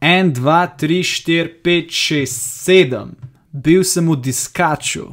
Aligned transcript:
En, 0.00 0.32
dva, 0.32 0.66
tri, 0.66 1.02
štiri, 1.02 1.48
pet, 1.62 1.90
šest, 1.90 2.38
sedem. 2.62 3.16
Bil 3.50 3.82
sem 3.82 4.06
v 4.06 4.14
diskaču. 4.22 5.08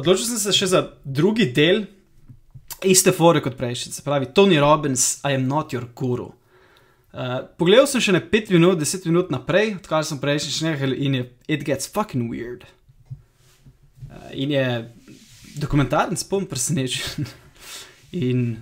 Odločil 0.00 0.30
sem 0.30 0.38
se 0.40 0.52
še 0.56 0.66
za 0.70 0.80
drugi 1.04 1.50
del 1.52 1.84
iste 2.84 3.12
fore 3.12 3.42
kot 3.42 3.56
prejšnji, 3.56 3.92
se 3.92 4.02
pravi 4.02 4.30
Tony 4.34 4.60
Robbins, 4.60 5.20
I 5.24 5.34
am 5.34 5.46
not 5.48 5.72
your 5.72 5.88
guru. 5.94 6.32
Uh, 7.10 7.40
pogledal 7.58 7.88
sem 7.90 8.02
še 8.02 8.14
ne 8.14 8.20
5 8.22 8.52
minut, 8.54 8.78
10 8.78 9.08
minut 9.10 9.32
naprej, 9.34 9.74
odkar 9.80 10.04
sem 10.06 10.20
prejšnji 10.22 10.52
šnehel 10.60 10.94
in 10.94 11.16
je 11.18 11.24
it 11.50 11.64
gets 11.66 11.90
fucking 11.90 12.30
weird. 12.30 12.68
Uh, 14.06 14.30
in 14.30 14.54
je 14.54 14.66
dokumentaren, 15.58 16.14
spom 16.16 16.46
presenečen 16.46 17.26
in 18.26 18.60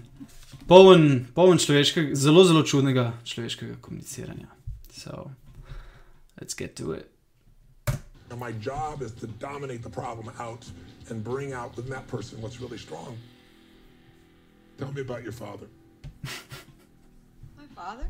poln, 0.69 1.27
poln 1.36 1.60
človeškega, 1.60 2.16
zelo, 2.16 2.44
zelo 2.48 2.64
čudnega 2.64 3.12
človeškega 3.28 3.77
komuniciranja. 3.84 4.48
So, 4.96 5.30
let's 6.41 6.56
get 6.56 6.74
to 6.77 6.96
it. 6.96 7.12
And 8.30 8.41
my 8.41 8.52
job 8.60 9.02
is 9.02 9.12
to 9.20 9.27
dominate 9.27 9.82
the 9.82 9.92
problem 9.92 10.32
out 10.38 10.64
and 11.08 11.24
bring 11.24 11.52
out 11.52 11.77
within 11.77 11.92
that 11.92 12.08
person 12.08 12.41
what's 12.41 12.60
really 12.60 12.78
strong. 12.78 13.16
Tell 14.78 14.92
me 14.92 15.00
about 15.00 15.23
your 15.23 15.32
father. 15.32 15.66
My 17.56 17.66
father? 17.74 18.06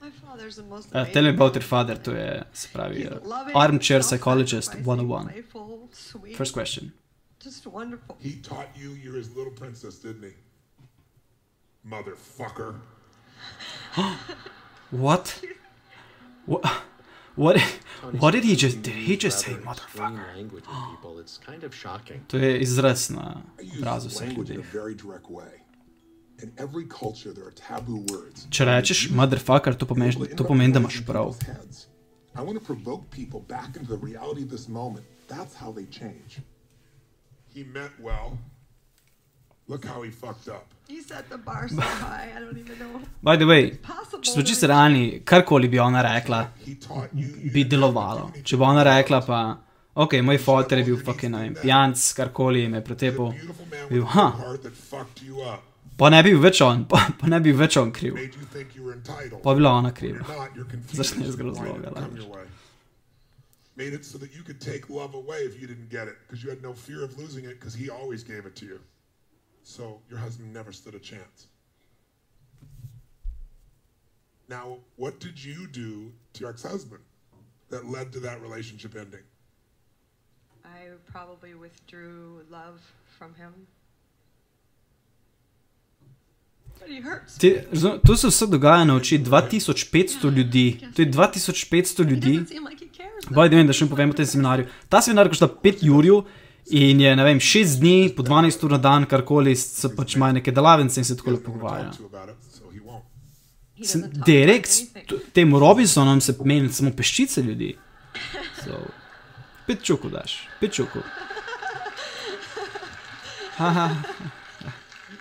My 0.00 0.10
father's 0.10 0.56
the 0.56 0.62
most 0.62 0.88
Uh, 0.94 1.04
tell 1.12 1.22
me 1.22 1.30
about 1.30 1.54
your 1.54 1.62
father, 1.64 1.96
to 1.96 2.10
je, 2.14 2.44
se 2.52 2.68
pravi, 2.72 3.06
uh, 3.06 3.50
Armchair 3.54 4.02
Psychologist 4.02 4.74
101. 4.84 5.26
Playful, 5.28 5.88
sweet, 5.92 6.36
First 6.36 6.52
question. 6.52 6.92
just 7.44 7.66
wonderful. 7.66 8.16
He 8.20 8.32
taught 8.42 8.68
you 8.76 8.90
you're 9.02 9.16
his 9.16 9.28
little 9.36 9.52
princess, 9.52 9.98
didn't 10.02 10.22
he? 10.30 10.34
Motherfucker. 11.88 12.74
What? 14.90 15.40
What? 16.46 16.64
What? 17.34 17.56
What 18.20 18.30
did 18.34 18.44
he 18.44 18.54
just? 18.56 18.82
Did 18.82 18.94
he 18.94 19.16
just 19.16 19.40
say 19.40 19.52
motherfucker? 19.54 20.36
language 20.36 20.64
with 20.68 20.90
people. 20.90 21.18
It's 21.18 21.38
kind 21.38 21.64
of 21.64 21.74
shocking. 21.74 22.20
To 22.28 22.38
je 22.38 22.58
izraz 22.60 23.10
na 23.10 23.42
I 23.58 23.62
use 23.62 23.78
obrazu 23.80 24.08
vseh 24.08 24.20
language 24.26 24.50
in 24.54 24.56
ljudi. 24.56 24.68
Če 28.50 28.64
rečeš 28.64 29.10
motherfucker, 29.10 29.74
to 29.74 29.86
pomeni, 29.86 30.28
to 30.36 30.44
pomeni 30.44 30.72
da 30.72 30.80
imaš 30.84 31.00
prav. 31.06 31.36
I 32.36 32.42
want 32.42 32.58
to 32.58 32.64
provoke 32.64 33.10
people 33.10 33.40
back 33.40 33.76
into 33.76 33.96
the 33.96 34.06
reality 34.06 34.42
of 34.42 34.50
this 34.50 34.68
moment. 34.68 35.06
That's 35.28 35.54
how 35.54 35.72
they 35.72 35.86
change. 35.86 36.40
He 37.54 37.64
meant 37.64 37.92
well. 37.98 38.38
Look 39.68 39.84
how 39.84 40.02
he 40.02 40.10
fucked 40.10 40.48
up. 40.48 40.66
He 40.88 41.02
set 41.02 41.28
the 41.30 41.38
bar 41.38 41.68
so 41.68 41.80
high, 41.80 42.30
I 42.36 42.40
don't 42.40 42.58
even 42.58 42.78
know. 42.78 43.00
By 43.22 43.36
the 43.36 43.46
way, 43.46 43.70
če 44.20 44.34
smo 44.34 44.42
čisto 44.46 44.68
realni, 44.70 45.22
karkoli 45.24 45.68
bi 45.68 45.78
ona 45.78 46.02
rekla, 46.02 46.42
He 46.66 46.74
taught 46.74 47.08
you. 47.14 47.26
you 47.42 47.50
bi 47.50 47.64
delovalo. 47.64 48.30
Če 48.44 48.56
bo 48.56 48.68
ona 48.68 48.84
rekla 48.86 49.22
pa, 49.26 49.40
ok, 49.94 50.20
moj 50.22 50.38
fotor 50.38 50.78
je 50.78 50.84
bil 50.84 51.00
fucking, 51.02 51.32
ne 51.34 51.40
vem, 51.42 51.56
pijanc, 51.62 52.04
karkoli 52.20 52.68
me 52.68 52.80
Beautiful 52.80 53.66
man 53.70 53.88
bil, 53.88 54.04
ha, 54.04 54.30
good 54.38 54.70
heart 55.98 56.10
that 56.10 56.10
fucked 56.10 56.10
you 56.10 56.10
up. 56.10 56.10
pa 56.10 56.10
ne 56.10 56.22
bi 56.22 56.30
bil 56.30 56.40
več 56.42 56.60
on, 56.60 56.84
pa, 56.84 57.10
pa 57.18 57.26
ne 57.26 57.40
bi 57.40 57.52
več 57.52 57.76
on 57.76 57.92
kriv, 57.92 58.14
Made 58.14 58.34
you 58.34 58.42
think 58.42 58.74
you 58.76 58.82
were 58.84 58.92
entitled. 58.92 59.42
pa 59.42 59.54
bi 59.54 59.60
bila 59.60 59.70
ona 59.78 59.92
kriva. 59.92 60.26
you're 60.54 60.64
not. 60.64 60.82
Zašto 60.92 61.18
ne 61.20 61.26
zgolj 61.30 61.56
Why 61.56 61.64
did 61.66 61.76
it 61.76 61.84
razloga, 61.84 61.94
come 61.94 62.14
laž? 62.16 62.24
your 62.24 62.36
way? 62.36 62.44
Made 63.76 63.92
it 63.92 64.04
so 64.06 64.18
that 64.18 64.34
you 64.34 64.42
could 64.42 64.60
take 64.60 64.88
love 64.88 65.14
away 65.14 65.40
if 65.44 65.60
you 65.60 65.66
didn't 65.66 65.90
get 65.90 66.08
it, 66.08 66.16
because 66.26 66.42
you 66.42 66.48
had 66.50 66.62
no 66.62 66.72
fear 66.72 67.04
of 67.04 67.18
losing 67.18 67.44
it, 67.44 67.60
because 67.60 67.74
he 67.74 67.90
always 67.90 68.22
gave 68.24 68.46
it 68.46 68.56
to 68.56 68.64
you. 68.64 68.80
So 69.64 70.00
your 70.08 70.18
husband 70.18 70.52
never 70.54 70.72
stood 70.72 70.94
a 70.94 70.98
chance. 70.98 71.48
Now, 74.48 74.78
what 74.96 75.18
did 75.20 75.42
you 75.42 75.66
do 75.66 76.12
to 76.34 76.40
your 76.40 76.50
ex-husband 76.50 77.02
that 77.68 77.84
led 77.86 78.12
to 78.12 78.20
that 78.20 78.40
relationship 78.40 78.94
ending? 78.96 79.24
I 80.64 80.88
probably 81.10 81.54
withdrew 81.54 82.44
love 82.50 82.80
from 83.18 83.34
him. 83.34 83.52
Te, 87.38 87.66
razum- 87.72 88.00
to 88.00 88.16
se 88.16 88.28
vse 88.28 88.46
dogaja 88.46 88.84
na 88.84 88.94
oči 88.94 89.20
2500 89.20 90.30
ljudi. 90.30 90.80
To 90.96 91.02
je 91.02 91.08
2500 91.08 91.98
He 91.98 92.04
ljudi. 92.04 92.44
Boj, 93.30 93.48
da 93.48 93.56
vem, 93.56 93.66
da 93.66 93.72
še 93.72 93.84
ne 93.84 93.86
povem 93.86 94.10
o 94.10 94.14
tem 94.14 94.26
seminarju. 94.26 94.66
Ta 94.88 95.02
seminar 95.02 95.28
košta 95.28 95.48
5 95.48 95.82
jurjev 95.82 96.22
in 96.68 97.00
je, 97.00 97.16
ne 97.16 97.24
vem, 97.24 97.40
6 97.40 97.78
dni, 97.78 98.10
po 98.10 98.22
12 98.22 98.64
ur 98.64 98.70
na 98.70 98.78
dan, 98.78 99.04
karkoli, 99.04 99.56
se 99.56 99.90
pač 99.90 100.14
imajo 100.14 100.32
neke 100.32 100.52
delavnice 100.52 100.98
in 100.98 101.04
se 101.04 101.16
tako 101.16 101.30
lepo 101.30 101.42
doesn't 101.42 101.42
want 101.42 101.44
to 101.44 101.52
pogovarjajo. 101.52 101.86
talk 101.86 101.96
to 101.96 102.02
you 102.02 102.08
about 102.08 102.30
it, 102.30 102.36
so 102.52 102.70
he 102.70 102.80
won't. 102.80 103.02
He 103.74 103.84
Sem- 103.84 104.02
doesn't 104.02 104.14
talk 104.14 104.26
Derek, 104.26 104.56
about 104.56 104.66
s- 104.66 104.80
anything. 104.80 105.08
t- 105.08 105.16
temu 105.32 105.58
Robinsonom 105.58 106.20
se 106.20 106.36
meni 106.44 106.68
samo 106.70 106.90
peščice 106.92 107.42
ljudi. 107.42 107.76
So, 108.64 108.72
pet 109.66 109.82
čuku 109.82 110.08
daš, 110.08 110.48
pet. 110.60 110.72
Haha, 113.56 113.90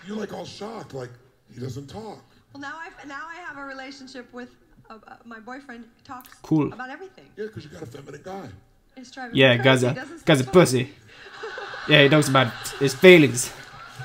You're 0.08 0.22
like 0.22 0.32
all 0.32 0.46
shocked, 0.46 0.94
like 0.94 1.12
he 1.56 1.62
doesn't 1.62 1.88
talk. 1.88 2.20
Well, 2.54 2.62
now 2.62 2.76
I 2.76 3.06
now 3.08 3.24
I 3.28 3.36
have 3.36 3.58
a 3.58 3.64
relationship 3.64 4.32
with 4.34 4.50
uh, 4.90 4.98
uh, 5.08 5.16
my 5.26 5.40
boyfriend. 5.40 5.86
Talks 6.04 6.34
Cool. 6.42 6.72
about 6.74 6.90
everything. 6.90 7.26
Yeah, 7.38 7.46
because 7.46 7.64
you 7.64 7.70
got 7.70 7.82
a 7.82 7.86
feminine 7.86 8.22
guy. 8.24 8.48
It's 8.98 9.10
driving 9.12 9.36
yeah, 9.36 9.58
me 9.58 9.64
guy's 9.64 9.84
a, 9.84 10.08
guy's 10.26 10.42
a 10.42 10.44
pussy. 10.44 10.92
Yeah, 11.88 12.02
he 12.02 12.10
talks 12.10 12.28
about 12.28 12.52
his 12.80 12.96
feelings. 12.96 13.54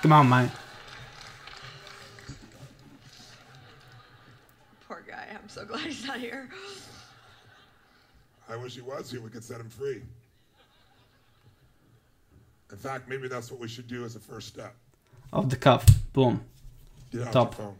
Come 0.03 0.13
on, 0.13 0.29
man. 0.29 0.51
Poor 4.87 5.03
guy. 5.09 5.29
I'm 5.31 5.49
so 5.49 5.65
glad 5.65 5.81
he's 5.87 6.07
not 6.07 6.19
here. 6.19 6.51
I 8.51 8.57
wish 8.57 8.75
he 8.75 8.83
was 8.83 9.11
here. 9.11 9.23
We 9.23 9.31
could 9.31 9.43
set 9.43 9.61
him 9.61 9.71
free. 9.71 10.03
In 12.71 12.77
fact, 12.77 13.09
maybe 13.09 13.29
that's 13.29 13.51
what 13.51 13.59
we 13.59 13.67
should 13.67 13.89
do 13.89 14.05
as 14.05 14.15
a 14.15 14.21
first 14.21 14.49
step. 14.49 14.75
Off 15.33 15.49
the 15.49 15.57
cuff, 15.57 15.87
boom. 16.13 16.45
Get 17.13 17.23
out 17.27 17.33
Top. 17.33 17.59
your 17.59 17.67
phone. 17.67 17.75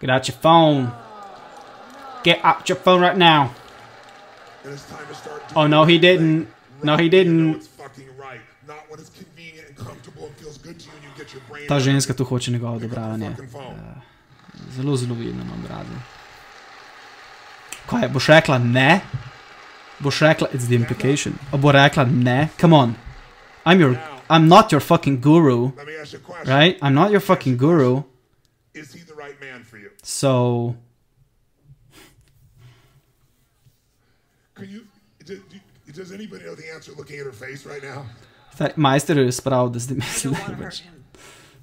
Get 0.00 0.10
out 0.10 0.28
your 0.28 0.36
phone. 0.36 0.92
Get 2.24 2.38
out 2.44 2.68
your 2.68 2.76
phone 2.76 3.00
right 3.00 3.16
now. 3.16 3.50
And 4.64 4.72
it's 4.74 4.84
time 4.90 5.06
to 5.08 5.14
start 5.14 5.40
doing 5.48 5.56
Oh, 5.56 5.66
no, 5.66 5.84
he 5.84 5.98
the 5.98 6.08
right 6.08 6.18
didn't. 6.18 6.44
thing. 6.44 6.52
No, 6.82 6.92
Right 6.92 7.00
he 7.02 7.08
when 7.08 7.26
you 7.26 7.32
know 7.32 7.52
didn't. 7.52 7.56
it's 7.56 7.66
fucking 7.68 8.08
right. 8.18 8.40
Not 8.66 8.76
when 8.90 9.00
it's 9.00 9.10
convenient 9.10 9.68
and 9.68 9.76
comfortable 9.86 10.26
and 10.26 10.34
feels 10.36 10.58
good 10.58 10.78
to 10.80 10.86
you 10.86 10.92
and 10.96 11.04
you 11.04 11.10
get 11.24 11.32
your 11.32 11.42
brain. 11.48 11.68
Ta 11.68 11.74
out. 11.76 11.82
ženska 11.82 12.14
tu 12.14 12.24
hoče 12.24 12.50
njegovo 12.50 12.78
Pick 12.78 12.84
up 12.84 12.94
the 12.94 13.00
odobravanje. 13.00 13.30
fucking 13.30 13.50
phone. 13.50 13.76
Zelo, 14.76 14.96
zelo 14.96 15.14
vidno 15.14 15.44
na 15.44 15.54
obrazu. 15.54 15.96
Kaj, 17.86 18.08
boš 18.08 18.26
rekla 18.28 18.58
ne? 18.58 19.00
Boš 19.98 20.20
rekla, 20.20 20.48
it's 20.52 20.66
the 20.66 20.74
implication. 20.74 21.32
A 21.52 21.56
bo 21.56 21.72
rekla 21.72 22.04
ne? 22.04 22.48
Come 22.60 22.76
on. 22.76 22.94
I'm 23.66 23.80
your, 23.80 23.96
I'm 24.30 24.48
not 24.48 24.72
your 24.72 24.80
fucking 24.80 25.20
guru, 25.20 25.70
Let 25.76 25.86
me 25.86 25.92
ask 26.02 26.12
you 26.12 26.18
a 26.18 26.22
question. 26.26 26.56
right? 26.58 26.78
I'm 26.82 26.94
not 26.94 27.10
your 27.10 27.20
fucking 27.20 27.56
guru. 27.56 28.02
Is 28.76 28.92
he 28.92 29.00
the 29.04 29.14
right 29.14 29.40
man 29.40 29.64
for 29.64 29.78
you? 29.78 29.90
So, 30.02 30.74
Can 34.54 34.68
you? 34.70 34.80
do- 35.24 35.42
do- 35.50 35.92
Does 35.92 36.10
anybody 36.12 36.44
know 36.44 36.54
the 36.56 36.68
answer 36.74 36.92
looking 36.98 37.18
at 37.20 37.26
her 37.26 37.32
face 37.32 37.64
right 37.72 37.82
now? 37.82 38.06
taj 38.58 38.68
majster 38.76 39.16
je 39.18 39.32
sprav, 39.32 39.70
da 39.72 39.78
zdaj 39.78 39.94
I 39.96 39.98
mislim, 39.98 40.32
don't 40.34 40.46
da 40.46 40.52
want 40.52 40.56
to 40.58 40.62
je 40.62 40.64
hurt 40.64 40.74
več. 40.74 40.80
him. 40.82 41.04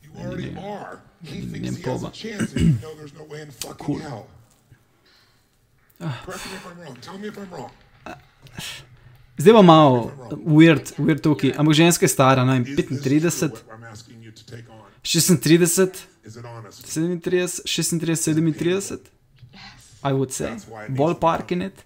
You 0.04 0.12
already 0.26 0.50
are. 0.58 0.98
He 1.24 1.42
thinks 1.42 1.78
he 1.78 1.92
has 1.92 2.04
a 2.04 2.10
chance, 2.12 2.54
and 2.54 2.62
you 2.62 2.74
know 2.82 2.94
there's 2.96 3.14
no 3.14 3.24
way 3.26 3.42
in 3.42 3.52
fucking 3.64 4.00
hell. 4.00 4.26
Correct 6.00 6.46
me 6.46 6.56
if 6.56 6.66
I'm 6.72 6.80
wrong. 6.84 6.98
Tell 7.02 7.18
me 7.18 7.28
if 7.28 7.38
I'm 7.38 7.50
wrong. 7.56 7.72
Zdaj 9.42 9.54
bo 9.54 9.64
malo 9.64 10.12
weird, 10.58 10.92
weird 10.98 11.22
tukaj, 11.26 11.54
ampak 11.58 11.74
ženska 11.74 12.06
je 12.06 12.10
stara, 12.10 12.46
ne 12.46 12.54
vem, 12.54 12.64
Is 12.68 12.76
this 12.78 12.86
true, 12.86 12.98
35, 12.98 13.50
what 13.52 13.64
I'm 13.78 13.84
asking 13.92 14.22
you 14.24 14.32
to 14.32 14.44
take 14.46 14.66
on? 14.70 14.82
36, 15.04 15.46
Is 15.46 15.80
it 15.80 15.90
honest? 15.90 16.08
37, 16.26 17.20
36, 17.20 18.00
37, 18.00 19.00
I 20.04 20.12
would 20.14 20.32
say. 20.32 20.56
Ballpark 20.90 21.52
in 21.52 21.62
it. 21.62 21.84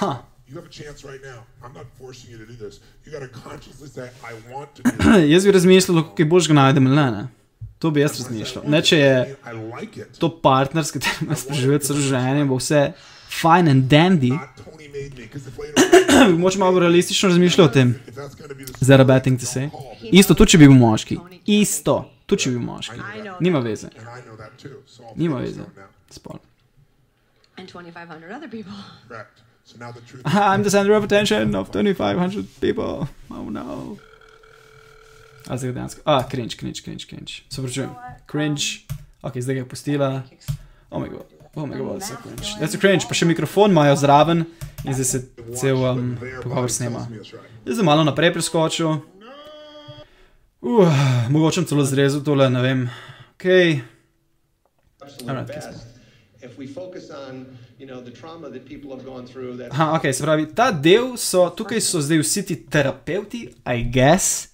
Huh. 0.00 0.18
You 0.48 0.54
have 0.56 0.66
a 0.66 0.68
chance 0.70 1.04
right 1.04 1.20
now. 1.22 1.40
I'm 1.62 1.72
not 1.74 1.86
forcing 1.98 2.30
you 2.30 2.38
to 2.38 2.46
do 2.46 2.54
this. 2.56 2.80
You 3.04 3.12
got 3.12 3.20
to 3.20 3.28
consciously 3.28 3.88
say, 3.88 4.10
I 4.22 4.32
want 4.52 4.74
to 4.76 4.82
do 4.84 4.90
it. 5.18 5.30
jaz 5.30 5.44
bi 5.44 5.52
razmišljal, 5.52 6.02
kako 6.02 6.22
je 6.22 6.26
boš 6.26 6.48
ga 6.48 6.54
najdem 6.54 6.86
ali 6.86 6.96
ne, 6.96 7.10
ne. 7.10 7.28
To 7.78 7.90
bi 7.90 8.00
jaz 8.00 8.20
razmišljal. 8.20 8.64
Ne, 8.66 8.82
če 8.82 8.98
je 8.98 9.36
I 9.46 9.52
like 9.80 10.00
it. 10.00 10.18
to 10.18 10.30
partner, 10.42 10.84
s 10.84 10.90
katerim 10.90 11.34
preživljam 11.48 11.80
celo 11.80 11.98
življenje, 12.00 12.44
bo 12.44 12.56
vse 12.56 12.92
fine 13.40 13.70
and 13.70 13.84
dandy. 13.90 14.30
Not 14.30 14.62
Tony 14.64 14.88
made 14.88 15.14
me, 15.18 15.26
because 15.26 15.46
if 15.48 15.58
later 15.58 16.22
on, 16.32 16.38
Moče 16.42 16.58
malo 16.58 16.78
realistično 16.80 17.28
razmišljati 17.28 17.62
o 17.62 17.72
tem. 17.72 17.94
if 18.08 18.14
that's 18.14 18.34
going 18.38 18.48
to 18.48 18.54
be 18.54 18.64
the 18.64 18.72
Is 18.80 18.86
that 18.88 19.00
a 19.00 19.04
bad 19.04 19.22
thing 19.22 19.40
to 19.40 19.46
say? 19.46 19.68
Isto, 20.12 20.34
tudi 20.34 20.50
če 20.50 20.58
bi 20.58 20.68
bil 20.68 20.78
moški. 20.78 21.18
Isto. 21.46 22.10
Tudi 22.26 22.42
če 22.42 22.50
bi 22.50 22.58
moški. 22.58 23.00
Nima 23.40 23.60
veze. 23.62 23.90
And 23.98 24.08
I 24.08 24.20
know 24.26 24.36
that 24.36 24.58
too. 24.58 24.82
So 24.86 25.04
all 25.04 25.14
Nima 25.16 25.40
veze. 25.40 25.66
Spol. 26.10 26.40
And 27.56 27.68
2,500 27.68 28.32
other 28.32 28.48
people. 28.48 28.74
Correct. 29.08 29.42
So 29.64 29.78
now 29.78 29.92
the 29.92 30.00
truth. 30.00 30.22
I'm 30.52 30.62
the 30.62 30.70
center 30.70 30.94
of 30.94 31.04
attention 31.04 31.54
of 31.54 31.70
2500 31.70 32.60
people. 32.60 33.08
Oh 33.30 33.48
no. 33.50 33.98
A 35.48 35.56
zdaj 35.56 35.72
dejansko. 35.72 36.00
A, 36.04 36.22
cringe, 36.30 36.56
cringe, 36.56 36.82
cringe, 36.82 37.06
cringe. 37.06 37.42
Se 37.48 37.62
pravičujem. 37.62 37.90
Cringe. 38.26 38.64
Ok, 39.22 39.40
zdaj 39.40 39.54
ga 39.54 39.60
je 39.60 39.68
pustila. 39.68 40.22
Oh 40.90 41.02
my 41.02 41.08
god. 41.08 41.26
Oh 41.54 41.66
my 41.66 41.78
god, 41.78 42.02
so 42.02 42.14
cringe. 42.16 42.58
That's 42.60 42.74
a 42.74 42.78
cringe, 42.78 43.06
pa 43.08 43.14
še 43.14 43.26
mikrofon 43.26 43.70
imajo 43.70 43.96
zraven 43.96 44.44
in 44.84 44.94
zdaj 44.94 45.06
se 45.08 45.20
cel 45.56 45.78
um, 45.88 46.18
pogovor 46.42 46.70
snema. 46.70 47.06
Zdaj 47.64 47.78
sem 47.78 47.86
malo 47.86 48.04
naprej 48.04 48.34
preskočil. 48.34 48.98
Uh, 50.66 51.30
mogoče 51.30 51.62
celo 51.64 51.84
zrezal 51.84 52.24
tole, 52.26 52.50
ne 52.50 52.62
vem. 52.62 52.80
Ok. 53.34 53.44
absolute 55.00 55.30
Alright, 55.30 55.54
kiss 55.54 55.66
best. 55.66 55.86
If 56.42 56.58
we 56.58 56.66
focus 56.66 57.10
on, 57.10 57.46
you 57.78 57.86
know, 57.86 58.00
the 58.00 58.10
trauma 58.10 58.50
that 58.50 58.64
people 58.66 58.90
have 58.90 59.04
gone 59.04 59.26
through, 59.26 59.56
that 59.58 59.70
Aha, 59.70 59.94
ok, 59.96 60.12
se 60.12 60.24
pravi, 60.24 60.46
ta 60.54 60.72
del 60.72 61.14
so, 61.16 61.44
tukaj 61.54 61.80
so 61.80 62.02
zdaj 62.02 62.18
vsi 62.24 62.42
ti 62.50 62.56
terapeuti, 62.56 63.44
I 63.62 63.84
guess. 63.94 64.48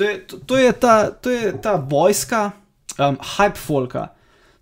To 0.00 0.08
je, 0.08 0.18
to, 0.26 0.38
to 0.38 0.56
je, 0.56 0.72
ta, 0.72 1.10
to 1.10 1.30
je 1.30 1.52
ta 1.62 1.76
vojska, 1.76 2.50
um, 2.98 3.20
hype 3.36 3.60
folka. 3.60 4.08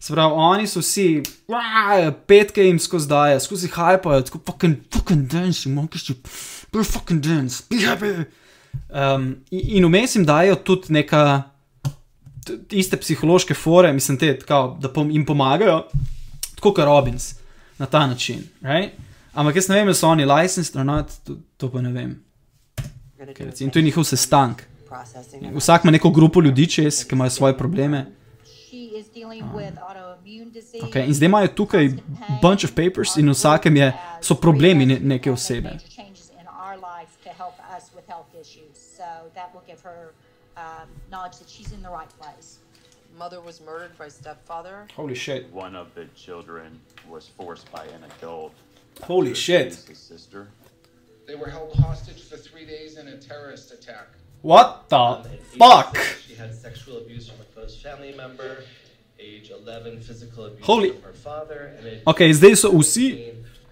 Se 0.02 0.10
pravi, 0.12 0.34
oni 0.34 0.66
so 0.66 0.82
vsi, 0.82 1.22
"Wah, 1.48 2.10
petke 2.26 2.66
jim 2.66 2.78
skozi 2.82 3.08
daje, 3.08 3.40
skozi 3.40 3.70
hypajo, 3.70 4.22
tako 4.26 4.42
fucking, 4.46 4.76
fucking 4.90 5.30
dance, 5.30 5.68
monkiš, 5.68 6.10
be 6.72 6.82
fucking 6.84 7.22
dance, 7.22 7.62
be 7.70 7.78
happy. 7.86 8.26
Um, 8.92 9.36
in 9.50 9.76
in 9.76 9.84
vmes 9.84 10.16
jim 10.16 10.24
dajo 10.24 10.54
tudi 10.54 10.92
neka 10.92 11.42
iste 12.70 12.96
psihološke 12.96 13.54
fore, 13.54 13.92
mislim, 13.92 14.18
te, 14.18 14.38
kao, 14.38 14.76
da 14.80 14.88
pom, 14.92 15.10
jim 15.10 15.26
pomagajo, 15.26 15.84
tako 16.54 16.72
kot 16.74 16.84
Robins, 16.84 17.34
na 17.78 17.86
ta 17.86 18.06
način. 18.06 18.42
Right? 18.60 18.92
Ampak 19.32 19.56
jaz 19.56 19.68
ne 19.68 19.76
vem, 19.76 19.86
ali 19.86 19.94
so 19.94 20.08
oni 20.08 20.24
licensed 20.24 20.76
ali 20.76 20.86
not, 20.86 21.12
to, 21.24 21.36
to 21.56 21.70
pa 21.70 21.80
ne 21.80 21.92
vem. 21.92 22.18
Okay, 23.22 23.62
in 23.62 23.70
to 23.70 23.78
je 23.78 23.82
njihov 23.82 24.04
sestank. 24.04 24.62
Vsak 25.54 25.84
ima 25.84 25.90
neko 25.90 26.10
grupo 26.10 26.40
ljudi 26.40 26.66
čez, 26.66 27.04
ki 27.04 27.14
imajo 27.14 27.30
svoje 27.30 27.58
probleme. 27.58 28.06
Disease. 30.52 30.86
Okay, 30.86 31.06
in 31.06 31.14
zdaj 31.14 31.26
imajo 31.26 31.48
tukaj 31.48 31.88
bunch 32.42 32.64
of 32.64 32.70
papers 32.70 33.16
in 33.16 33.30
vsakem 33.30 33.76
je, 33.76 33.92
so 34.20 34.34
problemi 34.34 34.86
ne, 34.86 34.98
neke 35.00 35.32
osebe. 35.32 35.78
That 39.34 39.52
will 39.54 39.62
give 39.66 39.80
her 39.82 40.12
um, 40.56 40.88
knowledge 41.10 41.38
that 41.38 41.48
she's 41.48 41.72
in 41.72 41.82
the 41.82 41.88
right 41.90 42.08
place. 42.20 42.58
Mother 43.18 43.40
was 43.40 43.60
murdered 43.60 43.96
by 43.98 44.08
stepfather. 44.08 44.86
Holy 44.96 45.14
shit. 45.14 45.50
One 45.52 45.76
of 45.76 45.94
the 45.94 46.06
children 46.16 46.80
was 47.08 47.28
forced 47.28 47.70
by 47.70 47.84
an 47.86 48.04
adult. 48.18 48.54
Holy 49.02 49.34
shit. 49.34 49.74
His 49.74 49.98
sister. 49.98 50.48
They 51.26 51.34
were 51.34 51.48
held 51.48 51.74
hostage 51.76 52.22
for 52.24 52.36
three 52.36 52.66
days 52.66 52.96
in 52.96 53.08
a 53.08 53.16
terrorist 53.16 53.72
attack. 53.72 54.08
What 54.42 54.88
the 54.88 55.24
fuck? 55.58 55.96
She 56.26 56.34
had 56.34 56.54
sexual 56.54 56.98
abuse 56.98 57.28
from 57.28 57.40
a 57.40 57.44
close 57.44 57.80
family 57.80 58.12
member. 58.12 58.64
Age 59.20 59.50
11, 59.50 60.00
physical 60.00 60.46
abuse 60.46 60.66
Holy- 60.66 60.90
from 60.90 61.02
her 61.02 61.12
father. 61.12 61.74
And 61.78 61.86
at 61.86 62.02
Ok, 62.06 62.32
zdaj 62.32 62.56
so 62.58 62.70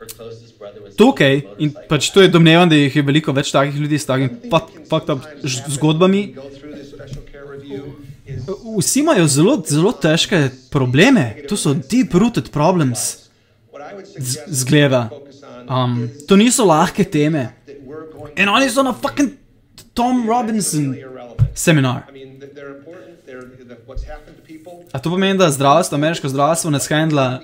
vsi 0.00 0.14
15, 0.14 0.17
her 0.17 0.17
closest 0.17 0.58
brother 0.58 0.81
was 0.82 0.97
tukaj 0.97 1.43
in 1.58 1.75
pač 1.88 2.11
to 2.11 2.23
je 2.23 2.29
domnevam, 2.29 2.69
da 2.69 2.75
jih 2.76 2.97
je 2.97 3.02
veliko 3.02 3.32
več 3.32 3.50
takih 3.52 3.75
ljudi 3.76 3.99
s 3.99 4.06
takimi 4.06 4.31
fuck- 4.50 4.88
fucked 4.88 5.11
up 5.11 5.20
zgodbami. 5.69 6.35
Vsi 8.79 9.00
imajo 9.00 9.26
zelo, 9.26 9.62
zelo 9.67 9.93
težke 9.93 10.38
probleme. 10.70 11.44
To 11.49 11.56
so 11.56 11.75
deep 11.75 12.14
rooted 12.14 12.50
problems. 12.50 13.29
Z- 14.19 14.44
Zgleda. 14.49 15.11
Um, 15.69 16.08
to 16.26 16.37
niso 16.37 16.64
lahke 16.64 17.05
teme. 17.05 17.53
In 18.37 18.49
oni 18.49 18.70
so 18.70 18.82
na 18.82 18.93
fucking 18.93 19.31
Tom 19.94 20.29
Robinson 20.29 20.96
seminar. 21.55 22.03
A 24.93 24.99
to 24.99 25.11
pomeni, 25.11 25.38
da 25.38 25.50
zdravstvo, 25.50 25.94
ameriško 25.94 26.29
zdravstvo 26.29 26.70
ne 26.70 26.81
skendla, 26.81 27.41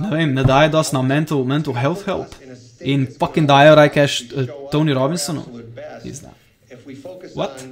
ne 0.00 0.10
vem, 0.10 0.34
ne 0.34 0.44
daje 0.44 0.68
dosti 0.68 0.96
na 0.96 1.02
mental, 1.02 1.44
mental 1.44 1.74
health 1.74 2.06
help 2.06 2.34
in 2.80 3.06
fucking 3.18 3.48
dajo 3.48 3.74
raj 3.74 3.90
cash 3.94 4.22
uh, 4.32 4.46
Tony 4.72 4.94
Robinsonu. 4.94 5.44
focus 7.02 7.34
What 7.34 7.64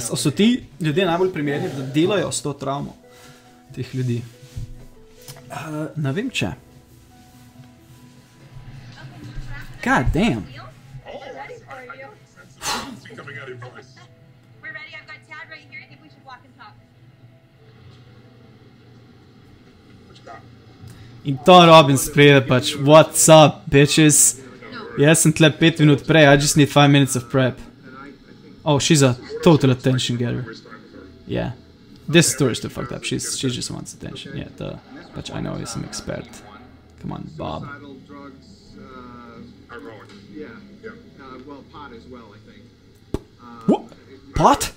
so, 0.00 0.16
so 0.16 0.30
ti 0.30 0.64
ljudje 0.80 1.06
najbolj 1.06 1.32
primerni, 1.32 1.68
da 1.76 1.82
delajo 1.82 2.32
s 2.32 2.42
to 2.42 2.52
travmo 2.52 2.96
teh 3.74 3.94
ljudi? 3.94 4.22
Uh, 5.50 5.86
ne 5.96 6.12
vem 6.12 6.30
če. 6.30 6.52
God 9.84 10.12
damn. 10.14 10.61
In 21.24 21.38
Tom 21.38 21.68
Robbins 21.68 22.08
pride 22.10 22.46
pač, 22.48 22.74
what's 22.74 23.28
up, 23.28 23.70
bitches? 23.70 24.40
Jaz 24.98 25.22
sem 25.22 25.32
tle 25.32 25.50
pet 25.50 25.78
minut 25.78 26.02
prej, 26.06 26.26
I 26.28 26.36
just 26.36 26.56
need 26.56 26.68
five 26.68 26.90
minutes 26.90 27.14
of 27.14 27.30
prep. 27.30 27.58
Oh, 28.64 28.78
she's 28.78 29.02
a 29.02 29.16
total 29.42 29.70
attention 29.70 30.16
getter. 30.16 30.44
Yeah. 31.26 31.52
This 32.08 32.34
tour 32.36 32.50
is 32.50 32.60
too 32.60 32.68
fucked 32.68 32.92
up. 32.92 33.04
She's, 33.04 33.38
she 33.38 33.48
just 33.50 33.70
wants 33.70 33.94
attention. 33.94 34.36
Yeah, 34.36 34.48
duh. 34.56 34.76
But 35.14 35.30
I 35.34 35.40
know 35.40 35.54
he's 35.54 35.76
an 35.76 35.84
expert. 35.84 36.26
Come 37.00 37.12
on, 37.12 37.30
Bob. 37.36 37.62
Uh, 37.64 37.68
uh, 37.68 37.94
pot 41.72 41.92
as 41.92 42.04
well, 42.06 42.34
I 42.34 42.38
think. 42.50 42.62
What? 43.66 43.84
Pot? 44.34 44.72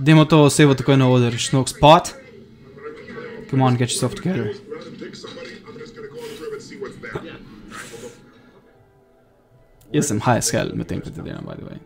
Dajmo 0.00 0.24
to 0.28 0.36
osebo 0.36 0.74
takoj 0.74 0.98
na 0.98 1.08
oder. 1.08 1.38
Snooks 1.38 1.72
pot? 1.72 2.14
Come 3.50 3.62
on, 3.62 3.76
get 3.76 3.90
yourself 3.90 4.14
together. 4.14 4.54
Somebody, 4.54 5.50
I'm 5.66 5.78
the 5.78 5.84
high 10.20 10.36
as 10.36 10.50
hell 10.50 10.74
med 10.74 10.88
tem, 10.88 11.00
ko 11.00 11.10
te 11.10 11.20
delam, 11.20 11.44
by 11.44 11.54
the 11.56 11.64
way. 11.64 11.80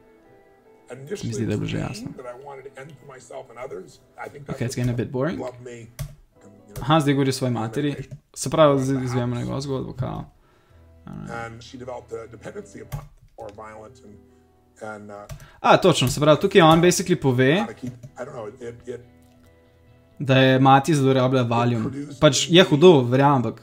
Initially, 0.91 1.47
jasno. 1.67 2.07
me 2.07 2.13
that 2.17 2.27
I 2.27 2.35
wanted 2.47 2.65
to 2.65 2.81
end 2.81 2.93
for 3.01 3.07
myself 3.07 3.47
and 3.51 3.59
others. 3.59 4.01
I 4.19 4.29
think 4.29 4.47
that's 4.47 4.57
Okay, 4.57 4.67
it's 4.67 4.75
getting 4.75 4.91
a 4.91 4.97
bit 4.97 5.11
boring. 5.11 5.39
love 5.39 5.61
me. 5.65 5.89
you 6.69 6.75
Aha, 6.81 7.01
zdaj 7.01 7.15
govori 7.15 7.29
o 7.29 7.33
svoji 7.33 7.53
materi. 7.53 7.95
Se 8.35 8.51
pravi, 8.51 8.85
zdaj 8.85 9.05
izvemo 9.05 9.37
njegovo 9.37 9.61
zgodbo, 9.61 9.93
kao. 9.93 10.25
A, 15.61 15.77
točno, 15.77 16.09
se 16.09 16.21
pravi, 16.21 16.41
tukaj 16.41 16.63
on 16.63 16.83
basically 16.83 17.21
pove, 17.21 17.67
da 20.25 20.39
je 20.39 20.59
mati 20.59 20.95
zlorabljala 20.95 21.49
valium. 21.49 21.93
Pač 22.21 22.47
je 22.51 22.65
hudo, 22.65 23.01
verjamem, 23.01 23.37
ampak. 23.37 23.61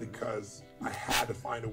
because 0.00 0.62
to 1.26 1.34
find 1.34 1.64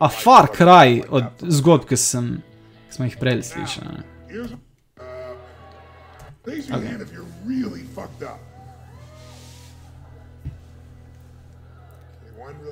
a 0.00 0.08
to 0.08 0.14
far 0.14 0.46
that 0.46 0.56
kraj 0.56 1.02
od 1.10 1.22
that. 1.22 1.50
zgodb, 1.50 1.84
ki 1.88 1.96
sem, 1.96 2.42
ki 2.88 2.94
smo 2.96 3.04
jih 3.04 3.16
prej 3.20 3.42
slišali. 3.42 4.02
uh. 4.32 4.56
Okay, 6.46 6.96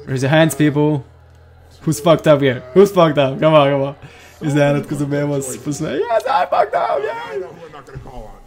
Raise 0.07 0.23
your 0.23 0.31
hands, 0.31 0.55
people. 0.55 1.05
Who's 1.83 2.01
fucked 2.01 2.27
up 2.27 2.41
here? 2.41 2.63
Who's 2.75 2.91
fucked 2.91 3.19
up? 3.19 3.39
Come 3.41 3.55
on, 3.55 3.71
come 3.71 3.83
on. 3.83 3.95
Iz 4.41 4.57
ene, 4.57 4.83
tako 4.83 4.95
zabijemo 4.95 5.41
s 5.43 5.59
posmejem. 5.65 5.99
Yes, 5.99 6.25
I 6.27 6.47
fucked 6.51 6.75
up, 6.75 6.99
yeah. 7.05 7.35
I 7.35 7.39
know 7.39 7.53
who 7.53 7.67
I'm 7.67 7.73
not 7.73 7.87
gonna 7.87 8.03
call 8.05 8.23
on. 8.25 8.40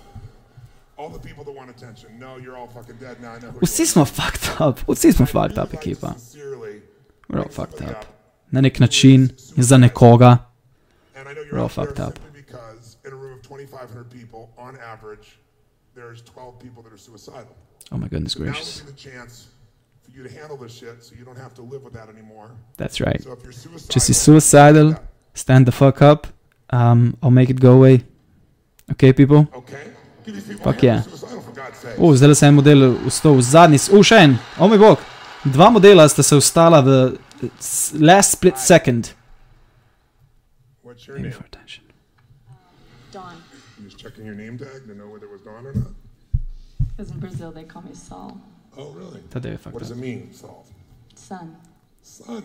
Vsi 3.61 3.79
you 3.79 3.85
smo 3.85 4.05
fucked 4.05 4.61
up, 4.61 4.79
vsi 4.87 5.11
smo 5.13 5.25
fucked 5.25 5.57
up, 5.57 5.73
are. 5.73 5.77
ekipa. 5.79 6.13
Sincerely, 6.19 6.81
We're 7.29 7.39
all 7.39 7.43
bring 7.45 7.49
fucked 7.55 7.77
somebody 7.77 7.95
up. 7.97 8.03
up. 8.03 8.05
Na 8.51 8.61
nek 8.61 8.79
način 8.79 9.21
in 9.57 9.63
za 9.63 9.77
nekoga. 9.77 10.37
And 11.15 11.27
I 11.29 11.33
know 11.33 11.41
We're 11.41 11.45
you're 11.47 11.59
all 11.59 11.65
out 11.65 11.75
there 11.75 11.85
fucked 11.85 11.99
up. 11.99 12.13
simply 12.19 12.41
because 12.41 12.97
in 13.05 13.11
a 13.13 13.15
room 13.15 13.33
of 13.33 13.41
2,500 13.41 14.09
people, 14.11 14.49
on 14.57 14.77
average, 14.93 15.37
there's 15.95 16.21
12 16.23 16.59
people 16.59 16.83
that 16.83 16.93
are 16.93 16.97
suicidal. 16.97 17.55
Oh 17.91 17.97
my 17.97 18.07
goodness 18.07 18.37
Now 18.37 18.43
gracious. 18.45 18.79
will 18.81 18.85
be 18.85 18.91
the 18.91 19.09
chance 19.09 19.47
for 20.03 20.11
you 20.11 20.23
to 20.27 20.29
handle 20.39 20.57
this 20.57 20.73
shit 20.73 21.03
so 21.03 21.15
you 21.19 21.25
don't 21.25 21.37
have 21.39 21.53
to 21.55 21.61
live 21.61 21.83
with 21.83 21.93
that 21.93 22.09
anymore. 22.09 22.51
That's 22.77 22.99
right. 23.01 23.21
So 23.23 23.31
if 23.33 23.43
you're 23.43 23.51
suicidal, 23.53 23.87
Če 23.93 23.99
si 23.99 24.13
suicidal, 24.13 24.95
stand 25.33 25.65
the 25.65 25.71
fuck 25.71 26.01
up. 26.01 26.27
Um, 26.69 27.15
I'll 27.21 27.31
make 27.31 27.49
it 27.49 27.59
go 27.59 27.73
away. 27.73 28.03
Okay, 28.91 29.13
people? 29.13 29.47
Okay? 29.55 29.92
For 30.63 30.73
God's 31.53 31.77
sake. 31.77 31.95
O, 31.99 32.15
zdaj 32.15 32.35
se 32.35 32.45
je 32.45 32.51
model 32.51 32.97
ustal 33.07 33.33
v 33.33 33.41
zadnji. 33.41 33.77
s- 33.77 33.89
O, 33.89 34.03
še 34.03 34.15
en. 34.15 34.37
O, 34.59 34.67
moj 34.67 34.77
bog. 34.77 34.97
Dva 35.45 35.69
modela 35.69 36.09
sta 36.09 36.23
se 36.23 36.35
ustala 36.35 36.79
v 36.81 37.17
s- 37.59 37.93
last 37.99 38.31
split 38.31 38.57
second. 38.57 39.09
Name? 41.07 41.31
for 41.31 41.43
attention. 41.45 41.83
Dawn. 43.11 43.35
You 43.79 43.85
just 43.85 43.97
checking 43.97 44.25
your 44.25 44.35
name 44.35 44.57
tag 44.57 44.85
to 44.87 44.93
know 44.95 45.07
whether 45.07 45.25
it 45.25 45.31
was 45.31 45.41
Dawn 45.41 45.65
or 45.65 45.73
not? 45.73 45.91
Because 46.95 47.11
in 47.11 47.19
Brazil 47.19 47.51
they 47.51 47.63
call 47.65 47.81
me 47.81 47.93
Saul. 47.95 48.37
Oh, 48.77 48.91
really? 48.93 49.21
They 49.31 49.57
fucked 49.57 49.73
What 49.73 49.79
does 49.79 49.91
up. 49.91 49.97
it 49.97 50.01
mean, 50.01 50.29
Saul? 50.33 50.65
Son. 51.15 51.55
Son. 52.01 52.43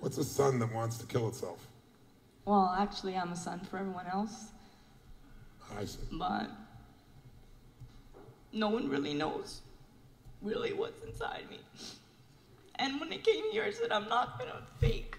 What's 0.00 0.18
a 0.18 0.24
son 0.24 0.58
that 0.58 0.72
wants 0.74 0.96
to 0.98 1.06
kill 1.06 1.28
itself? 1.28 1.58
Well, 2.44 2.74
actually, 2.78 3.14
I'm 3.16 3.32
a 3.32 3.36
son 3.36 3.60
for 3.70 3.78
everyone 3.78 4.06
else, 4.12 4.51
I 5.78 5.84
see. 5.84 5.98
but 6.12 6.50
no 8.52 8.68
one 8.68 8.88
really 8.88 9.14
knows 9.14 9.62
really 10.42 10.72
what's 10.72 11.02
inside 11.04 11.44
me. 11.50 11.60
And 12.76 13.00
when 13.00 13.12
I 13.12 13.18
came 13.18 13.50
here, 13.52 13.64
I 13.64 13.70
said, 13.70 13.92
I'm 13.92 14.08
not 14.08 14.38
gonna 14.38 14.62
fake. 14.80 15.16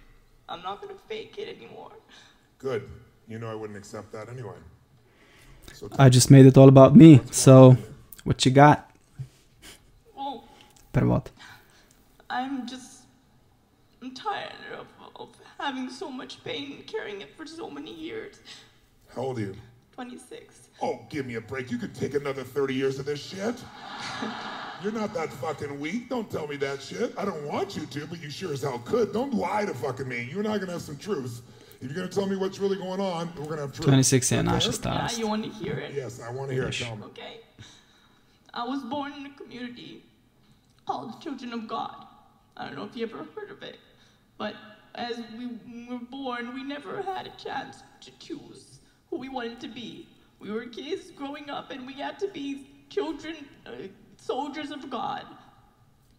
I'm 0.49 0.61
not 0.61 0.81
gonna 0.81 0.99
fake 1.07 1.35
it 1.37 1.57
anymore. 1.57 1.91
Good. 2.57 2.89
You 3.27 3.39
know 3.39 3.49
I 3.49 3.55
wouldn't 3.55 3.77
accept 3.77 4.11
that 4.11 4.29
anyway. 4.29 4.55
So 5.73 5.89
I 5.97 6.09
just 6.09 6.29
made 6.29 6.45
it 6.45 6.57
all 6.57 6.67
about 6.67 6.95
me. 6.95 7.21
So, 7.31 7.77
what 8.25 8.45
you 8.45 8.51
got? 8.51 8.91
Well, 10.15 10.43
Prvot. 10.93 11.27
I'm 12.29 12.67
just, 12.67 13.03
I'm 14.01 14.13
tired 14.13 14.51
of, 14.77 14.87
of 15.15 15.29
having 15.57 15.89
so 15.89 16.09
much 16.09 16.43
pain 16.43 16.73
and 16.73 16.87
carrying 16.87 17.21
it 17.21 17.35
for 17.37 17.45
so 17.45 17.69
many 17.69 17.93
years. 17.93 18.39
how 19.15 19.21
old 19.21 19.37
are 19.37 19.41
you? 19.41 19.55
26. 19.93 20.69
Oh, 20.81 20.99
give 21.09 21.25
me 21.25 21.35
a 21.35 21.41
break. 21.41 21.71
You 21.71 21.77
could 21.77 21.93
take 21.93 22.13
another 22.15 22.43
30 22.43 22.73
years 22.73 22.99
of 22.99 23.05
this 23.05 23.21
shit. 23.23 23.55
You're 24.83 24.91
not 24.91 25.13
that 25.13 25.31
fucking 25.31 25.79
weak. 25.79 26.09
Don't 26.09 26.29
tell 26.29 26.47
me 26.47 26.55
that 26.57 26.81
shit. 26.81 27.13
I 27.17 27.23
don't 27.25 27.43
want 27.43 27.75
you 27.77 27.85
to, 27.85 28.05
but 28.07 28.21
you 28.21 28.29
sure 28.29 28.51
as 28.53 28.63
hell 28.63 28.79
could. 28.79 29.13
Don't 29.13 29.33
lie 29.33 29.65
to 29.65 29.73
fucking 29.73 30.07
me. 30.07 30.27
You 30.29 30.39
and 30.39 30.47
I 30.47 30.55
are 30.55 30.59
gonna 30.59 30.73
have 30.73 30.81
some 30.81 30.97
truth. 30.97 31.41
If 31.79 31.87
you're 31.89 31.95
gonna 31.95 32.07
tell 32.09 32.25
me 32.25 32.35
what's 32.35 32.59
really 32.59 32.77
going 32.77 32.99
on, 32.99 33.31
we're 33.37 33.45
gonna 33.45 33.61
have 33.61 33.71
truth. 33.73 33.85
26 33.87 34.31
and 34.31 34.47
Okay? 34.49 34.57
naša 34.57 34.65
Yeah, 34.65 34.71
starost. 34.71 35.19
you 35.19 35.27
want 35.27 35.43
to 35.45 35.49
hear 35.51 35.73
it? 35.77 35.93
Yes, 35.93 36.19
I 36.21 36.31
want 36.31 36.49
to 36.49 36.55
hear 36.55 36.63
it. 36.67 36.73
Tell 36.73 36.95
me. 36.95 37.03
Okay. 37.05 37.39
I 38.53 38.65
was 38.65 38.81
born 38.83 39.13
in 39.13 39.25
a 39.27 39.33
community 39.35 40.03
called 40.85 41.21
Children 41.21 41.53
of 41.53 41.67
God. 41.67 41.95
I 42.57 42.65
don't 42.65 42.75
know 42.75 42.83
if 42.85 42.95
you 42.95 43.05
ever 43.05 43.25
heard 43.35 43.51
of 43.51 43.63
it, 43.63 43.79
but 44.37 44.55
as 44.95 45.17
we 45.37 45.47
were 45.89 45.99
born, 46.11 46.53
we 46.53 46.63
never 46.63 47.01
had 47.03 47.25
a 47.27 47.31
chance 47.41 47.77
to 48.01 48.11
choose 48.19 48.72
who 49.13 49.19
we 49.19 49.29
wanted 49.29 49.59
to 49.59 49.67
be. 49.67 50.07
We 50.39 50.49
were 50.49 50.65
kids 50.65 51.11
growing 51.11 51.47
up, 51.47 51.69
and 51.69 51.85
we 51.85 51.93
had 51.93 52.17
to 52.19 52.27
be 52.27 52.67
children, 52.89 53.35
uh, 53.67 53.71
soldiers 54.17 54.71
of 54.71 54.89
God. 54.89 55.23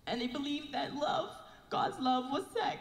And 0.07 0.21
they 0.21 0.29
believed 0.29 0.73
that 0.75 0.95
love, 0.95 1.31
God's 1.71 1.99
love, 1.99 2.31
was 2.31 2.45
sex. 2.55 2.79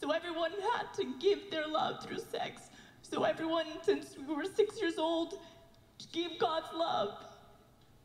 So 0.00 0.12
everyone 0.12 0.52
had 0.72 0.94
to 0.94 1.14
give 1.20 1.50
their 1.50 1.66
love 1.66 2.02
through 2.02 2.20
sex. 2.20 2.70
So 3.02 3.24
everyone, 3.24 3.66
since 3.82 4.16
we 4.26 4.34
were 4.34 4.46
six 4.46 4.80
years 4.80 4.96
old, 4.96 5.38
gave 6.10 6.38
God's 6.38 6.72
love. 6.74 7.18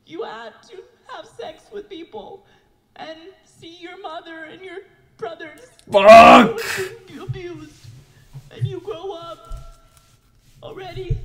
You 0.05 0.23
had 0.23 0.61
to 0.69 0.83
have 1.07 1.25
sex 1.25 1.63
with 1.71 1.87
people 1.87 2.45
and 2.97 3.17
see 3.45 3.77
your 3.77 3.97
mother 4.01 4.43
and 4.43 4.61
your 4.61 4.79
brothers 5.17 5.61
Fuck! 5.89 6.59
abused. 7.21 7.87
And 8.51 8.67
you 8.67 8.81
grow 8.81 9.13
up 9.13 9.39
already 10.61 11.17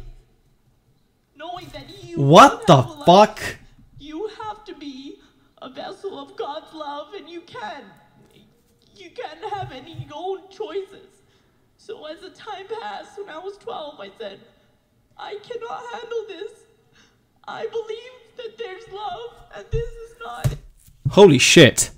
knowing 1.42 1.66
that 1.76 1.86
you 2.04 2.14
What 2.34 2.52
the 2.66 2.74
a 2.74 2.82
life. 2.82 3.06
fuck? 3.08 3.36
You 3.98 4.18
have 4.42 4.58
to 4.68 4.74
be 4.86 4.96
a 5.66 5.68
vessel 5.82 6.12
of 6.22 6.28
God's 6.36 6.72
love, 6.84 7.08
and 7.18 7.26
you 7.34 7.40
can. 7.56 7.82
You 9.02 9.10
can't 9.20 9.42
have 9.56 9.68
any 9.72 9.96
own 10.24 10.38
choices. 10.60 11.10
So 11.86 11.92
as 12.12 12.18
the 12.26 12.32
time 12.48 12.66
passed, 12.80 13.12
when 13.18 13.28
I 13.28 13.38
was 13.46 13.54
12, 13.58 14.00
I 14.06 14.10
said, 14.20 14.38
I 15.30 15.32
cannot 15.48 15.80
handle 15.94 16.22
this. 16.34 16.52
I 17.60 17.62
believe 17.78 18.14
that 18.38 18.52
there's 18.60 18.86
love, 19.02 19.30
and 19.56 19.64
this 19.76 19.90
is 20.04 20.12
not. 20.26 20.46
Holy 21.18 21.38
shit. 21.38 21.90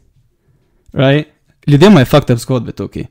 Right? 0.92 1.26
Ljudje 1.66 1.86
imajo 1.86 2.06
fucked 2.06 2.30
up 2.30 2.38
zgodbe 2.38 2.72
tukaj. 2.72 3.06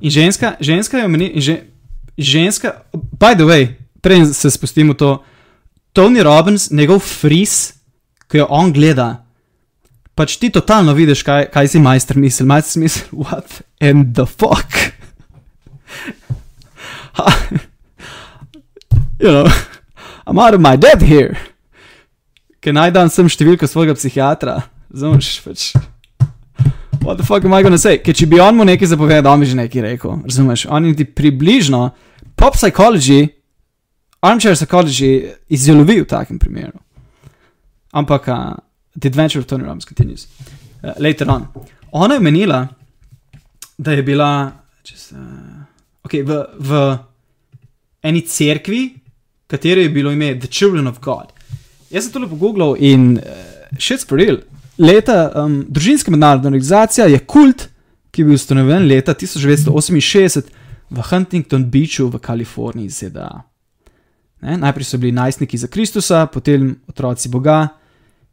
In 0.00 0.10
ženska, 0.10 0.56
ženska 0.60 0.98
je 0.98 1.04
omenila, 1.04 1.40
že, 1.40 1.54
ženska, 2.18 2.82
by 2.94 3.34
the 3.34 3.44
way, 3.44 3.85
prej 4.02 4.26
se 4.34 4.50
spustimo 4.50 4.94
to, 4.94 5.22
Tony 5.92 6.22
Robbins, 6.22 6.70
njegov 6.70 6.98
fris, 7.00 7.72
ki 8.28 8.38
jo 8.42 8.46
on 8.50 8.72
gleda, 8.72 9.24
pač 10.16 10.36
ti 10.40 10.50
totalno 10.52 10.92
vidiš, 10.96 11.22
kaj, 11.24 11.46
kaj 11.52 11.68
si 11.72 11.80
majster 11.80 12.16
misli. 12.20 12.46
Majster 12.46 12.82
misli, 12.82 13.02
what 13.12 13.62
in 13.80 14.12
the 14.12 14.26
fuck? 14.26 14.76
you 19.20 19.30
know, 19.30 19.48
I'm 20.26 20.38
out 20.38 20.54
of 20.54 20.60
my 20.60 20.76
depth 20.76 21.02
here. 21.02 21.36
Ker 22.60 22.74
naj 22.74 22.90
dam 22.96 23.08
sem 23.12 23.28
številko 23.30 23.68
svojega 23.70 23.94
psihiatra, 23.94 24.58
razumeš? 24.90 25.40
Pač, 25.44 25.60
what 27.04 27.16
the 27.20 27.24
fuck 27.24 27.44
am 27.46 27.54
I 27.54 27.62
gonna 27.62 27.78
say? 27.78 28.00
Ker 28.02 28.16
če 28.16 28.26
bi 28.28 28.40
on 28.42 28.56
mu 28.58 28.66
nekaj 28.66 28.90
zapovedal, 28.90 29.30
on 29.32 29.44
bi 29.44 29.48
že 29.48 29.56
nekaj 29.58 29.84
rekel, 29.84 30.16
razumeš? 30.26 30.66
On 30.66 30.82
niti 30.82 31.06
približno, 31.06 31.94
pop 32.34 32.58
psychology, 32.58 33.28
armchair 34.26 34.56
psychology 34.56 35.32
izjalovi 35.48 36.00
v 36.00 36.06
takem 36.08 36.38
primeru. 36.38 36.78
Ampak, 37.92 38.28
uh, 38.28 38.56
The 39.00 39.08
Adventure 39.08 39.40
of 39.40 39.46
Tony 39.46 39.64
Robbins 39.64 39.84
continues. 39.84 40.26
Uh, 40.82 40.92
later 40.98 41.30
on. 41.30 41.46
Ona 41.92 42.14
je 42.14 42.20
menila, 42.20 42.66
da 43.78 43.92
je 43.92 44.02
bila 44.02 44.52
just, 44.84 45.12
uh, 45.12 45.18
okay, 46.04 46.22
v, 46.22 46.44
v 46.58 46.98
eni 48.02 48.22
cerkvi, 48.26 48.82
kateri 49.46 49.86
je 49.86 49.94
bilo 49.94 50.12
ime 50.12 50.34
The 50.40 50.48
Children 50.50 50.86
of 50.86 51.00
God. 51.00 51.32
Jaz 51.90 52.04
sem 52.04 52.12
to 52.12 52.18
lepo 52.18 52.36
pogooglal 52.36 52.76
in 52.78 53.16
uh, 53.18 53.78
shit's 53.78 54.04
for 54.04 54.18
real. 54.18 54.42
Leta, 54.78 55.30
um, 55.34 55.62
družinska 55.68 56.10
mednarodna 56.10 56.50
organizacija 56.50 57.06
je 57.06 57.18
kult, 57.24 57.68
ki 58.10 58.22
je 58.22 58.26
bil 58.26 58.36
ustanovljen 58.36 58.88
leta 58.88 59.14
1968 59.14 60.50
v 60.90 61.04
Huntington 61.10 61.64
Beachu 61.70 62.08
v 62.12 62.20
Kaliforniji, 62.22 62.90
ZDA. 62.90 63.30
Ne? 64.42 64.56
Najprej 64.56 64.84
so 64.84 64.98
bili 64.98 65.12
najstniki 65.12 65.58
za 65.58 65.66
Kristusa, 65.66 66.26
potem 66.26 66.76
otroci 66.88 67.28
Boga 67.28 67.68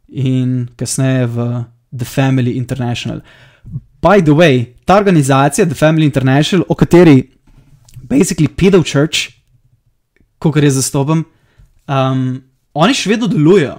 in 0.08 0.68
kasneje 0.76 1.26
v 1.26 1.64
The 1.98 2.04
Family 2.04 2.56
International. 2.56 3.20
By 4.02 4.22
the 4.22 4.32
way, 4.32 4.74
ta 4.84 4.96
organizacija, 4.96 5.66
The 5.66 5.74
Family 5.74 6.04
International, 6.04 6.66
o 6.68 6.74
kateri 6.74 7.30
basically 8.02 8.48
Pedo 8.48 8.82
Church, 8.82 9.30
kot 10.38 10.56
je 10.56 10.70
zastopam, 10.70 11.24
um, 11.88 12.42
oni 12.74 12.94
še 12.94 13.10
vedno 13.10 13.28
delujejo. 13.30 13.78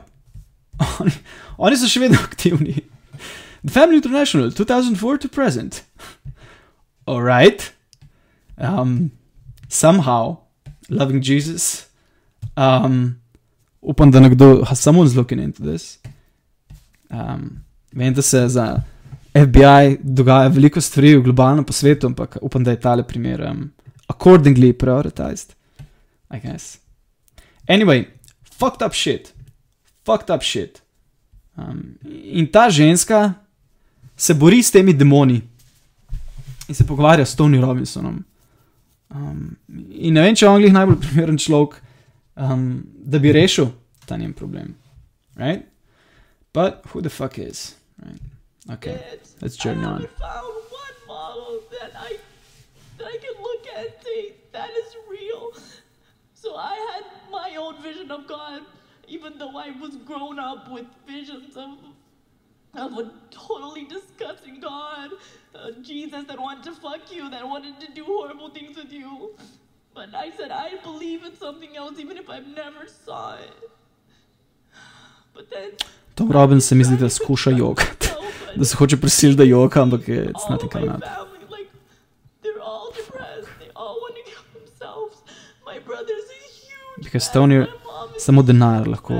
Oni, 0.99 1.11
oni 1.57 1.77
so 1.79 1.87
še 1.87 2.01
vedno 2.03 2.17
aktivni. 2.19 2.73
The 3.63 3.71
Family 3.71 4.01
International, 4.01 4.49
2004 4.51 5.21
to 5.23 5.29
present. 5.31 5.85
Alright. 7.07 7.71
Um, 8.57 9.11
somehow, 9.69 10.43
loving 10.89 11.23
Jesus. 11.23 11.85
Um, 12.55 13.15
upam, 13.81 14.11
da 14.11 14.19
nekdo, 14.19 14.63
has 14.65 14.79
someone's 14.79 15.15
looking 15.15 15.41
into 15.41 15.63
this. 15.63 15.99
Um, 17.09 17.63
vem, 17.93 18.13
da 18.13 18.21
se 18.21 18.47
za 18.47 18.81
FBI 19.33 19.97
dogaja 20.03 20.47
veliko 20.47 20.81
stvari 20.81 21.15
v 21.17 21.23
globalnem 21.23 21.65
po 21.65 21.73
svetu, 21.73 22.07
ampak 22.07 22.37
upam, 22.41 22.63
da 22.63 22.71
je 22.71 22.79
tale 22.79 23.03
primer 23.03 23.41
um, 23.41 23.71
accordingly 24.07 24.73
prioritized. 24.73 25.55
I 26.31 26.39
guess. 26.39 26.77
Anyway, 27.67 28.05
fucked 28.59 28.81
up 28.87 28.93
shit. 28.93 29.33
Fucked 30.05 30.29
up 30.35 30.43
shit. 30.43 30.81
Um, 31.57 31.97
in 32.23 32.47
ta 32.47 32.69
ženska 32.69 33.33
se 34.17 34.33
bori 34.33 34.63
s 34.63 34.71
temi 34.71 34.93
demoni 34.93 35.41
in 36.67 36.75
se 36.75 36.83
pogovarja 36.87 37.25
s 37.25 37.35
Tony 37.35 37.61
Robinsonom. 37.61 38.23
Um, 39.09 39.55
in 39.91 40.13
ne 40.13 40.21
vem, 40.21 40.35
če 40.35 40.45
je 40.45 40.49
on 40.49 40.61
glih 40.61 40.73
najbolj 40.73 40.97
primeren 40.99 41.37
človek, 41.37 41.77
um, 42.35 42.83
da 43.11 43.19
bi 43.19 43.31
rešil 43.33 43.67
ta 44.05 44.15
njen 44.17 44.33
problem. 44.33 44.75
Right? 45.35 45.65
But 46.53 46.81
who 46.87 47.01
the 47.01 47.09
fuck 47.09 47.37
is? 47.39 47.75
Right? 48.05 48.21
Okay, 48.71 48.99
let's 49.41 49.57
journey 49.57 49.85
on. 49.85 50.07
found 50.19 50.55
one 50.71 50.97
model 51.07 51.59
that 51.71 51.91
I 51.95 52.17
that 52.97 53.07
I 53.07 53.17
can 53.17 53.35
look 53.41 53.67
at 53.75 53.85
and 53.85 53.93
say 54.03 54.33
that 54.53 54.69
is 54.69 54.95
real. 55.09 55.51
So 56.33 56.55
I 56.55 56.75
had 56.93 57.03
my 57.31 57.55
own 57.57 57.81
vision 57.83 58.11
of 58.11 58.27
God, 58.27 58.61
even 59.07 59.37
though 59.37 59.57
I 59.57 59.71
was 59.81 59.95
grown 59.97 60.39
up 60.39 60.71
with 60.71 60.85
visions 61.07 61.55
of 61.57 61.69
of 62.75 62.97
a 62.97 63.11
totally 63.31 63.85
disgusting 63.85 64.59
God, 64.59 65.09
uh, 65.55 65.71
Jesus 65.81 66.25
that 66.25 66.39
wanted 66.39 66.63
to 66.65 66.73
fuck 66.73 67.11
you, 67.11 67.29
that 67.29 67.47
wanted 67.47 67.79
to 67.79 67.91
do 67.93 68.03
horrible 68.03 68.49
things 68.49 68.75
with 68.75 68.91
you. 68.91 69.35
But 69.95 70.09
I 70.13 70.31
said 70.37 70.51
I 70.51 70.69
believe 70.83 71.23
in 71.23 71.33
something 71.39 71.77
else, 71.77 71.95
even 72.03 72.17
if 72.17 72.29
I've 72.29 72.47
never 72.63 72.83
saw 73.05 73.35
it. 73.35 73.55
But 75.33 75.49
then 75.49 75.69
Tom 76.15 76.31
Robbins 76.31 76.67
se 76.67 76.75
mi 76.75 76.83
zdi, 76.83 76.97
da 76.97 77.09
skuša 77.09 77.49
jokati. 77.61 78.07
Da 78.55 78.65
se 78.65 78.77
hoče 78.77 78.97
prisiliti, 78.97 79.37
da 79.37 79.43
joka, 79.43 79.81
ampak 79.81 80.07
je 80.07 80.25
it's 80.25 80.49
nothing 80.49 80.71
coming 80.71 80.89
out. 80.89 81.03
Because 87.03 87.31
Tony, 87.33 87.65
samo 88.19 88.41
denar 88.41 88.87
lahko, 88.87 89.13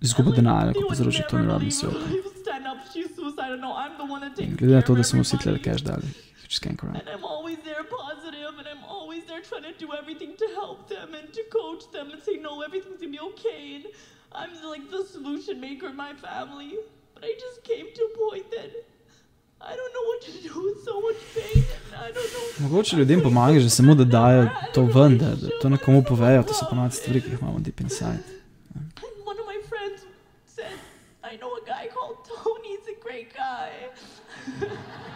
izguba 0.00 0.30
denarja 0.36 0.66
lahko 0.66 0.88
povzroči 0.88 1.22
Tony 1.30 1.46
Robbins. 1.46 1.84
Suicidal. 3.50 3.56
No, 3.60 3.74
takes 4.36 4.58
Glede 4.58 4.74
na 4.74 4.82
to, 4.82 4.94
da 4.94 5.02
smo 5.02 5.22
vsi 5.22 5.38
tle 5.38 5.58
cash 5.62 5.82
dali, 5.82 6.06
just 6.48 6.62
can't 6.62 6.78
correct. 6.80 7.08
There 9.40 9.60
trying 9.60 9.72
to 9.72 9.78
do 9.78 9.92
everything 9.92 10.36
to 10.36 10.46
help 10.54 10.88
them 10.88 11.14
and 11.14 11.32
to 11.32 11.42
coach 11.50 11.90
them 11.92 12.10
and 12.10 12.22
say, 12.22 12.36
no, 12.36 12.62
everything's 12.62 13.00
gonna 13.00 13.12
be 13.12 13.20
okay. 13.20 13.76
And 13.76 13.86
I'm 14.32 14.50
like 14.68 14.90
the 14.90 15.04
solution 15.04 15.60
maker 15.60 15.88
in 15.88 15.96
my 15.96 16.14
family. 16.14 16.74
But 17.14 17.24
I 17.24 17.32
just 17.38 17.64
came 17.64 17.86
to 17.94 18.02
a 18.10 18.18
point 18.18 18.50
that 18.50 18.70
I 19.60 19.76
don't 19.76 19.92
know 19.96 20.04
what 20.10 20.20
to 20.22 20.32
do 20.48 20.62
with 20.64 20.84
so 20.84 21.00
much 21.00 21.20
pain, 21.34 21.64
and 21.86 22.02
I 22.02 22.12
don't 22.12 22.32
know. 22.32 22.68
Mogoče 22.68 22.96
ljudem 22.96 23.20
pomaga, 23.22 23.60
že 23.60 23.70
samo 23.70 23.94
da 23.94 24.04
dajo 24.04 24.48
to 24.74 24.82
ven, 24.84 25.18
da, 25.18 25.34
da 25.34 25.48
to 25.60 25.68
nekomu 25.68 26.02
povejo, 26.08 26.42
to 26.42 26.54
so 26.54 26.66
ponavadi 26.70 26.94
stvari, 26.94 27.20
ki 27.20 27.30
jih 27.30 27.40
imamo 27.40 27.58
deep 27.58 27.80
inside. 27.80 28.24
And 28.74 29.26
one 29.26 29.38
of 29.40 29.46
my 29.46 29.60
friends 29.68 30.00
said, 30.46 30.78
I 31.22 31.36
know 31.36 31.52
a 31.60 31.64
guy 31.66 31.88
called 31.94 32.16
Tony, 32.28 32.68
he's 32.76 32.88
a 32.88 32.98
great 33.04 33.34
guy. 33.34 33.70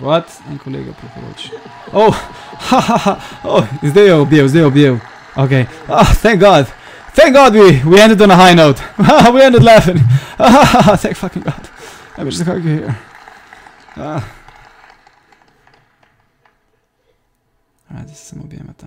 What? 0.00 0.40
En 0.50 0.58
kolega 0.58 0.92
priporoča. 0.92 1.52
Oh, 1.92 2.14
ha, 2.70 2.80
ha, 2.80 2.96
ha. 2.96 3.20
oh, 3.44 3.64
zdaj 3.82 4.06
je 4.06 4.14
objel, 4.14 4.48
zdaj 4.48 4.62
je 4.62 4.66
objel. 4.66 4.98
Ok, 5.36 5.50
oh, 5.88 6.14
thank 6.22 6.40
God. 6.40 6.66
Thank 7.14 7.34
God 7.34 7.54
we, 7.54 7.82
we 7.84 8.00
ended 8.00 8.20
on 8.22 8.30
a 8.30 8.36
high 8.36 8.54
note. 8.54 8.80
we 9.34 9.42
ended 9.42 9.62
laughing. 9.62 9.98
thank 10.96 11.16
fucking 11.16 11.42
God. 11.42 11.68
I 12.16 12.24
wish 12.24 12.38
the 12.38 12.44
car 12.44 12.54
could 12.54 12.64
hear. 12.64 12.96
Ah. 13.96 14.24
Alright, 17.90 18.06
zdaj 18.06 18.16
se 18.16 18.24
samo 18.24 18.42
objemata. 18.44 18.86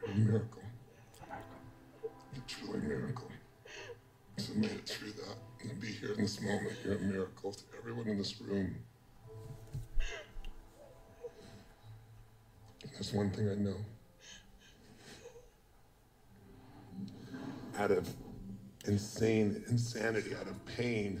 You're 0.00 0.12
a 0.12 0.18
miracle. 0.18 0.62
A 2.74 2.76
miracle. 2.76 3.28
To 4.36 4.58
made 4.58 4.70
it 4.72 4.98
here 6.02 6.14
in 6.18 6.22
this 6.26 6.40
moment, 6.42 6.74
you're 6.84 6.96
a 6.96 7.04
miracle 7.12 7.52
to 7.52 7.64
everyone 7.78 8.06
in 8.08 8.18
this 8.18 8.34
room. 8.40 8.68
There's 12.92 13.12
one 13.14 13.30
thing 13.30 13.46
I 13.48 13.54
know. 13.54 13.78
Out 17.78 17.92
of 17.98 18.04
insane 18.86 19.64
insanity, 19.70 20.30
out 20.40 20.48
of 20.52 20.56
pain, 20.76 21.20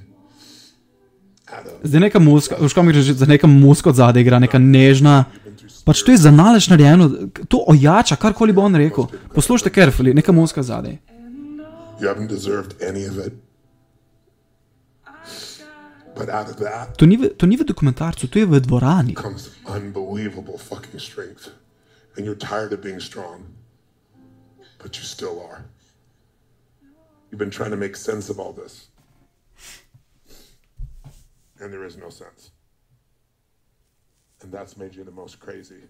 out 1.48 1.66
of 1.66 1.72
Zdaj 1.84 2.00
neka 2.00 2.18
muska, 2.18 2.58
veš 2.60 2.74
kam 2.74 2.86
gre 2.86 3.02
že 3.02 3.14
za 3.14 3.26
neka 3.26 3.46
muska 3.46 3.88
od 3.90 3.96
zadaj 3.96 4.22
igra, 4.22 4.38
neka 4.38 4.58
nežna. 4.58 5.24
Pač 5.86 6.02
to 6.02 6.12
je 6.12 6.18
za 6.18 6.30
nalež 6.30 6.68
narejeno, 6.68 7.08
to 7.48 7.64
ojača, 7.66 8.16
karkoli 8.16 8.52
bo 8.52 8.66
on 8.66 8.76
rekel. 8.76 9.06
Poslušajte 9.34 9.70
carefully, 9.74 10.14
neka 10.14 10.32
muska 10.32 10.62
zadaj. 10.62 10.98
you 12.02 12.08
haven't 12.08 12.26
deserved 12.26 12.74
any 12.82 13.04
of 13.04 13.18
it. 13.18 13.32
But 16.14 16.28
out 16.28 16.48
of 16.50 16.56
that 16.58 16.98
To 16.98 17.06
ni, 17.06 17.16
v, 17.16 17.28
to 17.30 17.46
ni 17.46 17.56
v 17.56 17.64
dokumentarcu, 17.64 18.28
to 18.30 18.38
je 18.38 18.46
v 18.46 18.60
dvorani. 18.60 19.14
comes 19.14 19.50
unbelievable 19.66 20.58
fucking 20.58 21.00
strength. 21.00 21.50
And 22.16 22.26
you're 22.26 22.36
tired 22.38 22.72
of 22.72 22.80
being 22.82 23.00
strong, 23.00 23.54
but 24.78 24.96
you 24.98 25.04
still 25.04 25.40
are. 25.40 25.64
You've 27.30 27.38
been 27.38 27.50
trying 27.50 27.70
to 27.70 27.76
make 27.78 27.96
sense 27.96 28.28
of 28.28 28.38
all 28.38 28.52
this. 28.52 28.88
And 31.58 31.72
there 31.72 31.84
is 31.86 31.96
no 31.96 32.10
sense. 32.10 32.50
And 34.42 34.52
that's 34.52 34.76
made 34.76 34.94
you 34.94 35.04
the 35.04 35.10
most 35.22 35.38
crazy. 35.40 35.88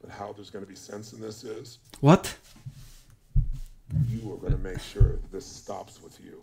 But 0.00 0.10
how 0.10 0.32
there's 0.32 0.50
going 0.50 0.64
to 0.64 0.68
be 0.68 0.76
sense 0.76 1.12
in 1.12 1.20
this 1.20 1.42
is 1.42 1.78
What? 2.00 2.36
you 4.08 4.32
are 4.32 4.36
going 4.36 4.52
to 4.52 4.58
make 4.58 4.78
sure 4.80 5.18
this 5.32 5.46
stops 5.46 6.00
with 6.02 6.20
you. 6.20 6.42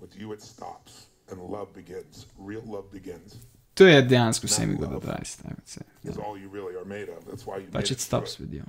With 0.00 0.16
you, 0.20 0.32
it 0.32 0.42
stops, 0.42 1.06
and 1.30 1.40
love 1.40 1.66
begins. 1.74 2.26
Real 2.38 2.62
love 2.66 2.90
begins. 2.92 3.34
To 3.74 3.86
je 3.86 4.02
dejansko 4.02 4.46
vse 4.46 4.66
mi 4.66 4.76
kdo 4.76 4.86
da 4.86 5.00
pravi, 5.00 5.24
tako 5.42 5.60
se. 5.66 5.80
Is 6.04 6.16
all 6.16 6.38
you 6.42 6.50
really 6.52 6.76
are 6.76 6.84
made 6.84 7.08
of. 7.18 7.24
That's 7.24 7.46
why 7.46 7.56
you. 7.58 7.70
Pač 7.72 7.90
it 7.90 8.00
stops 8.00 8.38
with 8.40 8.52
you. 8.52 8.62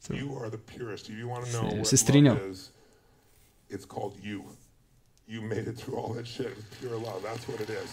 So, 0.00 0.14
You 0.14 0.38
are 0.42 0.50
the 0.50 0.58
purest. 0.58 1.08
If 1.10 1.18
you 1.18 1.28
want 1.28 1.44
to 1.46 1.52
know 1.52 1.62
what 1.62 1.92
love 2.24 2.50
is, 2.50 2.70
it's 3.68 3.84
called 3.84 4.14
you. 4.22 4.42
You 5.26 5.42
made 5.42 5.68
it 5.68 5.76
through 5.76 5.96
all 6.00 6.14
that 6.14 6.26
shit 6.26 6.56
with 6.56 6.80
pure 6.80 6.96
love. 6.96 7.22
That's 7.22 7.48
what 7.48 7.60
it 7.60 7.70
is. 7.70 7.90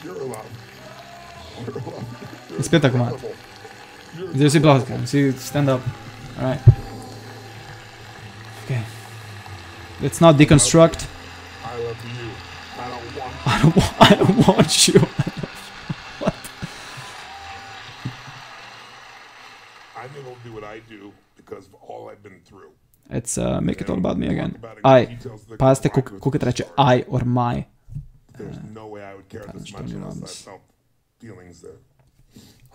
Pure 0.00 0.14
love. 0.14 0.50
Pure 1.64 1.82
love. 1.86 2.04
You're 2.50 2.62
spet 2.62 2.82
tako 2.82 2.98
malo. 2.98 3.18
Zdaj 4.34 4.48
vsi 4.48 4.60
ploskamo, 4.60 5.04
vsi 5.04 5.32
stand 5.38 5.68
up. 5.68 5.80
Alright. 6.38 6.60
Okay. 6.60 6.77
Let's 10.00 10.20
not 10.20 10.36
deconstruct. 10.36 11.06
I 11.64 11.76
love 11.84 11.96
you. 12.04 12.30
I 12.78 12.88
don't 12.88 13.16
want. 13.18 13.46
I 13.46 13.58
don't, 13.62 13.76
wa- 13.76 13.94
I 14.00 14.14
don't 14.14 14.48
want 14.48 14.88
you. 14.88 15.00
I'm 19.96 20.10
able 20.20 20.34
to 20.34 20.42
do 20.44 20.52
what 20.54 20.64
I 20.64 20.80
do 20.88 21.12
because 21.36 21.66
of 21.66 21.74
all 21.82 22.08
I've 22.10 22.22
been 22.22 22.40
through. 22.48 22.70
Let's 23.10 23.38
uh, 23.38 23.60
make 23.60 23.80
it 23.80 23.90
all 23.90 23.98
about 23.98 24.18
me 24.18 24.28
again. 24.28 24.54
I. 24.84 25.18
Pazite, 25.58 25.88
koliko 25.88 26.18
koliko 26.20 26.46
reče 26.46 26.64
I 26.78 27.04
or 27.08 27.24
my. 27.24 27.64
There's 28.38 28.58
no 28.74 28.86
way 28.86 29.02
I 29.02 29.14
would 29.16 29.28
care 29.28 29.42
this 29.54 29.72
much 29.72 29.90
unless 29.90 30.22
I 30.22 30.50
felt 30.50 30.60
feelings 31.20 31.60
that 31.62 31.74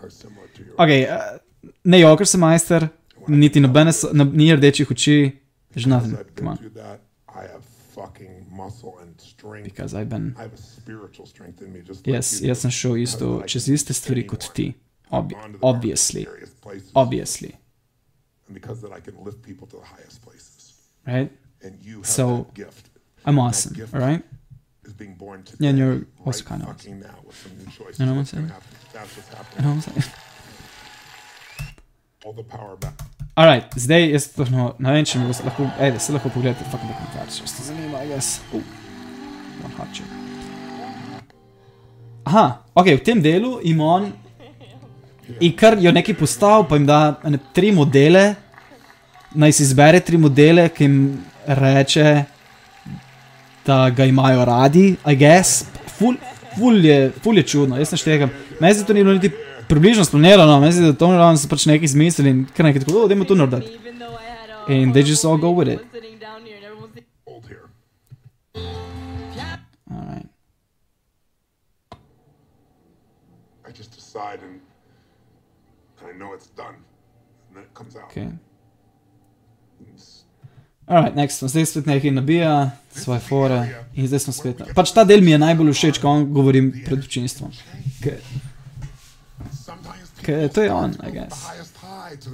are 0.02 0.10
similar 0.10 0.48
to 0.56 0.62
yours. 0.62 0.74
Ok, 0.78 0.90
uh, 0.90 1.38
ne 1.84 2.00
jokar 2.00 2.26
se 2.26 2.38
majster, 2.38 2.88
niti 3.28 3.60
nobene, 3.60 3.92
no, 4.12 4.24
ni 4.24 4.52
rdečih 4.56 4.90
oči. 4.90 5.32
Nothing, 5.86 6.12
I've 6.12 6.34
come 6.36 6.50
on. 6.50 6.58
I 7.34 7.42
have 7.42 7.64
fucking 7.94 8.46
muscle 8.50 8.98
and 9.00 9.20
strength. 9.20 9.64
Because 9.64 9.94
I've 9.94 10.08
been- 10.08 10.34
I 10.38 10.42
have 10.42 10.52
a 10.52 10.56
spiritual 10.56 11.26
strength 11.26 11.60
in 11.62 11.72
me. 11.72 11.80
Just 11.80 12.06
Yes, 12.06 12.34
like 12.34 12.42
you 12.42 12.50
jaz 12.50 12.56
sem 12.60 12.70
šel 12.70 12.96
isto, 13.02 13.42
čez 13.42 13.68
iste 13.68 13.92
stvari 13.92 14.26
kot 14.26 14.42
anyone. 14.44 14.54
ti. 14.54 14.74
Obvi 15.12 15.24
I've 15.24 15.28
gone 15.42 15.52
to 15.52 15.58
the 15.58 15.66
obviously. 15.66 16.24
darkest, 16.24 16.56
scariest 16.56 16.60
places. 16.60 16.90
Obviously. 16.94 17.56
And 18.46 18.54
because 18.54 18.80
that 18.82 18.92
I 18.92 19.00
can 19.00 19.14
lift 19.24 19.42
people 19.42 19.66
to 19.68 19.76
the 19.76 19.84
highest 19.84 20.22
places. 20.22 20.74
Right? 21.06 21.30
And 21.62 21.78
you 21.82 21.96
have 21.98 22.06
So, 22.06 22.36
that 22.36 22.54
gift. 22.54 22.90
I'm 23.24 23.38
awesome, 23.38 23.72
gift 23.74 23.94
alright? 23.94 24.22
Is 24.84 24.92
being 24.92 25.14
born 25.14 25.42
today. 25.44 25.56
Yeah, 25.64 25.70
and 25.70 25.78
you're 25.78 26.06
also 26.26 26.40
right 26.40 26.44
kind 26.48 26.62
of 26.62 26.68
fucking 26.68 27.00
now 27.00 27.18
with 27.24 27.36
some 27.36 27.56
new 27.56 27.66
choices. 27.70 27.98
You 28.00 28.06
know 28.06 28.12
what 28.12 28.18
I'm 28.20 28.24
saying? 28.26 28.52
That's 28.92 29.16
what's 29.16 29.56
You 29.56 29.62
know 29.62 29.74
what 29.74 29.86
I'm 29.88 29.92
saying? 30.02 30.12
All 32.24 32.32
the 32.34 32.42
power 32.42 32.76
back. 32.76 33.00
Alright, 33.34 33.66
zdaj 33.76 34.10
jaz 34.12 34.28
točno, 34.30 34.64
ne 34.78 34.92
vem, 34.94 35.04
če 35.04 35.18
mi 35.18 35.24
boste 35.26 35.42
lahko, 35.42 35.64
ej, 35.82 35.90
da 35.96 35.98
se 35.98 36.12
lahko 36.14 36.30
pogledate 36.30 36.62
fucking 36.70 36.86
dokumentarce, 36.92 37.40
če 37.40 37.48
ste 37.50 37.64
zanima, 37.66 38.02
I 38.04 38.12
guess. 38.12 38.36
Uh, 38.52 38.60
one 39.64 39.74
hot 39.74 39.88
chick. 39.90 40.06
Aha, 42.30 42.44
ok, 42.78 42.92
v 42.92 43.02
tem 43.02 43.22
delu 43.24 43.56
ima 43.66 43.88
on, 43.96 44.06
in 45.40 45.56
kar 45.58 45.74
jo 45.82 45.90
nekaj 45.90 46.14
postav, 46.20 46.62
pa 46.70 46.78
jim 46.78 46.86
da 46.86 47.00
ene 47.26 47.40
tri 47.56 47.72
modele, 47.74 48.22
naj 49.34 49.56
si 49.58 49.66
izbere 49.66 49.98
tri 49.98 50.20
modele, 50.20 50.68
ki 50.70 50.86
jim 50.86 51.00
reče, 51.58 52.12
da 53.66 53.80
ga 53.90 54.06
imajo 54.06 54.46
radi, 54.46 54.92
I 55.10 55.18
guess. 55.18 55.64
Ful, 55.98 56.14
ful, 56.54 56.78
je, 56.86 57.10
ful 57.18 57.42
je 57.42 57.48
čudno, 57.50 57.82
jaz 57.82 57.96
ne 57.96 57.98
štegam. 57.98 58.30
Meni 58.60 58.78
se 58.78 58.86
to 58.86 58.94
ni 58.94 59.02
bilo 59.02 59.18
niti 59.18 59.34
približno 59.74 60.04
splanirano, 60.04 60.72
se 60.72 60.80
da 60.80 60.92
to 60.92 61.08
ne 61.12 61.36
so 61.38 61.48
pač 61.48 61.66
nekaj 61.66 61.84
izmislili 61.84 62.30
in 62.30 62.44
kar 62.56 62.66
nekaj 62.66 62.84
tako, 62.84 63.02
o, 63.04 63.08
dajmo 63.10 63.24
to 63.24 63.34
narediti. 63.34 63.74
Even 63.74 63.98
though 63.98 64.14
I 64.14 64.30
had 64.30 64.50
a 64.50 64.72
And 64.72 64.94
they 64.94 65.02
just 65.02 65.24
all 65.24 65.36
go 65.36 65.50
with 65.50 65.68
it. 65.68 65.80
Alright. 69.90 70.28
I 73.66 73.72
just 73.78 73.90
decide 73.96 74.38
and, 74.46 74.60
and 76.00 76.06
I 76.06 76.18
know 76.18 76.34
it's 76.34 76.50
done. 76.56 76.76
And 77.48 77.56
then 77.56 77.64
it 77.64 77.74
comes 77.74 77.96
out. 77.96 78.10
Okay. 78.10 78.30
Alright, 80.86 81.16
next, 81.16 81.38
smo 81.38 81.48
zdaj 81.48 81.66
spet 81.66 81.86
nekaj 81.86 82.10
nabija, 82.10 82.70
svoje 82.94 83.20
fore 83.20 83.60
in 83.94 84.06
zdaj 84.06 84.18
smo 84.18 84.32
spet. 84.32 84.62
Pač 84.74 84.92
ta 84.94 85.04
del 85.04 85.24
mi 85.24 85.34
je 85.34 85.38
najbolj 85.38 85.72
všeč, 85.72 85.98
ko 85.98 86.08
on 86.08 86.26
govorim 86.32 86.72
pred 86.84 86.98
občinstvom. 86.98 87.50
People 88.04 88.53
to 90.24 90.62
je 90.62 90.70
on, 90.70 90.94
I 91.00 91.10
guess. 91.10 91.50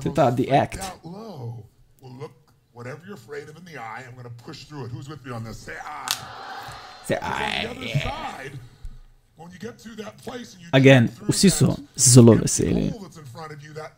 to 0.02 0.10
the 0.10 0.30
je 0.30 0.36
the 0.36 0.50
act. 0.52 0.78
look, 1.04 2.32
whatever 2.72 3.00
you're 3.06 3.14
afraid 3.14 3.48
of 3.48 3.56
in 3.56 3.64
the 3.64 3.78
eye, 3.78 4.04
I'm 4.06 4.14
going 4.14 4.24
to 4.24 4.44
push 4.44 4.64
through 4.64 4.86
it. 4.86 4.90
Who's 4.90 5.08
with 5.08 5.24
me 5.24 5.32
on 5.32 5.44
this? 5.44 5.58
Say 5.58 5.76
I. 5.84 6.06
Se, 7.06 7.16
On 7.16 7.30
the 7.30 7.70
other 7.70 7.88
side, 7.88 8.52
when 9.36 9.50
you 9.50 9.58
get 9.58 9.78
to 9.78 9.88
that 9.96 10.18
place 10.18 10.54
and 10.54 10.62
you 10.62 10.68
Again, 10.72 11.08
vsi 11.08 11.50
so 11.50 11.76
zelo 11.96 12.34
veseli. 12.36 12.92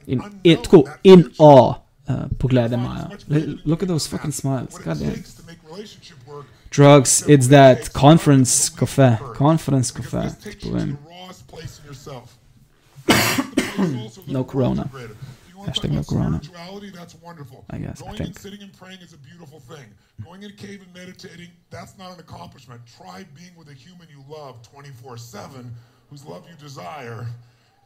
in 0.06 0.22
in, 0.44 0.56
tako, 0.58 0.88
in 1.04 1.30
uh, 1.40 2.28
poglede 2.38 2.76
Look 3.64 3.82
at 3.82 3.88
those 3.88 4.06
fucking 4.06 4.32
smiles, 4.32 4.78
god 4.78 4.98
damn. 4.98 5.22
drugs, 6.70 7.24
it's 7.28 7.48
that 7.48 7.92
conference 7.92 8.68
cafe. 8.68 9.18
Conference 9.34 9.90
cafe. 9.90 10.30
rawest 13.78 13.92
place 13.94 13.94
in 13.94 13.98
yourself. 14.04 14.28
No 14.28 14.44
corona. 14.44 14.90
Hashtag 15.66 15.90
no 15.90 16.02
corona. 16.02 16.40
That's 16.92 17.14
wonderful. 17.16 17.64
I 17.70 17.78
guess, 17.78 18.02
I 18.02 18.06
Going 18.06 18.16
think. 18.16 18.26
and 18.30 18.38
sitting 18.38 18.62
and 18.62 18.72
praying 18.72 18.98
is 19.00 19.12
a 19.12 19.18
beautiful 19.18 19.60
thing. 19.60 19.84
Going 20.24 20.42
in 20.42 20.50
a 20.50 20.54
cave 20.54 20.82
and 20.82 20.92
meditating, 20.94 21.48
that's 21.70 21.96
not 21.98 22.12
an 22.14 22.20
accomplishment. 22.20 22.80
Try 22.96 23.24
being 23.36 23.54
with 23.56 23.68
a 23.68 23.74
human 23.74 24.08
you 24.08 24.24
love 24.28 24.62
24 24.62 25.16
7, 25.18 25.72
whose 26.10 26.24
love 26.24 26.46
you 26.48 26.56
desire, 26.56 27.26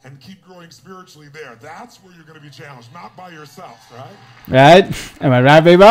and 0.04 0.18
keep 0.20 0.42
growing 0.42 0.70
spiritually 0.70 1.28
there. 1.32 1.56
That's 1.60 1.98
where 2.02 2.14
you're 2.14 2.24
going 2.24 2.38
to 2.38 2.44
be 2.44 2.50
challenged, 2.50 2.92
not 2.94 3.14
by 3.16 3.30
yourself, 3.30 3.92
right? 3.92 4.16
Right? 4.48 5.22
Am 5.22 5.32
I 5.32 5.42
right, 5.42 5.60
baby? 5.60 5.82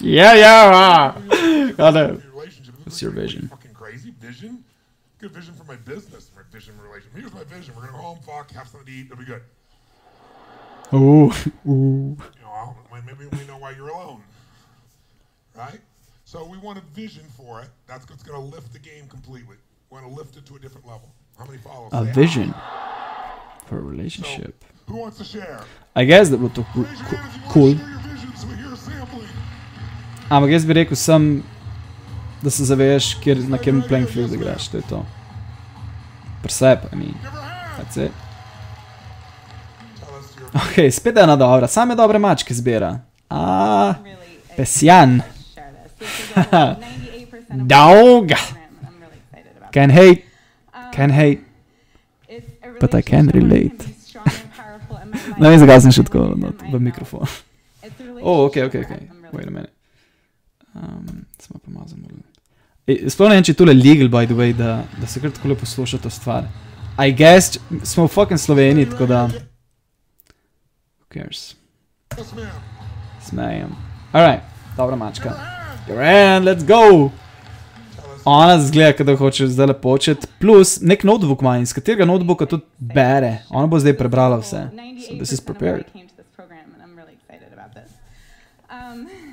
Yeah, 0.00 0.34
yeah. 0.34 1.72
Got 1.76 1.96
it. 1.96 2.22
Your. 2.24 2.32
What's 2.84 3.02
your 3.02 3.10
vision? 3.10 3.48
Fucking 3.48 3.74
crazy 3.74 4.12
vision. 4.18 4.64
Good 5.18 5.32
vision 5.32 5.54
for 5.54 5.64
my 5.64 5.74
business. 5.76 6.30
My 6.36 6.42
vision, 6.52 6.76
my 6.76 6.84
relationship. 6.84 7.18
Here's 7.18 7.34
my 7.34 7.42
vision. 7.44 7.74
We're 7.74 7.82
gonna 7.82 7.92
go 7.96 8.02
home, 8.02 8.18
fuck, 8.24 8.52
have 8.52 8.68
something 8.68 8.86
to 8.86 8.92
eat. 8.92 9.06
It'll 9.06 9.16
be 9.16 9.24
good. 9.24 9.42
Oh, 10.92 11.30
ooh. 11.66 12.16
You 12.16 12.42
know, 12.42 12.76
maybe 13.04 13.26
we 13.36 13.44
know 13.46 13.58
why 13.58 13.72
you're 13.72 13.88
alone, 13.88 14.22
right? 15.56 15.80
So 16.24 16.44
we 16.46 16.56
want 16.58 16.78
a 16.78 16.82
vision 16.94 17.24
for 17.36 17.60
it. 17.60 17.68
That's 17.86 18.08
what's 18.08 18.22
gonna 18.22 18.44
lift 18.44 18.72
the 18.72 18.78
game 18.78 19.08
completely. 19.08 19.56
We 19.90 19.96
want 19.96 20.06
to 20.06 20.12
lift 20.12 20.36
it 20.36 20.46
to 20.46 20.56
a 20.56 20.58
different 20.58 20.86
level. 20.86 21.10
How 21.36 21.46
many 21.46 21.58
follows? 21.58 21.90
A 21.92 22.04
vision 22.04 22.54
"Ah." 22.54 23.58
for 23.66 23.78
a 23.78 23.82
relationship. 23.82 24.64
Who 24.86 24.96
wants 24.98 25.18
to 25.18 25.24
share? 25.24 25.64
I 25.96 26.04
guess 26.04 26.28
that 26.28 26.38
would 26.38 26.54
to 26.54 26.64
cool. 26.72 26.84
Raise 26.84 26.98
your 27.00 27.08
hand 27.08 27.28
if 27.28 27.36
you 27.36 27.42
want 27.42 27.52
cool. 27.52 27.72
to 27.72 27.78
share 27.78 27.88
your 27.90 27.98
vision 27.98 28.36
so 28.36 28.46
we 28.46 28.54
hear 28.54 28.72
a 28.72 28.76
sampling. 28.76 29.28
Da 32.42 32.50
se 32.50 32.64
zaveš, 32.64 33.14
kjer, 33.22 33.38
na 33.48 33.58
katerem 33.58 33.82
playing 33.88 34.08
field 34.10 34.32
igraš. 34.32 34.68
To 34.68 34.76
je 34.76 34.82
to. 34.88 35.04
Presep, 36.42 36.92
I 36.92 36.96
mean. 36.96 37.14
That's 37.78 38.06
it. 38.06 38.12
Ok, 40.54 40.90
spet 40.92 41.16
ena 41.16 41.36
dobra, 41.36 41.68
same 41.68 41.94
dobre 41.94 42.18
mačke 42.18 42.54
zbira. 42.54 43.00
A, 43.30 43.94
pesjan. 44.56 45.20
Dog. 47.72 48.32
Can 49.72 49.90
hate. 49.90 50.22
Can 50.94 51.10
hate. 51.10 51.40
But 52.80 52.94
I 52.94 53.02
can 53.02 53.28
relate. 53.28 53.84
Ne 55.38 55.50
vem, 55.50 55.58
zakaj 55.60 55.80
sem 55.84 55.92
še 55.94 56.02
tako 56.08 56.32
not, 56.36 56.62
v 56.72 56.80
mikrofon. 56.82 57.28
Oh, 58.18 58.48
ok, 58.48 58.56
ok, 58.66 58.74
ok. 58.82 58.90
Wait 59.32 59.46
a 59.46 59.50
minute. 59.50 59.70
Um, 60.82 61.24
smo 61.38 61.58
pa 61.64 61.70
malo 61.70 61.86
zamudili. 61.88 62.22
E, 62.86 63.10
Sploh 63.10 63.28
ne 63.28 63.34
vem, 63.34 63.44
če 63.44 63.52
je 63.52 63.58
tole 63.58 63.74
legal, 63.74 64.08
by 64.08 64.26
the 64.26 64.34
way, 64.34 64.52
da, 64.56 64.84
da 65.00 65.06
se 65.06 65.20
kar 65.20 65.32
tako 65.34 65.56
posluša 65.60 65.98
to 65.98 66.10
stvar. 66.10 66.46
I 66.98 67.12
guess, 67.12 67.58
smo 67.82 68.06
v 68.06 68.08
fucking 68.08 68.40
Sloveniji, 68.40 68.90
tako 68.90 69.06
da. 69.06 69.28
Who 70.98 71.08
cares? 71.14 71.54
Smejem. 73.28 73.74
Alright, 74.12 74.42
dobra 74.76 74.96
mačka. 74.96 75.34
In, 75.88 76.44
let's 76.46 76.64
go! 76.66 77.10
Ona 78.24 78.58
zgleda, 78.60 79.04
da 79.04 79.16
hoče 79.16 79.46
zdaj 79.46 79.72
početi. 79.82 80.26
Plus, 80.40 80.78
nek 80.80 81.04
notebook 81.04 81.42
ima, 81.42 81.58
iz 81.58 81.72
katerega 81.72 82.04
notebooka 82.04 82.46
tudi 82.46 82.64
bere. 82.78 83.38
Ona 83.50 83.66
bo 83.66 83.78
zdaj 83.78 83.96
prebrala 83.96 84.36
vse. 84.38 84.68
So 85.08 85.14
this 85.16 85.32
is 85.32 85.40
prepared. 85.40 85.84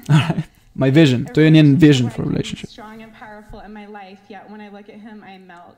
Alright, 0.08 0.55
my 0.76 0.92
vision. 0.92 1.26
To 1.34 1.42
je 1.42 1.52
njen 1.52 1.76
vision 1.76 2.10
for 2.10 2.24
a 2.24 2.28
relationship. 2.28 2.70
Strong 2.70 3.02
and 3.02 3.14
powerful 3.14 3.60
in 3.60 3.74
my 3.74 3.88
life, 3.88 4.20
yet 4.30 4.50
when 4.50 4.62
I 4.62 4.70
look 4.70 4.90
at 4.90 5.00
him, 5.00 5.24
I 5.24 5.38
melt. 5.38 5.78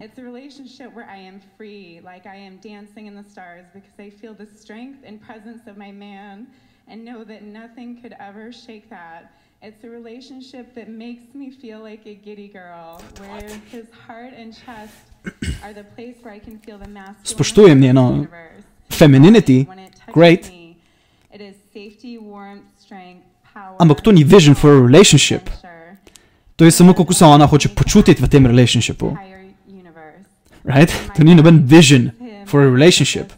It's 0.00 0.18
a 0.18 0.22
relationship 0.22 0.94
where 0.94 1.08
I 1.08 1.16
am 1.16 1.40
free, 1.56 2.00
like 2.04 2.26
I 2.26 2.36
am 2.36 2.58
dancing 2.58 3.06
in 3.06 3.14
the 3.14 3.24
stars, 3.24 3.64
because 3.72 3.98
I 3.98 4.10
feel 4.10 4.34
the 4.34 4.46
strength 4.46 5.00
and 5.04 5.20
presence 5.20 5.66
of 5.66 5.76
my 5.76 5.90
man 5.90 6.46
and 6.86 7.04
know 7.04 7.24
that 7.24 7.42
nothing 7.42 8.00
could 8.00 8.14
ever 8.18 8.52
shake 8.52 8.90
that. 8.90 9.32
It's 9.62 9.84
a 9.84 9.88
relationship 9.88 10.74
that 10.74 10.88
makes 10.88 11.34
me 11.34 11.50
feel 11.50 11.80
like 11.80 12.06
a 12.06 12.14
giddy 12.14 12.48
girl, 12.48 13.02
where 13.18 13.48
his 13.70 13.86
heart 14.06 14.32
and 14.34 14.54
chest 14.54 14.94
are 15.62 15.72
the 15.72 15.84
place 15.84 16.16
where 16.22 16.34
I 16.34 16.38
can 16.38 16.58
feel 16.58 16.78
the 16.78 16.88
masculine 16.88 17.24
Spoštujem 17.24 17.72
of 17.72 17.78
njeno 17.78 18.26
femininity. 18.90 19.66
When 19.68 19.78
it 19.78 19.92
touches 19.92 20.14
Great. 20.14 20.48
me, 20.48 20.76
it 21.32 21.40
is 21.40 21.56
safety, 21.72 22.18
warmth, 22.18 22.64
strength. 22.78 23.29
Ampak 23.78 24.00
to 24.00 24.12
ni 24.12 24.24
vision 24.24 24.54
for 24.54 24.70
a 24.70 24.80
relationship. 24.80 25.50
To 26.56 26.64
je 26.64 26.70
samo 26.70 26.94
kako 26.94 27.14
se 27.14 27.24
ona 27.24 27.46
hoče 27.46 27.68
počutiti 27.68 28.22
v 28.22 28.28
tem 28.28 28.46
relationshipu. 28.46 29.16
Right? 30.64 30.92
To 31.16 31.24
ni 31.24 31.34
noben 31.34 31.62
vision 31.66 32.10
for 32.46 32.60
a 32.60 32.70
relationship. 32.70 33.32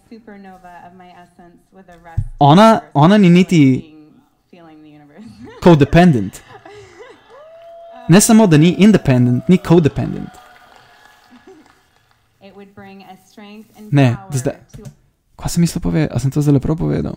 Ona, 2.38 2.80
ona 2.94 3.18
ni 3.18 3.30
niti 3.30 3.94
codependent. 5.62 6.40
Ne 8.08 8.20
samo, 8.20 8.46
da 8.46 8.56
ni 8.56 8.74
independent, 8.78 9.48
ni 9.48 9.58
codependent. 9.68 10.30
Ne, 13.90 14.16
zdaj. 14.30 14.54
Kaj 15.36 15.48
sem 15.50 15.60
mislil 15.60 15.82
povedati? 15.82 16.14
A 16.14 16.18
sem 16.18 16.30
to 16.30 16.42
zelo 16.42 16.60
prav 16.60 16.76
povedal? 16.76 17.16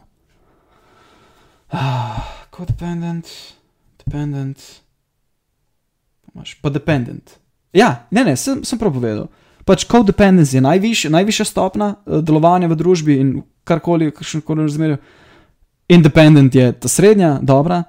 Ah, 1.71 2.44
codependent, 2.55 3.27
dependent. 4.05 4.59
Imaš 6.33 6.55
pa 6.61 6.69
dependent. 6.69 7.39
Ja, 7.73 8.07
ne, 8.11 8.23
ne, 8.23 8.35
sem, 8.39 8.63
sem 8.63 8.79
prav 8.79 8.95
povedal. 8.95 9.27
Pač 9.67 9.83
codependence 9.89 10.55
je 10.55 10.63
najvišja, 10.63 11.11
najvišja 11.11 11.49
stopna 11.49 11.95
uh, 11.95 12.21
delovanja 12.23 12.69
v 12.71 12.79
družbi 12.79 13.19
in 13.19 13.35
karkoli, 13.67 14.11
kakšenkoli 14.15 14.67
razmerju. 14.67 14.99
Independent 15.91 16.55
je 16.55 16.71
ta 16.79 16.89
srednja, 16.89 17.35
dobra, 17.43 17.83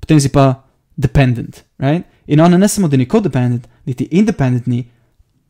potem 0.00 0.20
si 0.22 0.30
pa 0.32 0.62
dependent. 0.96 1.64
Right? 1.82 2.06
In 2.30 2.40
ona 2.40 2.60
ne 2.60 2.68
samo, 2.68 2.88
da 2.88 2.96
ni 3.00 3.08
codependent, 3.10 3.66
niti 3.88 4.06
independent 4.12 4.68
ni, 4.70 4.84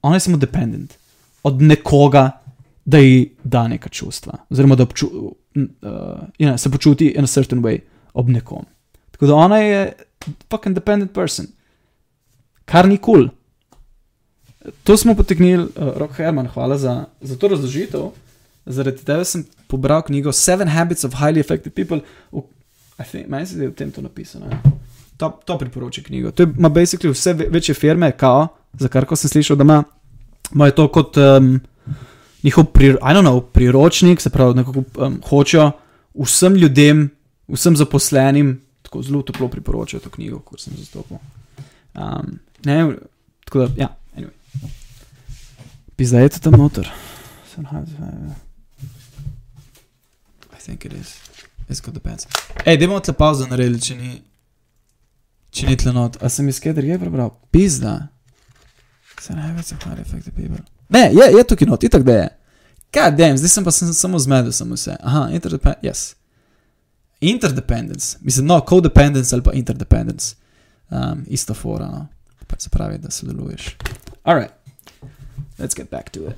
ona 0.03 0.17
je 0.17 0.27
samo 0.29 0.41
dependent 0.41 0.97
od 1.43 1.63
nekoga, 1.63 2.31
da 2.85 2.99
ji 2.99 3.35
da 3.45 3.69
neka 3.71 3.91
čustva, 3.95 4.41
oziroma 4.51 4.75
da 4.75 4.83
obču, 4.83 5.07
uh, 5.07 5.35
you 6.39 6.49
know, 6.49 6.57
se 6.59 6.71
počuti 6.71 7.13
in 7.15 7.25
a 7.25 7.31
certain 7.31 7.63
way 7.63 7.79
ob 8.15 8.29
nekom. 8.29 8.65
Tako 9.11 9.27
da 9.27 9.35
ona 9.35 9.59
je 9.59 9.93
fucking 10.51 10.75
dependent 10.75 11.13
person, 11.15 11.47
kar 12.65 12.89
ni 12.89 12.99
kul. 12.99 13.15
Cool. 13.15 13.29
To 14.85 14.97
smo 14.97 15.15
potegnili, 15.15 15.65
uh, 15.65 15.97
Rok 15.97 16.13
Herman, 16.17 16.47
hvala 16.47 16.79
za, 16.79 17.05
za 17.21 17.37
to 17.37 17.49
razložitev. 17.49 18.11
Zaradi 18.67 19.03
tega 19.03 19.25
sem 19.25 19.45
pobral 19.67 20.03
knjigo 20.07 20.33
Seven 20.33 20.69
Habits 20.69 21.05
of 21.05 21.15
Highly 21.19 21.41
Effective 21.41 21.75
People. 21.75 22.01
V, 22.33 22.43
think, 23.11 23.27
meni 23.29 23.47
se 23.47 23.59
je 23.59 23.69
v 23.69 23.75
tem 23.75 23.91
to 23.91 24.03
napisano. 24.03 24.47
ja. 24.51 24.61
To, 25.17 25.31
to 25.45 25.59
priporoča 25.59 26.03
knjigo. 26.03 26.31
To 26.31 26.43
ima 26.43 26.69
basically 26.71 27.11
vse 27.11 27.33
ve- 27.33 27.49
večje 27.51 27.75
firme, 27.75 28.13
kao, 28.13 28.49
za 28.79 28.89
kar 28.89 29.05
ko 29.07 29.17
sem 29.17 29.31
slišal, 29.31 29.57
da 29.57 29.63
ima, 29.63 29.83
imajo 30.55 30.71
to 30.73 30.89
kot 30.89 31.17
um, 31.17 31.61
njihov 32.43 32.65
pri, 32.65 32.95
know, 33.03 33.41
priročnik, 33.53 34.21
se 34.21 34.31
pravi, 34.31 34.55
nekako 34.55 34.83
um, 34.97 35.21
hočejo 35.29 35.71
vsem 36.15 36.55
ljudem, 36.55 37.11
vsem 37.49 37.77
zaposlenim, 37.77 38.61
tako 38.83 39.03
zelo 39.03 39.23
toplo 39.23 39.49
priporočajo 39.49 40.01
to 40.01 40.11
knjigo, 40.11 40.39
kot 40.41 40.61
sem 40.61 40.75
zastopal. 40.77 41.19
Um, 41.95 42.39
ne, 42.65 42.97
tako 43.45 43.59
da, 43.59 43.69
ja, 43.77 43.97
anyway. 44.17 44.71
Pizda 45.97 46.21
je 46.21 46.29
to 46.29 46.39
tam 46.39 46.53
noter. 46.53 46.91
I 50.53 50.65
think 50.65 50.85
it 50.85 50.93
is. 50.93 51.19
It's 51.69 51.81
got 51.81 51.95
the 51.95 52.01
pants. 52.01 52.27
Ej, 52.65 52.77
dajmo 52.79 53.01
tle 53.01 53.15
pauzo 53.15 53.47
narediti, 53.51 53.87
če 53.87 53.97
ni, 53.97 54.23
če 55.51 55.67
ni 55.67 55.77
tle 55.77 55.93
not. 55.93 56.17
A 56.23 56.29
sem 56.29 56.49
iz 56.49 56.61
kje 56.63 56.73
drugje 56.77 56.99
prebral? 57.01 57.33
Pizda. 57.51 58.09
Se 59.21 59.35
ne 59.35 59.53
več 59.57 59.73
zakaj 59.73 60.01
efekti 60.03 60.33
people. 60.35 60.63
Ne, 60.93 61.09
je, 61.15 61.29
je 61.37 61.45
tukaj 61.49 61.69
not, 61.71 61.85
itak 61.87 62.03
da 62.07 62.17
je. 62.19 62.29
God 62.93 63.17
damn, 63.17 63.39
zdaj 63.41 63.49
sem 63.55 63.65
pa 63.65 63.73
sem, 63.73 63.93
samo 63.97 64.19
zmedel 64.21 64.53
sem 64.53 64.69
vse. 64.75 64.97
Aha, 65.01 65.29
interdependence, 65.33 65.87
yes. 65.87 66.03
Interdependence, 67.23 68.19
mislim, 68.21 68.47
no, 68.47 68.61
codependence 68.61 69.35
ali 69.35 69.43
pa 69.43 69.53
interdependence. 69.53 70.37
Um, 70.91 71.25
ista 71.29 71.55
fora, 71.55 71.87
no. 71.87 72.07
Pa 72.47 72.57
se 72.59 72.71
pravi, 72.71 72.99
da 72.99 73.11
sodeluješ. 73.11 73.77
Alright, 74.25 74.53
let's 75.59 75.75
get 75.77 75.91
back 75.91 76.11
to 76.11 76.21
it. 76.27 76.37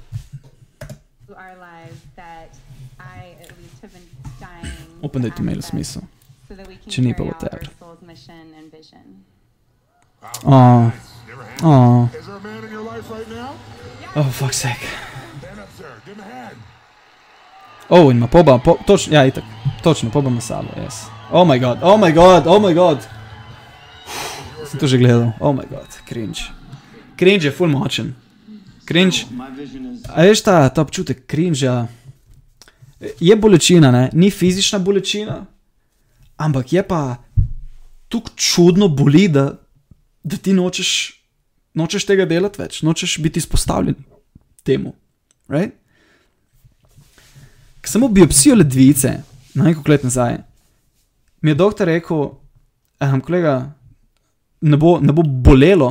our 1.37 1.57
lives 1.57 2.01
that 2.16 2.49
I 2.99 3.35
at 3.42 3.51
least 3.59 3.83
have 3.83 3.92
been 3.92 4.09
dying 4.40 4.73
Upam, 5.03 5.23
da 5.23 5.29
je 5.29 5.35
to 5.35 5.42
imelo 5.42 5.62
smisel. 5.62 6.03
so 6.49 6.55
that 6.55 6.68
we 6.68 6.77
can 6.77 6.92
Če 6.92 7.03
ni, 7.03 7.14
pa 7.14 7.25
vision. 8.73 9.25
Oh, 10.44 10.92
oh, 11.62 12.09
Is 12.18 12.27
there 12.27 12.37
a 12.37 12.40
man 12.40 12.64
in 12.64 12.70
your 12.73 12.83
life 12.83 13.11
right 13.11 13.29
now? 13.29 13.55
oh, 14.16 14.31
fuck's 14.31 14.57
sake. 14.57 14.88
Stand 15.40 15.61
up, 15.61 15.68
sir. 15.77 15.92
Give 16.07 16.14
him 16.16 16.20
a 16.20 16.35
hand. 16.35 16.57
Oh, 17.88 18.11
in 18.11 18.16
ima 18.16 18.27
poba, 18.27 18.59
po, 18.59 18.77
točno, 18.87 19.14
ja, 19.14 19.27
itak, 19.27 19.44
točno, 19.83 20.11
poba 20.11 20.31
ima 20.31 20.40
sabo, 20.40 20.68
yes. 20.77 21.05
Oh 21.31 21.49
my 21.49 21.61
god, 21.61 21.79
oh 21.83 22.01
my 22.01 22.14
god, 22.14 22.47
oh 22.47 22.62
my 22.62 22.75
god. 22.75 22.99
Sem 24.75 24.81
to 24.81 24.87
že 24.87 24.99
gledal. 24.99 25.33
Oh 25.40 25.55
moj 25.55 25.66
bog, 25.70 25.87
cringe. 26.09 26.51
Cringe 27.18 27.47
je 27.47 27.53
full 27.53 27.70
močen. 27.70 28.14
Cringe. 28.87 29.23
A 30.09 30.23
veš 30.23 30.42
ta, 30.42 30.68
ta 30.68 30.83
občutek 30.83 31.27
cringe? 31.31 31.70
Je 33.20 33.37
bolečina, 33.37 33.90
ne? 33.90 34.11
ni 34.12 34.31
fizična 34.31 34.79
bolečina, 34.79 35.44
ampak 36.37 36.73
je 36.73 36.83
pa 36.83 37.16
tako 38.09 38.31
čudno 38.37 38.88
boli, 38.88 39.29
da, 39.29 39.53
da 40.23 40.37
ti 40.37 40.53
nočeš, 40.53 40.90
nočeš 41.75 42.07
tega 42.07 42.25
delati 42.27 42.62
več, 42.62 42.83
nočeš 42.83 43.18
biti 43.23 43.38
izpostavljen 43.38 43.94
temu. 44.62 44.94
Right? 45.49 45.77
Ko 47.85 47.88
samo 47.88 48.09
biopsijo 48.09 48.55
ledvice, 48.57 49.12
na 49.55 49.64
neko 49.64 49.83
let 49.88 50.03
nazaj, 50.03 50.38
mi 51.40 51.51
je 51.51 51.55
doktor 51.55 51.87
rekel, 51.87 52.31
ehm, 53.01 53.20
kolega, 53.20 53.73
ne 54.61 54.77
bo, 54.77 54.97
ne 55.01 55.12
bo 55.12 55.23
bolelo, 55.23 55.90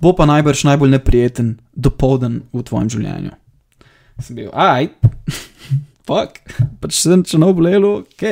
bo 0.00 0.14
pa 0.16 0.24
najbrž 0.26 0.64
najbolj 0.64 0.94
neprijeten 0.96 1.50
dopoldan 1.76 2.40
v 2.52 2.64
tvojem 2.64 2.88
življenju. 2.96 3.34
Sem 4.24 4.40
bil, 4.40 4.48
aj, 4.56 4.88
fuck, 6.08 6.40
pač 6.80 6.96
sem 7.02 7.20
če 7.20 7.42
ne 7.42 7.52
bo 7.52 7.60
bolelo, 7.60 7.92
ok, 8.00 8.24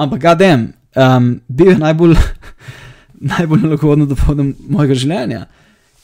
ampak 0.00 0.24
gadem, 0.24 0.70
um, 0.96 1.34
bil 1.52 1.74
je 1.74 1.78
najbolj, 1.84 2.16
najbolj 3.36 3.66
nelagodno 3.66 4.08
dopoldan 4.08 4.54
mojega 4.72 4.96
življenja, 5.04 5.44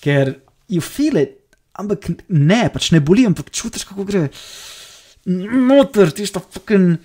ker 0.04 0.36
you 0.68 0.84
feel 0.84 1.16
it, 1.24 1.38
ampak 1.72 2.12
ne, 2.28 2.66
pač 2.68 2.92
ne 2.92 3.00
boli, 3.00 3.24
ampak 3.24 3.48
čutiš, 3.48 3.88
kako 3.88 4.04
gre 4.04 4.26
noter, 5.26 6.12
tista 6.14 6.40
fucking 6.40 6.98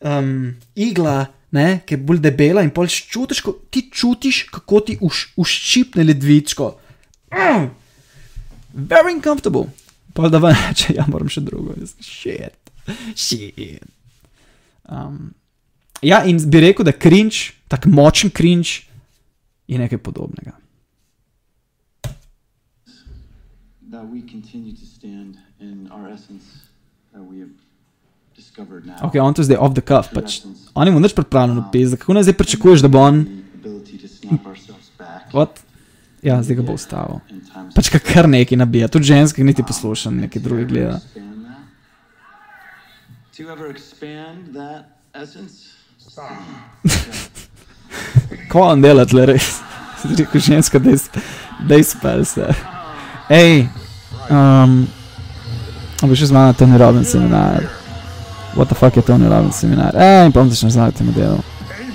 um, 0.00 0.54
igla, 0.74 1.28
ne, 1.50 1.80
ki 1.86 1.96
je 1.96 2.04
bolj 2.08 2.20
debela 2.24 2.64
in 2.64 2.72
pol 2.74 2.88
čutiš, 2.88 3.42
ko, 3.44 3.54
ti 3.72 3.86
čutiš, 3.92 4.44
kako 4.52 4.80
ti 4.88 4.98
uš, 5.04 5.28
uščipne 5.40 6.04
ledvičko. 6.04 6.70
Mm. 7.34 7.68
Very 8.88 9.14
uncomfortable. 9.14 9.68
Pa 10.16 10.28
da 10.28 10.40
vam 10.42 10.56
reče, 10.68 10.94
ja, 10.96 11.06
moram 11.08 11.30
še 11.32 11.44
drugo, 11.44 11.76
shit, 12.00 12.72
shit. 13.14 13.84
Um, 14.88 15.34
ja, 16.00 16.22
in 16.24 16.40
bi 16.48 16.64
rekel, 16.64 16.88
da 16.88 16.96
cringe, 16.96 17.52
tako 17.68 17.92
močen 17.92 18.32
cringe, 18.32 18.88
je 19.68 19.76
nekaj 19.80 20.00
podobnega. 20.00 20.56
that 23.90 24.04
we 24.04 24.20
continue 24.20 24.72
to 24.72 24.84
stand 24.84 25.38
in 25.60 25.88
our 25.90 26.08
essence 26.08 26.67
Ok, 29.02 29.14
on 29.22 29.34
to 29.34 29.42
zdaj 29.42 29.56
off 29.56 29.74
the 29.74 29.82
cuff, 29.82 30.10
pač 30.14 30.40
on 30.74 30.88
ima 30.88 31.00
nič 31.00 31.14
pripravljeno 31.14 31.68
pes, 31.72 31.94
kako 31.98 32.14
naj 32.18 32.28
zdaj 32.28 32.36
pričakuješ, 32.38 32.82
da 32.82 32.88
bo 32.88 33.02
on. 33.02 33.24
What? 35.32 35.62
Ja, 36.22 36.42
zdaj 36.42 36.56
ga 36.56 36.62
bo 36.66 36.74
ustavil. 36.74 37.20
Pač 37.74 37.90
ka 37.94 38.00
kar 38.02 38.28
nekaj 38.28 38.58
nabija, 38.58 38.88
tudi 38.90 39.10
ženske 39.10 39.44
niti 39.44 39.62
poslušam, 39.62 40.16
neki 40.18 40.42
drugi 40.42 40.64
gleda. 40.64 40.98
Ko 48.50 48.64
on 48.72 48.82
dela 48.82 49.06
tle 49.06 49.26
res? 49.30 49.58
Si 50.02 50.14
rekel 50.18 50.40
ženska, 50.40 50.78
da 50.78 51.74
je 51.74 51.84
spel 51.84 52.24
se. 52.24 52.50
Ej, 53.30 53.66
um, 54.30 54.86
a 56.02 56.06
bi 56.06 56.14
še 56.14 56.30
z 56.30 56.32
mano 56.36 56.54
Tony 56.54 56.78
Robbins 56.78 57.10
seminar. 57.10 57.66
What 58.54 58.68
the 58.68 58.74
fuck 58.74 58.96
je 58.96 59.02
Tony 59.02 59.28
Robbins 59.28 59.56
seminar? 59.58 59.96
Ej, 59.96 60.26
in 60.26 60.32
bom 60.32 60.50
začel 60.50 60.70
znati 60.70 60.98
temu 60.98 61.12
delu. 61.12 61.42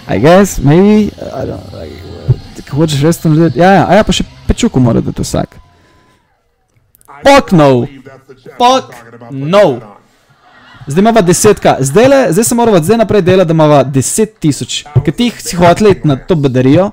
I 0.07 0.19
guess, 0.19 0.59
maybe, 0.59 1.11
I 1.15 1.45
don't 1.47 1.59
know, 1.59 1.79
like, 1.79 1.95
kako 2.67 2.83
hočeš 2.83 3.03
res 3.03 3.17
to 3.17 3.29
narediti? 3.31 3.59
Ja, 3.59 3.71
ja, 3.71 3.83
ja, 3.99 4.03
pa 4.03 4.15
še 4.15 4.25
pečuku 4.47 4.79
mora 4.83 5.01
dati 5.01 5.23
vsak. 5.23 5.55
Fuck 7.23 7.55
no! 7.55 7.87
Fuck 8.59 8.95
no! 9.31 9.93
Zdaj 10.87 10.99
imamo 10.99 11.21
desetka, 11.23 11.77
zdaj, 11.79 12.07
le, 12.11 12.19
zdaj 12.35 12.43
se 12.43 12.55
moramo 12.55 12.81
zdaj 12.83 12.97
naprej 12.97 13.21
delati, 13.21 13.47
da 13.47 13.55
imamo 13.55 13.83
deset 13.87 14.35
tisoč, 14.39 14.81
ker 15.05 15.15
ti 15.15 15.29
si 15.39 15.55
hotel 15.55 15.93
iti 15.93 16.07
na 16.07 16.17
to 16.19 16.35
badarijo 16.35 16.89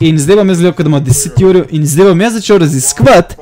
in 0.00 0.18
zdaj 0.20 0.36
vam 0.36 0.48
je 0.52 0.54
zelo, 0.60 0.72
da 0.76 0.84
imamo 0.84 1.00
deset 1.00 1.40
ur 1.40 1.62
in 1.70 1.86
zdaj 1.88 2.10
bom 2.10 2.20
jaz 2.20 2.36
začel 2.36 2.60
raziskovati, 2.60 3.36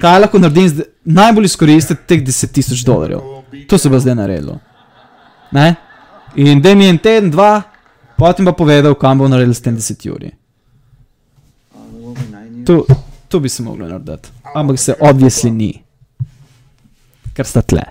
kaj 0.00 0.20
lahko 0.20 0.38
naredim, 0.38 0.84
najbolj 1.04 1.44
izkoristiti 1.44 2.06
teh 2.06 2.24
deset 2.24 2.52
tisoč 2.52 2.84
dolarjev. 2.86 3.20
To 3.68 3.78
se 3.78 3.90
bo 3.90 4.00
zdaj 4.00 4.14
naredilo. 4.14 4.58
Ne? 5.52 5.74
In 6.36 6.60
da 6.62 6.74
mi 6.74 6.84
je 6.84 6.90
en 6.90 6.98
teden, 6.98 7.30
dva, 7.30 7.62
potem 8.18 8.46
pa 8.46 8.52
povedal, 8.52 8.94
kam 8.94 9.18
bo 9.18 9.28
naredil 9.28 9.54
s 9.54 9.62
tem 9.64 9.76
deset 9.76 10.04
uri. 10.06 10.32
To, 12.66 12.82
to 13.28 13.40
bi 13.40 13.48
se 13.48 13.62
moglo 13.62 13.88
narediti, 13.88 14.28
ampak 14.54 14.78
se 14.78 14.94
obvisli 15.00 15.50
ni, 15.50 15.72
ker 17.34 17.46
sta 17.46 17.62
tle. 17.62 17.84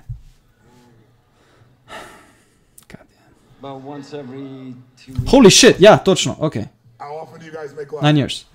Holy 5.32 5.50
shit, 5.50 5.80
ja, 5.80 5.98
točno, 5.98 6.36
ok. 6.40 6.56
How 7.00 7.18
often 7.22 7.40
do 7.40 7.46
you 7.46 7.52
guys 7.52 7.74
make 7.76 7.92
love? 7.92 8.04
Nine 8.04 8.20
years. 8.20 8.46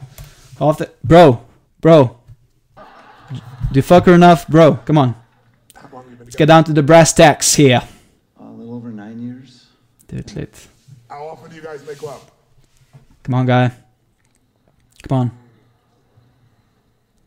Off 0.58 0.78
the, 0.78 0.86
bro, 1.02 1.40
bro. 1.82 2.19
Do 3.72 3.78
you 3.78 3.82
fuck 3.82 4.06
her 4.06 4.14
enough, 4.14 4.48
bro? 4.48 4.76
Come 4.84 4.98
on. 4.98 5.14
Let's 6.18 6.36
get 6.36 6.46
down 6.46 6.64
to 6.64 6.72
the 6.72 6.82
brass 6.82 7.12
tacks 7.12 7.54
here. 7.54 7.82
A 8.38 8.44
little 8.44 8.74
over 8.74 8.90
nine 8.90 9.20
years. 9.20 9.66
Devet 10.08 10.36
let. 10.36 10.66
How 11.08 11.26
often 11.28 11.50
do 11.50 11.56
you 11.56 11.62
guys 11.62 11.84
make 11.86 12.02
love? 12.02 12.30
Come 13.22 13.34
on, 13.34 13.46
guy. 13.46 13.72
Come 15.08 15.18
on. 15.18 15.30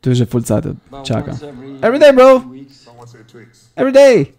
Tu 0.01 0.09
je 0.09 0.15
že 0.15 0.25
full 0.25 0.41
cajt 0.41 0.65
About 0.65 1.05
čaka. 1.05 1.31
every 1.31 1.79
Every 1.81 1.99
day, 1.99 2.11
bro. 2.11 2.39
two 2.39 2.49
weeks. 2.49 2.83
About 2.83 2.97
once 2.97 3.13
every 3.13 3.25
two 3.25 3.37
weeks. 3.39 3.67
Every 3.77 3.91
day. 3.93 4.33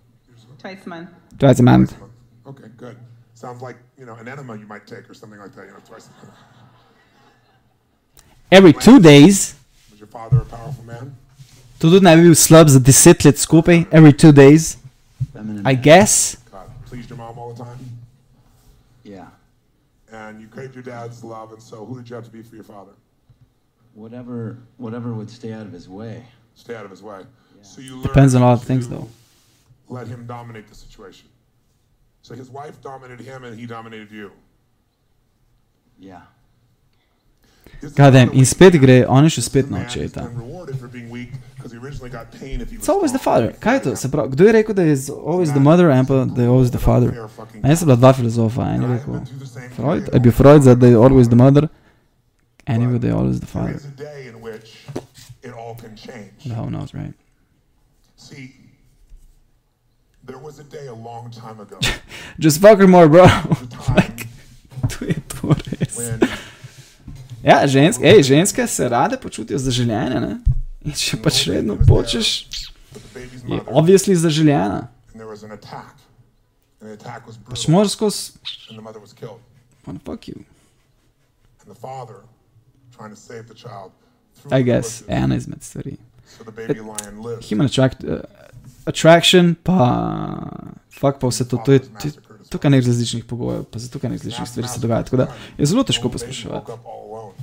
Twice 0.59 0.85
a 0.87 0.88
month. 0.88 1.09
Twice 1.38 1.61
a 1.61 1.62
month. 1.62 1.94
Okay, 2.46 2.68
good. 2.76 2.96
Sounds 3.35 3.62
like 3.62 3.76
you 3.98 4.04
know 4.07 4.14
an 4.20 4.28
enema 4.28 4.57
you 4.57 4.66
might 4.66 4.87
take 4.87 5.09
or 5.09 5.14
something 5.14 5.40
like 5.40 5.54
that. 5.57 5.66
You 5.66 5.72
know, 5.72 5.80
twice. 5.87 6.09
a 6.09 6.26
month. 6.26 6.37
Every 8.50 8.72
two 8.72 8.98
days. 9.00 9.54
Was 9.90 10.00
your 10.00 10.09
father 10.09 10.38
a 10.38 10.44
powerful 10.44 10.85
man? 10.85 11.16
To 11.85 11.90
tudi 11.90 12.05
ne 12.05 12.16
bi 12.16 12.23
bil 12.23 12.35
slab 12.35 12.68
za 12.68 12.79
deset 12.79 13.25
let 13.25 13.37
skupaj. 13.37 13.85
Every 13.92 14.12
two 14.12 14.33
days. 14.33 14.79
I 15.64 15.75
guess. 15.75 16.37
God, 16.51 16.70
pleased 16.87 17.11
your 17.11 17.18
mom 17.18 17.38
all 17.38 17.53
the 17.53 17.62
time, 17.62 17.79
Yeah. 19.05 19.27
and 20.11 20.40
you 20.40 20.49
craved 20.49 20.75
your 20.75 20.83
dad's 20.83 21.23
love, 21.23 21.53
and 21.53 21.62
so 21.62 21.85
who 21.85 21.97
did 21.99 22.09
you 22.09 22.16
have 22.16 22.25
to 22.25 22.31
be 22.31 22.42
for 22.42 22.55
your 22.55 22.64
father? 22.64 22.92
Whatever, 23.94 24.57
whatever 24.79 25.12
would 25.12 25.29
stay 25.29 25.53
out 25.53 25.66
of 25.66 25.73
his 25.73 25.87
way. 25.87 26.25
Stay 26.55 26.75
out 26.75 26.87
of 26.87 26.90
his 26.90 27.03
way. 27.03 27.27
So 27.61 27.83
you 27.83 28.03
Depends 28.03 28.35
on 28.35 28.40
a 28.40 28.47
lot 28.47 28.55
of 28.55 28.64
things, 28.64 28.88
though. 28.88 29.09
Let 29.90 30.09
him 30.09 30.25
dominate 30.27 30.68
the 30.68 30.75
situation. 30.75 31.29
So 32.23 32.35
his 32.35 32.49
wife 32.49 32.81
dominated 32.81 33.27
him, 33.27 33.44
and 33.44 33.59
he 33.61 33.66
dominated 33.66 34.11
you. 34.11 34.33
Yeah. 35.99 36.23
Gadem, 37.97 38.31
in 38.33 38.47
spet 38.47 38.77
gre, 38.81 39.05
on 39.09 39.25
je 39.25 39.31
še 39.37 39.42
spet 39.42 39.70
na 39.70 39.83
očeta. 39.85 40.29
Rewarded 40.37 40.79
for 40.79 40.88
being 40.88 41.11
weak 41.11 41.33
because 41.57 41.73
he 41.73 41.79
originally 41.79 42.11
got 42.11 42.33
pain 42.33 42.61
if 42.61 42.70
he 42.70 42.77
was 42.77 42.85
It's 42.85 42.88
always 42.88 43.12
the 43.12 43.18
father. 43.18 43.53
Kaj 43.61 43.75
je 43.75 43.81
to? 43.81 43.97
Se 43.97 44.09
pravi, 44.09 44.33
kdo 44.33 44.44
je 44.44 44.53
rekel, 44.53 44.75
da 44.75 44.83
je 44.83 44.97
always 45.12 45.53
the 45.53 45.61
mother, 45.61 45.90
en 45.90 46.07
pa 46.07 46.25
da 46.25 46.42
je 46.42 46.49
always 46.49 46.70
the 46.70 46.79
father? 46.79 47.12
Meni 47.62 47.77
sta 47.77 47.87
bila 47.87 47.97
dva 47.97 48.12
filozofa, 48.12 48.62
en 48.62 48.83
je 48.83 48.88
rekel 48.88 49.20
Freud, 49.77 50.09
je 50.12 50.20
bil 50.20 50.33
Freud 50.33 50.62
za 50.62 50.75
da 50.75 50.87
je 50.87 50.97
always 50.97 51.29
the 51.29 51.37
mother, 51.37 51.68
en 52.66 52.81
je 52.81 52.88
bil 52.88 52.99
da 52.99 53.09
je 53.09 53.14
always 53.14 53.40
the 53.40 53.47
father. 53.47 53.75
is 53.75 53.85
a 53.85 53.97
day 53.97 54.29
in 54.29 54.40
which 54.42 54.87
it 55.42 55.53
all 55.53 55.75
can 55.75 55.97
change. 55.97 56.44
The 56.47 56.55
who 56.55 56.70
knows, 56.70 56.94
right? 56.94 57.14
See, 58.16 58.55
there 60.27 60.38
was 60.38 60.59
a 60.59 60.64
day 60.64 60.87
a 60.87 60.94
long 60.94 61.31
time 61.31 61.61
ago 61.61 61.79
Just 62.38 62.61
fuck 62.61 62.79
her 62.79 62.88
more, 62.88 63.09
bro. 63.09 63.25
like, 63.97 64.27
to 64.88 65.07
je 65.07 65.20
to 65.29 65.49
res. 65.49 65.97
Ja, 67.44 67.66
ženske, 67.66 68.04
ej, 68.09 68.22
ženske 68.22 68.66
se 68.66 68.88
rade 68.88 69.18
počutijo 69.20 69.59
zaželjene, 69.59 70.20
ne? 70.20 70.38
In 70.85 70.92
če 70.96 71.18
pač 71.22 71.46
redno 71.48 71.76
počeš, 71.88 72.46
je 73.48 73.61
obvisli 73.66 74.16
zaželjena. 74.16 74.88
Pač 77.48 77.68
moraš 77.68 77.92
skozi, 77.96 78.33
and 79.87 80.00
the 80.00 80.04
fuck 80.04 80.28
you. 80.28 80.44
and 81.64 81.74
the 81.74 81.80
father 81.80 82.16
trying 82.96 83.11
to 83.11 83.20
save 83.20 83.46
the 83.46 83.54
child. 83.54 83.92
I 84.50 84.62
guess, 84.62 85.02
ena 85.09 85.37
izmed 85.37 85.62
stvari. 85.62 85.96
Human 87.48 87.66
attract, 87.66 88.04
uh, 88.04 88.20
attraction, 88.87 89.54
pa 89.62 89.78
fuck 90.90 91.18
pa 91.20 91.26
vse 91.28 91.48
to, 91.48 91.57
to 91.64 91.72
je, 91.72 91.80
tukaj 92.50 92.70
nekaj 92.70 92.87
različnih 92.87 93.24
pogojev, 93.24 93.64
pa 93.64 93.78
zato 93.78 93.98
nekaj 94.02 94.16
različnih 94.16 94.48
stvari 94.48 94.68
se 94.68 94.80
dogaja, 94.80 95.02
tako 95.02 95.16
da 95.16 95.28
je 95.59 95.66
zelo 95.66 95.83
težko 95.85 96.09
Baby 96.09 96.12
woke 96.12 96.12
poslušati. 96.12 96.54
up 96.54 96.87
all 96.87 97.04
alone. 97.09 97.35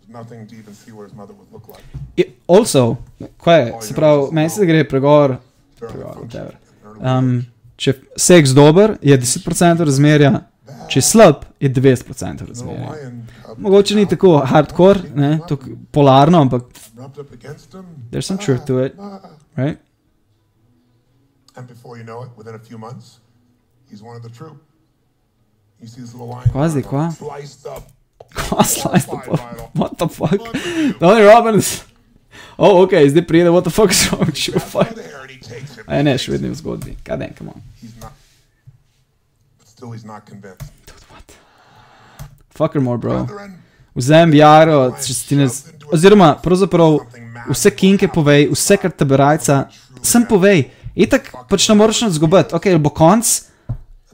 There's 0.00 0.03
nothing 0.14 0.48
to 0.48 0.54
even 0.54 0.74
see 0.74 0.92
what 0.92 1.04
his 1.04 1.14
mother 1.14 1.34
would 1.34 1.52
look 1.52 1.68
like. 1.68 1.84
I- 2.16 2.30
Also, 2.48 2.96
kaj 3.38 3.60
je, 3.60 3.72
se 3.82 3.94
pravi, 3.94 4.28
meni 4.32 4.50
se 4.50 4.66
gre 4.66 4.84
pregovor, 4.84 5.36
pregovor, 5.78 6.16
whatever. 6.18 6.52
Um, 7.00 7.46
če 7.76 7.94
seks 8.18 8.50
dober, 8.50 8.98
je 9.02 9.18
10% 9.18 9.80
razmerja 9.80 10.40
Če 10.88 11.00
slab, 11.00 11.34
je 11.60 11.68
90% 11.70 12.46
razmerje. 12.46 13.12
Mogoče 13.56 13.94
ni 13.94 14.06
tako 14.08 14.42
hardcore, 14.46 15.00
ne, 15.14 15.38
tako 15.48 15.64
polarno, 15.90 16.40
ampak 16.40 16.62
there's 18.10 18.26
some 18.26 18.38
truth 18.38 18.64
to 18.66 18.78
it, 18.80 18.94
right? 19.56 19.78
And 21.56 21.68
before 21.68 21.96
you 21.98 22.04
know 22.04 22.22
it, 22.24 22.30
within 22.36 22.54
a 22.54 22.58
few 22.58 22.78
months, 22.78 23.18
he's 23.90 24.02
one 24.02 24.16
of 24.16 24.22
the 24.22 24.30
troop. 24.30 24.56
You 25.80 25.88
see 25.88 26.00
this 26.00 26.12
little 26.14 26.28
line 26.28 26.48
Kva 26.48 26.68
zdaj, 26.68 26.82
kva? 26.84 27.10
sliced 27.12 27.66
up. 27.66 27.82
Slice 28.64 29.06
the 29.06 29.18
fuck? 29.24 29.74
What 29.74 29.98
the 29.98 30.08
fuck? 30.18 30.40
Tony 30.98 31.22
Robbins. 31.22 31.84
Oh, 32.58 32.82
ok, 32.82 32.92
zdaj 33.10 33.26
pride, 33.26 33.50
what 33.50 33.64
the 33.64 33.70
fuck 33.70 33.90
is 33.90 34.06
wrong 34.12 34.26
with 34.26 34.48
you? 34.48 34.58
Fuck. 34.60 34.94
A 35.86 36.02
ne, 36.02 36.14
še 36.18 36.32
vedno 36.34 36.48
je 36.50 36.54
v 36.54 36.58
zgodbi. 36.58 36.96
God 37.04 37.18
damn, 37.20 37.34
come 37.34 37.50
on. 37.50 37.62
Still, 39.66 39.90
he's 39.92 40.04
not 40.06 40.24
convinced. 40.26 40.70
Fuck 42.54 42.74
her 42.74 42.80
more, 42.80 42.98
bro. 42.98 43.26
Vzem 43.94 44.34
Jaro, 44.38 44.94
če 45.02 45.14
si 45.14 45.26
ti 45.26 45.38
ne... 45.38 45.48
Oziroma, 45.94 46.34
pravzaprav, 46.42 47.00
vse 47.50 47.70
kinke 47.74 48.08
povej, 48.10 48.46
vse 48.54 48.78
kar 48.80 48.94
tebe 48.94 49.18
rajca, 49.18 49.64
sem 50.02 50.22
povej. 50.26 50.68
Itak 50.94 51.28
pač 51.50 51.66
ne 51.68 51.76
moreš 51.78 52.04
nič 52.06 52.16
zgubiti. 52.16 52.54
Ok, 52.54 52.70
ali 52.70 52.82
bo 52.82 52.94
konc, 52.94 53.26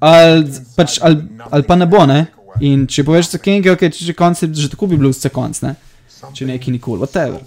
ali, 0.01 0.49
pač, 0.77 0.97
ali, 1.05 1.21
ali 1.53 1.69
pa 1.69 1.77
ne 1.77 1.89
bo, 1.89 2.03
ne? 2.09 2.25
In 2.61 2.87
če 2.87 3.05
poveš 3.05 3.31
vse 3.31 3.39
kinke, 3.41 3.71
ok, 3.73 3.87
če 3.89 4.05
že 4.11 4.15
konc, 4.17 4.41
že 4.53 4.69
tako 4.73 4.87
bi 4.91 4.97
bil 5.01 5.13
vse 5.15 5.31
konc, 5.33 5.63
ne? 5.65 5.75
Če 6.37 6.45
neki 6.47 6.71
nikoli, 6.75 7.01
whatever. 7.01 7.41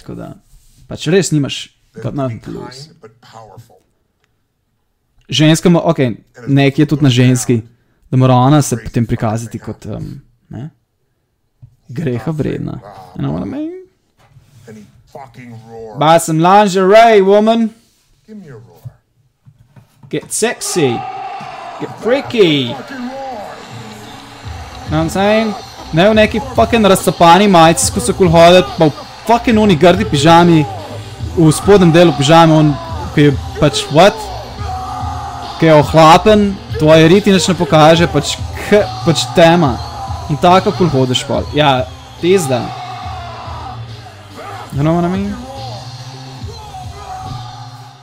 Tako 0.00 0.14
da, 0.18 0.34
pač 0.88 1.06
res 1.08 1.30
nimaš, 1.32 1.70
nothing 2.12 2.40
to 2.44 2.50
lose. 2.52 2.90
Ženska, 5.28 5.70
mo- 5.72 5.82
ok, 5.82 5.98
nekje 6.46 6.84
je 6.84 6.86
tudi 6.86 7.02
na 7.02 7.10
ženski, 7.10 7.62
da 8.10 8.16
mora 8.20 8.34
ona 8.36 8.60
se 8.62 8.76
potem 8.76 9.06
prikazati 9.06 9.58
kot, 9.58 9.86
um, 9.86 10.20
ne? 10.50 10.70
Greha 11.88 12.30
vredna. 12.30 12.80
You 13.16 13.22
know 13.22 13.32
what 13.32 13.42
I 13.46 13.50
mean? 13.50 13.72
Buy 15.98 16.18
some 16.18 16.38
lingerie, 16.40 17.22
woman. 17.22 17.70
Give 18.26 18.36
me 18.36 18.48
a 18.48 18.52
roar. 18.60 18.90
Get 20.10 20.30
sexy. 20.32 20.92
Get 21.80 21.90
freaky. 22.02 22.74
Know 24.90 24.98
what 24.98 25.04
I'm 25.04 25.10
saying? 25.10 25.54
Ne 25.92 26.10
v 26.10 26.14
neki 26.14 26.40
fucking 26.54 26.86
razcapani 26.86 27.48
majici, 27.48 27.90
ko 27.90 28.00
so 28.00 28.14
kul 28.14 28.30
hoditi, 28.30 28.70
pa 28.78 28.86
v 28.86 28.92
fucking 29.26 29.58
oni 29.58 29.74
grdi 29.74 30.06
pižami, 30.06 30.62
v 31.34 31.50
spodnjem 31.50 31.90
delu 31.90 32.14
pižami, 32.14 32.52
on, 32.54 32.70
ki 33.14 33.20
je 33.26 33.32
pač 33.58 33.82
what? 33.90 34.14
Ki 35.58 35.66
je 35.66 35.74
ohlapen, 35.74 36.54
tvoje 36.78 37.08
riti 37.10 37.34
nič 37.34 37.48
ne 37.50 37.54
pokaže, 37.58 38.06
pač, 38.06 38.38
k, 38.68 38.82
pač 39.02 39.26
tema. 39.34 39.74
In 40.30 40.38
tako 40.38 40.70
kul 40.70 40.86
hodiš 40.90 41.26
pol. 41.26 41.42
Ja, 41.54 41.82
pizda. 42.22 42.62
You 44.70 44.86
know 44.86 44.94
what 44.94 45.02
I 45.02 45.10
mean? 45.10 45.34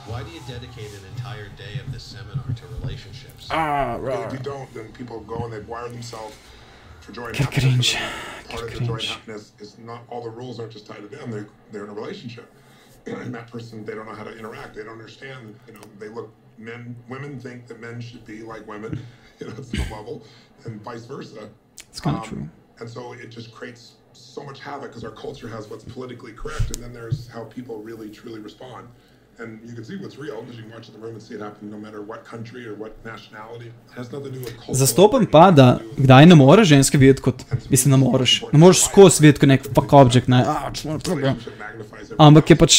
Why 0.08 0.20
do 0.20 0.30
you 0.36 0.40
dedicate 0.44 0.92
an 1.00 1.04
entire 1.16 1.48
day 1.56 1.80
of 1.80 1.88
this 1.92 2.04
seminar 2.04 2.44
to 2.44 2.64
relationships? 2.80 3.48
Ah, 3.48 3.96
If 3.96 4.32
you 4.36 4.42
don't, 4.44 4.68
then 4.76 4.92
people 4.92 5.20
go 5.24 5.44
and 5.44 5.52
they 5.52 5.64
wire 5.64 5.88
themselves 5.88 6.36
for 7.04 7.12
joy 7.12 7.26
and 7.26 7.36
Get 7.36 7.52
happiness. 7.52 7.92
cringe. 7.92 8.48
Part 8.48 8.72
of 8.72 8.78
the 8.78 8.84
joy 8.84 8.94
and 8.94 9.02
happiness 9.02 9.52
is 9.58 9.78
not 9.78 10.02
all 10.08 10.22
the 10.22 10.30
rules 10.30 10.58
aren't 10.58 10.72
just 10.72 10.86
tied 10.86 11.02
to 11.02 11.08
them. 11.08 11.30
They're, 11.30 11.48
they're 11.70 11.84
in 11.84 11.90
a 11.90 11.94
relationship. 11.94 12.50
And 13.06 13.34
that 13.34 13.50
person, 13.50 13.84
they 13.84 13.94
don't 13.94 14.06
know 14.06 14.14
how 14.14 14.24
to 14.24 14.36
interact. 14.36 14.74
They 14.74 14.82
don't 14.82 14.92
understand. 14.92 15.54
You 15.66 15.74
know, 15.74 15.80
they 15.98 16.08
look, 16.08 16.32
men, 16.56 16.96
women 17.08 17.38
think 17.38 17.66
that 17.66 17.78
men 17.78 18.00
should 18.00 18.24
be 18.24 18.42
like 18.42 18.66
women, 18.66 18.98
you 19.38 19.46
know, 19.46 19.52
at 19.52 19.64
some 19.64 19.90
level, 19.90 20.24
and 20.64 20.80
vice 20.82 21.04
versa. 21.04 21.50
It's 21.80 22.00
kind 22.00 22.16
of 22.16 22.22
um, 22.22 22.28
true. 22.28 22.48
And 22.80 22.88
so 22.88 23.12
it 23.12 23.28
just 23.28 23.52
creates 23.52 23.94
so 24.12 24.42
much 24.42 24.60
havoc 24.60 24.88
because 24.90 25.04
our 25.04 25.10
culture 25.10 25.48
has 25.48 25.68
what's 25.68 25.84
politically 25.84 26.32
correct, 26.32 26.74
and 26.74 26.82
then 26.82 26.92
there's 26.92 27.28
how 27.28 27.44
people 27.44 27.82
really 27.82 28.08
truly 28.08 28.40
respond. 28.40 28.88
And 29.42 29.58
you 29.66 29.74
can 29.74 29.84
see 29.84 29.96
what's 29.96 30.16
real 30.16 30.42
because 30.42 30.56
you 30.56 30.62
can 30.62 30.72
watch 30.72 30.88
the 30.94 30.98
room 30.98 31.14
and 31.14 31.22
see 31.22 31.34
it 31.34 31.40
happen 31.40 31.68
no 31.68 31.76
matter 31.76 32.00
what 32.00 32.24
country 32.24 32.68
or 32.68 32.74
what 32.74 32.92
nationality. 33.04 33.66
It 33.66 33.96
has 33.96 34.12
nothing 34.12 34.32
to 34.32 34.38
do 34.38 34.44
with 34.44 34.56
culture. 34.56 34.78
Zastopam 34.78 35.26
pa, 35.26 35.50
da 35.50 35.80
kdaj 35.98 36.26
ne 36.26 36.34
moreš 36.34 36.68
ženske 36.68 36.98
videti 36.98 37.22
kot, 37.22 37.42
mislim, 37.70 37.90
ne 37.90 37.96
moreš. 37.96 38.44
Ne 38.52 38.58
moreš 38.58 38.84
skozi 38.84 39.24
videti 39.26 39.42
kot 39.42 39.48
nek 39.48 39.66
fuck 39.74 39.92
object, 39.92 40.28
ne. 40.28 40.44
Ah. 40.46 40.70
Ampak 42.18 42.50
je 42.50 42.58
pač, 42.62 42.78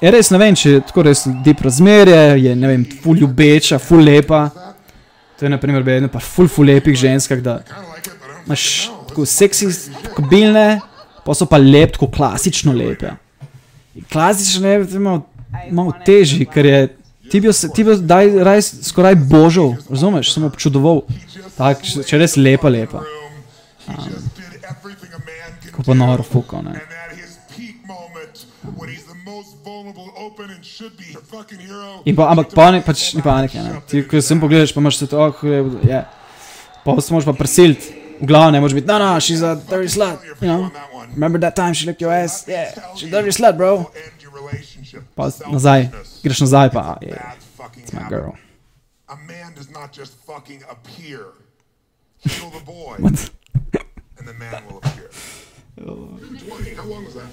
je 0.00 0.14
res 0.14 0.30
ne 0.30 0.38
vem, 0.38 0.54
če 0.54 0.76
je 0.76 0.86
tako 0.92 1.08
res 1.10 1.26
deep 1.44 1.66
razmerje, 1.66 2.24
je 2.46 2.54
ne 2.54 2.70
vem, 2.70 2.86
ful 3.02 3.18
ljubeča, 3.18 3.82
ful 3.82 4.06
lepa. 4.06 4.46
To 5.36 5.44
je 5.44 5.50
na 5.50 5.58
primer 5.58 5.82
vedno 5.82 6.08
pa 6.08 6.22
ful 6.22 6.46
ful 6.48 6.70
lepih 6.70 6.94
ženskah, 6.96 7.42
da 7.42 7.60
imaš 8.46 8.92
tako 9.10 9.26
seksi, 9.26 9.74
kobilne, 10.14 10.68
pa 11.26 11.34
so 11.34 11.50
pa 11.50 11.58
lep, 11.58 11.98
tako 11.98 12.14
klasično 12.14 12.72
lepe. 12.78 13.16
In 13.98 14.06
klasično 14.12 14.68
lepe, 14.70 14.94
je 14.94 15.18
malo, 15.70 15.94
težji, 16.06 16.46
ker 16.46 16.66
je, 16.66 16.80
ti 17.30 17.40
bi, 17.40 17.52
ti 17.74 17.84
bi 17.84 17.96
daj, 18.00 18.30
raj, 18.46 18.62
skoraj 18.90 19.16
božal, 19.30 19.74
razumeš, 19.90 20.32
sem 20.34 20.44
občudoval. 20.46 21.02
Tak, 21.56 21.82
če 21.82 22.20
res 22.20 22.36
lepa, 22.36 22.68
lepa. 22.72 23.02
Um, 23.86 24.20
ko 25.72 25.84
pa 25.86 25.94
noro 25.96 26.24
fuko, 26.26 26.62
ne. 26.64 26.76
In 32.04 32.16
pa, 32.16 32.30
ampak 32.30 32.52
pa 32.54 32.70
ne, 32.74 32.80
pač 32.84 33.12
ni 33.16 33.22
panike, 33.24 33.60
ne. 33.62 33.80
Ti, 33.88 34.02
ko 34.08 34.20
sem 34.22 34.40
pogledaš, 34.40 34.74
pa 34.74 34.82
imaš 34.84 35.00
se 35.00 35.08
to, 35.10 35.20
oh, 35.20 35.44
je, 35.46 35.62
je. 35.88 36.02
Pa 36.84 37.00
se 37.00 37.14
moraš 37.14 37.26
pa 37.26 37.34
prisiliti. 37.36 37.94
V 38.20 38.26
glavu 38.26 38.52
ne 38.52 38.60
moreš 38.60 38.74
biti, 38.74 38.88
no, 38.88 38.98
no, 38.98 39.20
she's 39.20 39.42
a 39.44 39.54
dirty 39.68 39.88
slut, 39.92 40.22
you 40.40 40.48
know. 40.48 40.70
Remember 41.12 41.40
that 41.40 41.54
time 41.56 41.74
she 41.74 41.84
licked 41.86 42.00
your 42.00 42.12
ass? 42.12 42.48
Yeah, 42.48 42.72
she's 42.96 43.08
a 43.08 43.10
dirty 43.10 43.28
slut, 43.28 43.56
bro. 43.56 43.92
Pa 45.14 45.30
nazaj, 45.52 45.88
greš 46.22 46.40
nazaj 46.40 46.70
pa, 46.70 46.98
yeah, 47.02 47.34
it's 47.76 47.92
my 47.92 48.08
girl. 48.08 48.36
A 49.08 49.16
man 49.16 49.54
does 49.54 49.70
not 49.70 49.92
just 49.92 50.12
fucking 50.26 50.62
appear. 50.68 51.20
Kill 52.28 52.50
the 52.50 52.60
boy, 52.64 52.96
What? 52.98 53.30
and 54.18 54.26
the 54.28 54.34
man 54.34 54.62
will 54.68 54.78
appear. 54.78 55.10
20, 55.76 56.74
how 56.74 56.84
long 56.84 57.04
was 57.04 57.14
that? 57.14 57.28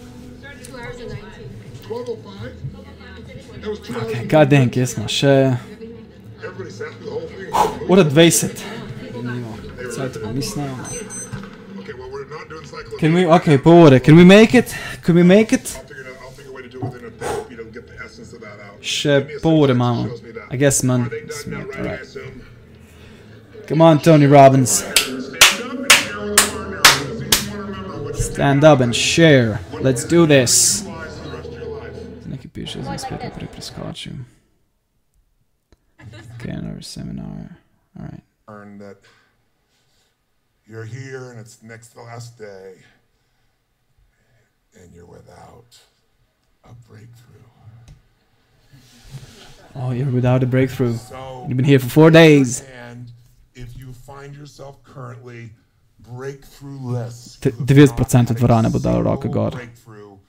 2 0.66 0.78
hours 0.78 1.00
and 1.02 1.10
19. 1.10 1.50
1205? 1.90 3.62
That 3.62 3.70
was 3.70 3.80
two 3.80 3.94
hours. 3.96 4.04
Okay, 4.04 4.26
god 4.26 4.50
damn, 4.50 4.70
kje 4.70 4.86
smo, 4.88 5.08
še... 5.08 5.58
Everybody 6.44 6.72
sat 6.72 6.92
through 6.94 7.06
the 7.06 7.12
whole 7.12 7.28
thing. 7.28 7.90
Ura 7.90 8.04
20. 8.04 8.84
Cajt, 9.96 10.22
pa 10.24 10.32
mislim. 10.34 10.70
Okay, 11.80 11.94
well, 11.94 12.10
we're 12.12 12.28
not 12.28 12.50
doing 12.50 12.66
cycling. 12.66 13.00
Can 13.00 13.14
we, 13.14 13.26
okay, 13.28 13.58
pol 13.58 13.88
ure, 13.90 14.00
can 14.00 14.16
we 14.16 14.26
make 14.26 14.54
it? 14.54 14.76
Can 15.04 15.16
we 15.16 15.24
make 15.24 15.54
it? 15.54 15.80
Še 18.84 19.40
pol 19.42 19.62
ure 19.64 19.74
imamo. 19.74 20.10
I 20.52 20.58
guess 20.58 20.84
manj. 20.84 21.08
Alright. 21.48 22.18
Come 23.68 23.82
on, 23.82 24.00
Tony 24.00 24.28
Robbins. 24.28 24.84
Stand 28.14 28.64
up 28.64 28.82
and 28.82 28.96
share. 28.96 29.60
Let's 29.80 30.04
do 30.04 30.28
this. 30.28 30.84
Nekaj 32.28 32.52
piše, 32.52 32.84
zdaj 32.84 33.00
spet 33.00 33.24
naprej 33.24 33.48
preskočil. 33.56 34.14
Okay, 36.36 36.52
another 36.52 36.84
seminar. 36.84 37.56
Alright. 37.96 38.24
Learn 38.50 38.78
that 38.80 38.98
you're 40.68 40.86
here 40.86 41.32
and 41.32 41.40
it's 41.40 41.64
next 41.64 41.90
to 41.90 41.96
the 41.96 42.04
last 42.04 42.38
day, 42.38 42.84
and 44.76 44.92
you're 44.94 45.08
without 45.08 45.80
a 46.64 46.74
breakthrough. 46.90 47.48
Oh, 49.76 49.92
you're 49.92 50.12
without 50.12 50.44
a 50.44 50.46
breakthrough. 50.46 50.96
You've 51.48 51.58
been 51.58 51.66
here 51.66 51.80
for 51.80 51.90
four 51.90 52.12
days. 52.12 52.62
And 52.90 53.12
if 53.56 53.76
you 53.78 53.92
find 53.94 54.36
yourself 54.36 54.84
currently 54.84 55.50
breakthrough-less, 56.00 57.38
Te- 57.42 57.52
90% 57.52 58.34
dvorane 58.36 58.70
bo 58.72 58.80
dalo 58.80 59.04
roke 59.04 59.28
gor. 59.32 59.52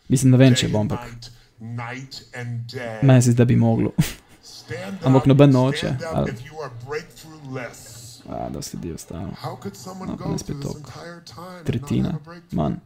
Mislim, 0.08 0.30
ne 0.32 0.36
vem, 0.38 0.54
če 0.54 0.68
bo, 0.68 0.78
ampak 0.80 1.30
night 1.60 2.22
and 2.34 2.66
day, 2.72 3.00
meni 3.02 3.22
se 3.22 3.30
zdi, 3.32 3.36
da 3.36 3.44
bi 3.44 3.56
moglo. 3.56 3.92
Ampak 5.04 5.26
noben 5.26 5.50
noče. 5.52 5.76
stand 5.78 6.02
up 6.02 6.16
Ali- 6.16 6.30
if 6.32 6.44
you 6.44 6.58
are 6.60 6.70
breakthrough-less. 6.86 8.22
A, 8.28 8.48
dosti 8.50 8.76
ljudi 8.76 8.92
ostalo. 8.94 9.30
How 9.42 9.56
could 9.56 9.76
someone 9.76 10.08
No, 10.08 10.16
pa 10.16 10.24
go 10.24 10.30
ne 10.30 10.38
through 10.38 10.44
spet 10.44 10.56
this 10.62 10.72
toliko. 10.72 10.90
entire 10.90 11.20
time 11.20 11.56
and 11.56 11.56
not 11.56 11.66
Tretjina, 11.66 12.04
have 12.12 12.20
a 12.20 12.24
breakthrough? 12.24 12.60
manj. 12.62 12.80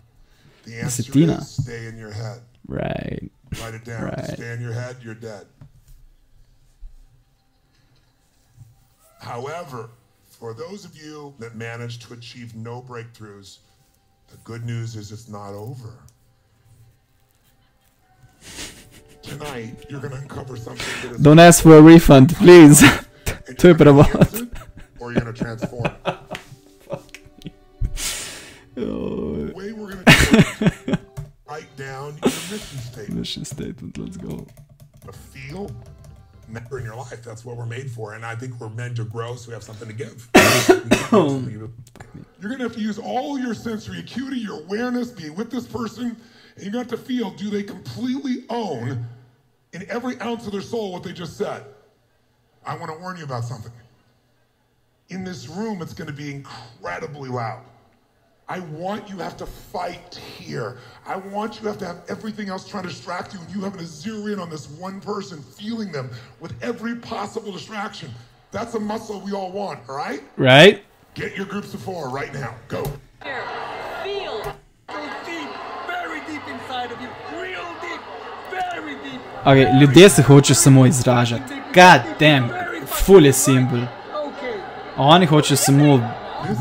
The 0.65 0.81
answer 0.83 1.03
Desetina. 1.03 1.39
is 1.43 1.49
stay 1.63 1.87
in 1.89 1.97
your 1.99 2.13
head. 2.13 2.41
Right. 2.69 3.31
Write 3.63 3.75
it 3.75 3.85
down. 3.85 4.03
Right. 4.05 4.35
Stay 4.35 4.53
in 4.55 4.61
your 4.61 4.73
head, 4.75 4.97
you're 5.05 5.15
dead. 5.15 5.47
However, 9.21 9.91
for 10.27 10.55
those 10.55 10.85
of 10.85 10.97
you 10.97 11.35
that 11.39 11.55
managed 11.57 12.03
to 12.03 12.15
achieve 12.15 12.55
no 12.55 12.81
breakthroughs, 12.81 13.59
the 14.29 14.37
good 14.45 14.65
news 14.65 14.95
is 14.95 15.11
it's 15.11 15.29
not 15.29 15.53
over. 15.53 15.95
Tonight, 19.23 19.85
you're 19.91 20.01
going 20.01 20.13
to 20.13 20.19
uncover 20.19 20.57
something 20.57 21.11
that 21.11 21.17
is. 21.17 21.23
Don't 21.23 21.39
ask 21.39 21.63
for 21.63 21.77
a 21.77 21.83
refund, 21.83 22.35
please. 22.37 22.81
Typ 23.57 23.79
det? 23.79 23.89
Or 25.01 25.13
you're 25.13 25.21
going 25.21 25.35
to 25.35 25.39
transform. 25.39 25.85
Fuck. 26.81 27.21
oh. 28.77 29.51
way 29.55 29.73
we're 29.73 29.95
going 29.95 30.05
to 30.05 30.99
write 31.49 31.77
down 31.77 32.17
your 32.23 32.31
mission 32.31 32.79
statement. 32.79 33.19
Mission 33.19 33.45
statement, 33.45 33.99
let's 33.99 34.17
go. 34.17 34.47
A 35.09 35.13
feel 35.13 35.71
never 36.49 36.79
in 36.79 36.85
your 36.85 36.97
life. 36.97 37.23
That's 37.23 37.45
what 37.45 37.57
we're 37.57 37.67
made 37.67 37.91
for. 37.91 38.15
And 38.15 38.25
I 38.25 38.35
think 38.35 38.59
we're 38.61 38.69
meant 38.71 38.97
to 38.97 39.05
grow 39.05 39.37
so 39.37 39.49
we 39.49 39.55
have 39.55 39.63
something 39.63 39.89
to 39.89 39.95
give. 39.95 40.29
Um, 41.11 41.71
you're 42.39 42.51
going 42.51 42.59
to 42.59 42.65
have 42.65 42.75
to 42.75 42.83
use 42.83 42.99
all 42.99 43.39
your 43.39 43.55
sensory 43.55 44.01
acuity, 44.01 44.37
your 44.41 44.61
awareness, 44.61 45.11
being 45.11 45.35
with 45.35 45.51
this 45.51 45.67
person, 45.67 46.15
and 46.55 46.63
you're 46.63 46.71
going 46.71 46.87
to 46.87 46.91
have 46.91 47.01
to 47.01 47.07
feel 47.07 47.31
do 47.31 47.49
they 47.49 47.63
completely 47.63 48.45
own 48.51 49.07
in 49.73 49.87
every 49.89 50.21
ounce 50.21 50.45
of 50.45 50.53
their 50.53 50.61
soul 50.61 50.93
what 50.93 51.03
they 51.03 51.15
just 51.15 51.39
said? 51.39 51.65
I 52.67 52.77
want 52.77 52.93
to 52.93 52.99
warn 52.99 53.17
you 53.17 53.25
about 53.25 53.45
something. 53.45 53.73
In 55.09 55.25
this 55.25 55.49
room, 55.49 55.81
it's 55.81 55.95
going 55.95 56.09
to 56.09 56.13
be 56.13 56.31
incredibly 56.31 57.31
loud. 57.31 57.63
I 58.51 58.61
want 58.61 59.11
you 59.11 59.17
to 59.19 59.25
have 59.25 59.37
to 59.37 59.47
fight 59.47 60.15
here. 60.15 60.79
I 61.07 61.17
want 61.17 61.57
you 61.57 61.63
to 61.63 61.69
have 61.69 61.79
to 61.79 61.87
have 61.87 62.01
everything 62.09 62.49
else 62.49 62.67
trying 62.67 62.85
to 62.85 62.89
distract 62.89 63.35
you, 63.35 63.41
and 63.41 63.55
you 63.55 63.61
having 63.61 63.81
to 63.81 63.87
zero 63.87 64.27
in 64.33 64.41
on 64.41 64.49
this 64.49 64.71
one 64.71 65.01
person, 65.03 65.43
feeling 65.43 65.93
them 65.93 66.09
with 66.41 66.55
every 66.63 66.95
possible 66.95 67.53
distraction. 67.53 68.11
That's 68.51 68.75
a 68.75 68.81
muscle 68.81 69.21
we 69.21 69.33
all 69.33 69.53
want, 69.53 69.81
all 69.87 69.97
right? 69.97 70.23
Right? 70.39 70.83
Get 71.15 71.37
your 71.37 71.45
groups 71.45 71.75
of 71.75 71.83
four 71.83 72.09
right 72.09 72.33
now. 72.33 72.55
Go. 72.69 72.85
Feel. 74.03 74.43
Go 74.87 75.01
deep, 75.27 75.51
very 75.87 76.21
deep 76.21 76.43
inside 76.49 76.91
of 76.91 76.99
you. 77.03 77.09
Real 77.39 77.69
deep, 77.83 78.01
very 78.51 78.95
deep. 78.95 79.21
Ok, 79.45 79.81
ljudje 79.81 80.09
se 80.09 80.23
hočejo 80.23 80.55
samo 80.55 80.87
izražati. 80.87 81.55
God 81.75 82.01
damn, 82.21 82.51
full 82.87 83.27
je 83.27 83.33
simbol. 83.33 83.81
Oni 84.97 85.27
hočejo 85.27 85.57
samo 85.57 86.01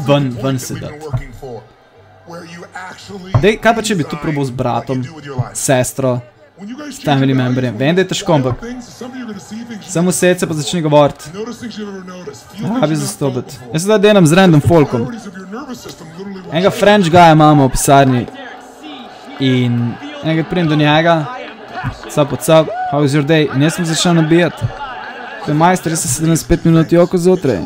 ven, 0.08 0.38
ven 0.44 0.60
se 0.60 0.74
dati. 0.74 1.28
Dej, 3.42 3.58
kaj 3.62 3.76
pa 3.76 3.84
če 3.86 3.96
bi 3.96 4.08
tu 4.08 4.20
probal 4.22 4.46
z 4.46 4.52
bratom, 4.52 5.04
sestro, 5.54 6.18
s 6.90 7.00
family 7.06 7.36
memberjem? 7.38 7.78
Vem, 7.78 7.96
da 7.96 8.04
je 8.04 8.10
težko, 8.12 8.36
ampak 8.36 8.64
samo 9.88 10.12
sedce 10.12 10.48
pa 10.48 10.58
začne 10.58 10.82
govoriti. 10.82 11.32
Kaj 12.80 12.88
bi 12.90 13.00
zastopiti? 13.00 13.62
Jaz 13.74 13.86
se 13.86 13.92
da 13.92 13.98
delam 14.02 14.28
z 14.28 14.40
random 14.42 14.62
folkom. 14.62 15.08
Enega 16.52 16.72
French 16.74 17.12
guya 17.12 17.32
imamo 17.32 17.68
v 17.68 17.76
pisarni 17.78 18.26
in 19.40 19.94
enega 20.24 20.44
pridem 20.50 20.72
do 20.72 20.76
njega, 20.76 21.18
Sup, 22.10 22.32
what's 22.32 22.50
up? 22.50 22.70
How 22.92 23.04
is 23.04 23.14
your 23.14 23.24
day? 23.24 23.48
In 23.54 23.62
jaz 23.62 23.76
sem 23.76 23.86
začel 23.86 24.14
nabijati. 24.14 24.66
To 25.46 25.52
je 25.52 25.56
majster, 25.56 25.92
jaz 25.92 26.00
sem 26.00 26.26
75 26.26 26.66
minut 26.66 26.92
joko 26.92 27.18
zjutraj. 27.18 27.60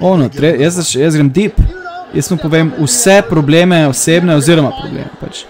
Ono, 0.00 0.28
tre, 0.28 0.56
jaz, 0.60 0.94
jaz 0.94 1.14
grem 1.14 1.30
deep. 1.30 1.60
Jaz 2.14 2.30
mu 2.30 2.38
povem 2.40 2.72
vse 2.78 3.22
probleme, 3.28 3.86
osebne 3.88 4.36
oziroma 4.36 4.72
probleme. 4.80 5.10
Pač. 5.20 5.44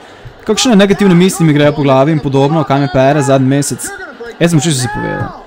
Kakšne 0.44 0.76
negativne 0.76 1.14
misli 1.14 1.46
mi 1.46 1.52
grejo 1.52 1.72
po 1.76 1.82
glavi 1.82 2.12
in 2.12 2.18
podobno, 2.18 2.64
kaj 2.64 2.80
me 2.80 2.88
pere 2.92 3.22
zadnji 3.22 3.48
mesec. 3.48 3.84
Jaz 4.40 4.50
sem 4.50 4.60
čisto 4.60 4.82
si 4.82 4.88
povedal. 4.94 5.44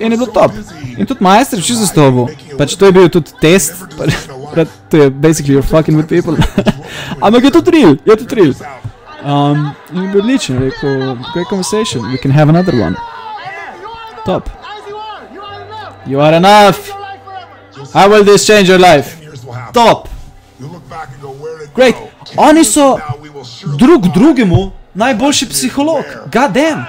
In 0.00 0.12
je 0.12 0.18
bilo 0.18 0.26
top. 0.26 0.52
In 0.98 1.06
tudi 1.06 1.24
majster 1.24 1.58
je 1.58 1.64
čisto 1.64 1.86
stovu. 1.86 2.28
Pač 2.58 2.76
to 2.76 2.86
je 2.86 2.92
bil 2.92 3.08
tudi 3.08 3.32
test. 3.40 3.86
Pač, 3.96 4.68
to 4.90 4.96
je 4.96 5.10
basically 5.10 5.54
you're 5.54 5.66
fucking 5.66 5.96
with 5.96 6.08
people. 6.08 6.36
Ampak 7.24 7.44
je 7.44 7.50
to 7.50 7.62
trill, 7.62 7.96
je 8.04 8.16
to 8.16 8.26
trill. 8.26 8.52
Um, 9.24 9.72
in 9.94 10.02
je 10.02 10.08
bil 10.12 10.20
odličen, 10.20 10.58
rekel, 10.60 11.16
great 11.32 11.48
conversation, 11.48 12.04
we 12.12 12.18
can 12.18 12.30
have 12.30 12.50
another 12.50 12.74
one. 12.76 12.96
Top. 14.24 14.50
You 16.06 16.20
are 16.20 16.36
enough. 16.36 16.90
How 17.94 18.10
will 18.10 18.24
this 18.24 18.46
change 18.46 18.68
your 18.68 18.78
life? 18.78 19.16
Top. 19.72 20.13
Great. 21.74 21.94
Oni 22.36 22.64
so 22.64 22.98
drug 23.78 24.08
drugemu 24.14 24.70
najboljši 24.94 25.48
psiholog. 25.48 26.04
God 26.24 26.52
damn. 26.52 26.84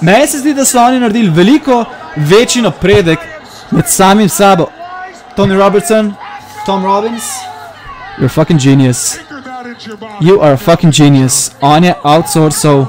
Meni 0.00 0.26
se 0.26 0.38
zdi, 0.38 0.54
da 0.54 0.64
so 0.64 0.78
oni 0.78 1.00
naredili 1.00 1.30
veliko 1.30 1.84
večji 2.16 2.62
napredek 2.62 3.18
med 3.70 3.84
samim 3.88 4.28
sabo. 4.28 4.66
Tony 5.36 5.56
Robertson, 5.58 6.14
Tom 6.66 6.84
Robbins, 6.84 7.24
you're 8.18 8.26
a 8.26 8.28
fucking 8.28 8.60
genius. 8.60 9.16
You 10.20 10.40
are 10.42 10.52
a 10.52 10.56
fucking 10.56 10.92
genius. 10.92 11.50
On 11.60 11.84
je 11.84 11.94
outsourcal 12.02 12.86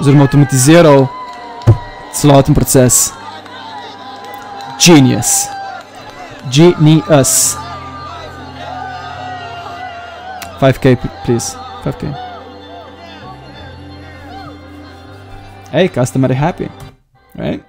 oziroma 0.00 0.24
avtomatiziral 0.24 1.06
celoten 2.12 2.54
proces. 2.54 3.12
Genius. 4.78 5.46
Genius. 6.50 7.63
5k, 10.58 11.24
please. 11.24 11.54
5k. 11.82 12.34
Hey, 15.70 15.88
customer 15.88 16.32
happy. 16.32 16.70
Right? 17.34 17.64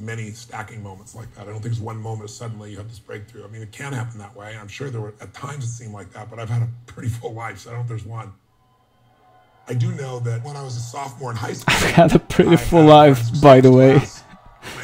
Many 0.00 0.30
stacking 0.30 0.82
moments 0.82 1.14
like 1.14 1.32
that. 1.34 1.42
I 1.42 1.50
don't 1.50 1.60
think 1.60 1.72
it's 1.72 1.80
one 1.80 1.98
moment 1.98 2.30
suddenly 2.30 2.70
you 2.70 2.78
have 2.78 2.88
this 2.88 2.98
breakthrough. 2.98 3.44
I 3.44 3.48
mean, 3.48 3.62
it 3.62 3.72
can 3.72 3.92
happen 3.92 4.18
that 4.18 4.34
way. 4.34 4.56
I'm 4.56 4.68
sure 4.68 4.88
there 4.88 5.00
were 5.00 5.14
at 5.20 5.34
times 5.34 5.64
it 5.64 5.68
seemed 5.68 5.92
like 5.92 6.10
that, 6.12 6.30
but 6.30 6.38
I've 6.38 6.48
had 6.48 6.62
a 6.62 6.68
pretty 6.86 7.08
full 7.20 7.34
life, 7.34 7.58
so 7.58 7.70
I 7.70 7.72
don't 7.74 7.80
know 7.80 7.82
if 7.82 7.88
there's 7.88 8.06
one. 8.06 8.32
I 9.68 9.74
do 9.74 9.92
know 9.92 10.18
that 10.20 10.42
when 10.44 10.56
I 10.56 10.62
was 10.62 10.76
a 10.76 10.80
sophomore 10.80 11.30
in 11.30 11.36
high 11.36 11.52
school, 11.52 11.74
I've 11.76 11.94
had 11.94 12.14
a 12.14 12.18
pretty 12.18 12.56
full 12.56 12.84
life, 12.84 13.20
by 13.42 13.60
the 13.60 13.70
way. 13.70 13.96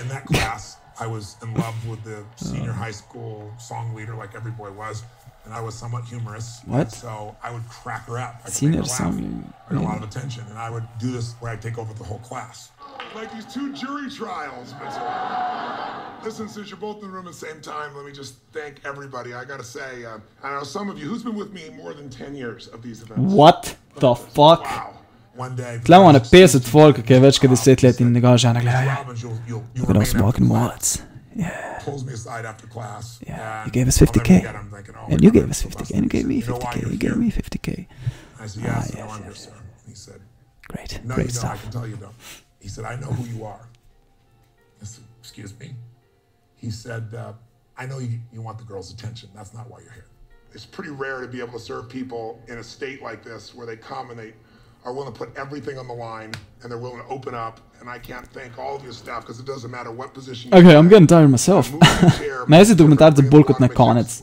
in 0.02 0.08
that 0.08 0.26
class, 0.32 0.76
I 1.00 1.06
was 1.06 1.36
in 1.42 1.54
love 1.54 1.88
with 1.88 2.04
the 2.04 2.22
senior 2.36 2.72
high 2.72 2.90
school 2.90 3.50
song 3.58 3.94
leader, 3.94 4.14
like 4.14 4.34
every 4.34 4.52
boy 4.52 4.70
was, 4.70 5.02
and 5.44 5.52
I 5.52 5.60
was 5.60 5.74
somewhat 5.74 6.04
humorous. 6.04 6.60
What? 6.66 6.90
So 6.92 7.36
I 7.42 7.52
would 7.52 7.66
crack 7.68 8.06
her 8.06 8.18
up. 8.18 8.36
I 8.40 8.44
could 8.46 8.54
Senior 8.54 8.80
make 8.82 8.90
her. 8.90 9.04
I 9.04 9.74
got 9.74 9.80
a 9.80 9.84
lot 9.84 9.96
of 9.96 10.02
attention, 10.04 10.44
and 10.48 10.58
I 10.58 10.70
would 10.70 10.86
do 10.98 11.10
this 11.10 11.34
where 11.40 11.52
I'd 11.52 11.62
take 11.62 11.78
over 11.78 11.92
the 11.94 12.04
whole 12.04 12.18
class. 12.20 12.70
Like 13.14 13.32
these 13.32 13.46
two 13.52 13.72
jury 13.72 14.10
trials, 14.10 14.72
Mitchell. 14.74 16.24
Listen, 16.24 16.48
since 16.48 16.70
you're 16.70 16.78
both 16.78 17.02
in 17.02 17.08
the 17.08 17.14
room 17.14 17.26
at 17.26 17.32
the 17.32 17.46
same 17.46 17.60
time, 17.60 17.94
let 17.94 18.06
me 18.06 18.12
just 18.12 18.36
thank 18.52 18.80
everybody. 18.84 19.34
I 19.34 19.44
gotta 19.44 19.64
say, 19.64 20.04
uh, 20.04 20.18
I 20.42 20.50
know 20.54 20.62
some 20.64 20.88
of 20.88 20.98
you, 20.98 21.06
who's 21.06 21.22
been 21.22 21.34
with 21.34 21.52
me 21.52 21.70
more 21.76 21.92
than 21.92 22.08
10 22.08 22.34
years 22.34 22.68
of 22.68 22.82
these 22.82 23.02
events? 23.02 23.32
What 23.32 23.76
the 23.96 24.14
fuck? 24.14 24.66
One 25.36 25.56
day, 25.56 25.80
Tle 25.84 25.96
imamo 25.96 26.12
na 26.12 26.20
50 26.20 26.60
folk, 26.70 27.02
ki 27.02 27.14
je 27.14 27.20
več 27.20 27.40
kot 27.42 27.50
10 27.50 27.82
let 27.82 28.00
in 28.00 28.12
njegova 28.14 28.38
žena 28.38 28.60
gleda. 28.60 29.04
Look 29.74 29.90
at 29.90 29.96
us 29.96 30.14
walking 30.14 30.48
wallets. 30.48 31.02
Pulls 31.84 32.04
me 32.04 32.12
aside 32.14 32.44
after 32.44 32.66
class. 32.66 33.20
Yeah, 33.26 33.64
You 33.64 33.70
gave 33.70 33.88
us 33.88 33.98
50k. 33.98 35.10
And 35.10 35.22
you 35.22 35.30
gave 35.30 35.50
us 35.50 35.62
50k. 35.62 35.90
And 35.94 36.02
you 36.04 36.08
gave 36.08 36.26
me 36.26 36.42
50k. 36.42 36.90
You 36.90 36.96
gave 36.98 37.16
me 37.16 37.30
50k. 37.30 37.86
I 38.40 38.46
said, 38.46 38.62
Ah, 38.66 38.66
yes, 38.66 38.94
no, 38.94 39.08
I'm 39.08 39.22
here, 39.22 39.34
sir. 39.34 39.52
He 39.86 39.94
said, 39.94 40.20
Great, 40.68 41.00
no, 41.04 41.14
great 41.14 41.24
you. 41.26 41.30
I 41.30 41.32
stuff. 41.34 41.62
can 41.62 41.72
tell 41.72 41.86
you 41.86 41.96
don't. 41.96 42.14
He 42.60 42.68
said, 42.68 42.84
I 42.84 42.96
know 42.96 43.08
who 43.08 43.24
you 43.36 43.44
are. 43.44 43.68
I 44.80 44.84
said, 44.84 45.04
excuse 45.20 45.58
me. 45.60 45.74
He 46.56 46.70
said, 46.70 47.14
uh, 47.14 47.32
I 47.76 47.84
know 47.86 47.98
you, 47.98 48.18
you 48.32 48.40
want 48.40 48.56
the 48.58 48.64
girl's 48.64 48.90
attention. 48.92 49.28
That's 49.34 49.52
not 49.52 49.68
why 49.70 49.80
you're 49.80 49.92
here. 49.92 50.06
It's 50.52 50.64
pretty 50.64 50.90
rare 50.90 51.20
to 51.20 51.26
be 51.28 51.40
able 51.40 51.52
to 51.54 51.58
serve 51.58 51.88
people 51.88 52.40
in 52.48 52.58
a 52.58 52.62
state 52.64 53.02
like 53.02 53.22
this 53.22 53.54
where 53.54 53.66
they 53.66 53.76
come 53.76 54.10
and 54.10 54.18
they 54.18 54.32
are 54.84 54.92
willing 54.92 55.12
to 55.12 55.18
put 55.18 55.30
everything 55.36 55.78
on 55.78 55.86
the 55.88 55.94
line 55.94 56.30
and 56.62 56.70
they're 56.70 56.78
willing 56.78 57.00
to 57.00 57.08
open 57.08 57.34
up. 57.34 57.60
And 57.80 57.88
I 57.88 57.98
can't 57.98 58.26
thank 58.26 58.58
all 58.58 58.76
of 58.76 58.84
your 58.84 58.92
staff 58.92 59.22
because 59.22 59.40
it 59.40 59.46
doesn't 59.46 59.70
matter 59.70 59.90
what 59.90 60.14
position 60.14 60.54
Okay, 60.54 60.76
I'm 60.76 60.88
getting 60.88 61.06
tired 61.06 61.30
myself. 61.30 61.72
Meni 62.48 62.64
se 62.64 62.74
dokumentarci 62.74 63.22
bolj 63.22 63.44
kot 63.44 63.60
na 63.60 63.68
konec. 63.68 64.20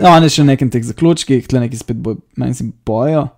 Ja, 0.00 0.12
oni 0.16 0.30
še 0.30 0.44
nekem 0.46 0.70
teh 0.70 0.82
zaključkih, 0.86 1.46
tle 1.50 1.62
neki 1.64 1.78
spet 1.78 1.98
boj, 2.02 2.18
meni 2.38 2.54
se 2.54 2.66
bojo. 2.86 3.28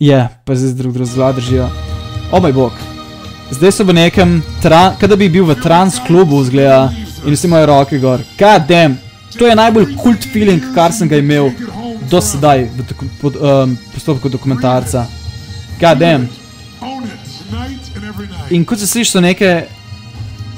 Je, 0.00 0.18
pa 0.44 0.56
zdaj 0.56 0.74
drug 0.80 0.96
drug 0.96 1.08
zla 1.08 1.30
držijo. 1.36 1.68
O 2.32 2.40
moj 2.40 2.52
bog. 2.56 2.82
Zdaj 3.52 3.72
so 3.76 3.86
v 3.88 3.96
nekem, 3.96 4.40
kada 4.60 5.16
bi 5.16 5.30
bil 5.32 5.46
v 5.48 5.56
trans 5.62 6.00
klubu, 6.08 6.42
zgleda, 6.44 6.88
in 7.24 7.36
vsi 7.36 7.48
imajo 7.48 7.70
roke 7.72 8.00
gor. 8.02 8.24
God 8.40 8.68
damn, 8.68 8.98
to 9.38 9.48
je 9.48 9.56
najbolj 9.56 9.94
kult 10.02 10.28
feeling, 10.32 10.60
kar 10.76 10.92
sem 10.92 11.08
ga 11.08 11.20
imel 11.20 11.52
do 12.10 12.20
sedaj 12.20 12.68
v 12.70 12.82
doku, 12.88 13.04
pod, 13.20 13.36
um, 13.36 13.76
postopku 13.94 14.28
dokumentarca. 14.28 15.06
God 15.80 15.98
damn. 15.98 16.28
In 18.50 18.64
kot 18.64 18.78
se 18.78 18.86
sliši, 18.86 19.10
so 19.10 19.20
neke 19.20 19.66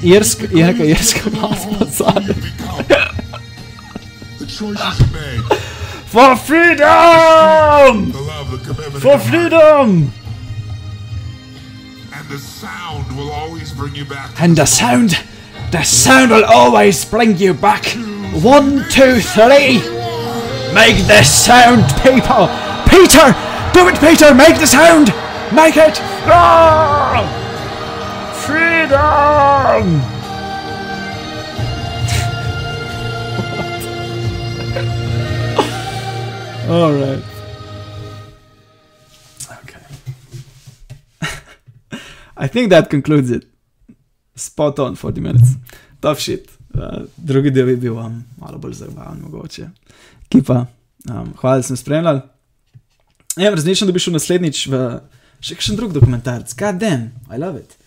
irske, 0.03 0.49
je 0.51 0.65
neka 0.65 0.83
irska 0.83 1.29
glasba 1.33 2.13
made. 5.11 5.57
For 6.07 6.35
freedom! 6.35 8.13
For 9.01 9.19
freedom! 9.19 10.11
And 12.13 12.29
the 12.29 12.39
sound 12.39 13.15
will 13.17 13.29
always 13.31 13.73
bring 13.73 13.93
you 13.95 14.05
back. 14.05 14.41
And 14.41 14.55
the 14.55 14.65
sound, 14.65 15.19
the 15.71 15.83
sound 15.83 16.31
will 16.31 16.45
always 16.45 17.03
bring 17.05 17.37
you 17.37 17.53
back. 17.53 17.85
One, 18.41 18.85
two, 18.89 19.19
three. 19.19 19.96
Make 20.77 21.07
the 21.07 21.23
sound, 21.23 21.85
people! 22.03 22.47
Peter! 22.87 23.33
Do 23.73 23.87
it, 23.89 23.99
Peter! 23.99 24.29
Make 24.35 24.59
the 24.59 24.67
sound! 24.67 25.07
Make 25.51 25.75
it! 25.75 25.97
Freedom! 28.45 30.01
All 36.69 36.93
right. 36.93 37.23
Okay. 39.63 39.85
I 42.37 42.45
think 42.45 42.69
that 42.69 42.91
concludes 42.91 43.31
it. 43.31 43.45
Spot 44.35 44.77
on 44.77 44.95
40 44.95 45.21
minutes. 45.21 45.55
Tough 46.01 46.19
shit. 46.19 46.51
Uh, 46.77 47.07
drugi 47.15 47.49
del 47.49 47.69
je 47.69 47.75
bil 47.77 47.97
um, 47.97 48.23
malo 48.37 48.57
bolj 48.57 48.73
zabavno, 48.73 49.29
mogoče. 49.29 49.69
Kipa, 50.29 50.65
um, 51.09 51.33
hvala, 51.39 51.61
da 51.61 51.63
sem 51.63 51.77
spremljal. 51.77 52.21
Ja, 53.37 53.49
različno, 53.49 53.87
da 53.87 53.93
bi 53.93 54.01
šel 54.01 54.17
naslednjič 54.17 54.65
v 54.71 54.79
še 55.41 55.57
kakšen 55.57 55.77
drug 55.77 55.93
dokumentarc. 55.95 56.53
God 56.57 56.79
damn, 56.81 57.11
I 57.29 57.37
love 57.37 57.59
it. 57.59 57.77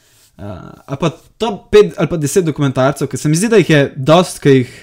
Uh, 0.40 0.70
ali 0.86 0.96
pa 1.00 1.10
top 1.36 1.74
5 1.74 1.98
ali 1.98 2.08
pa 2.08 2.16
10 2.16 2.46
dokumentarcev, 2.46 3.08
ki 3.10 3.18
se 3.20 3.28
mi 3.28 3.36
zdi, 3.36 3.50
da 3.52 3.58
jih 3.60 3.70
je 3.70 3.80
dost, 3.96 4.38
ki 4.40 4.54
jih 4.54 4.76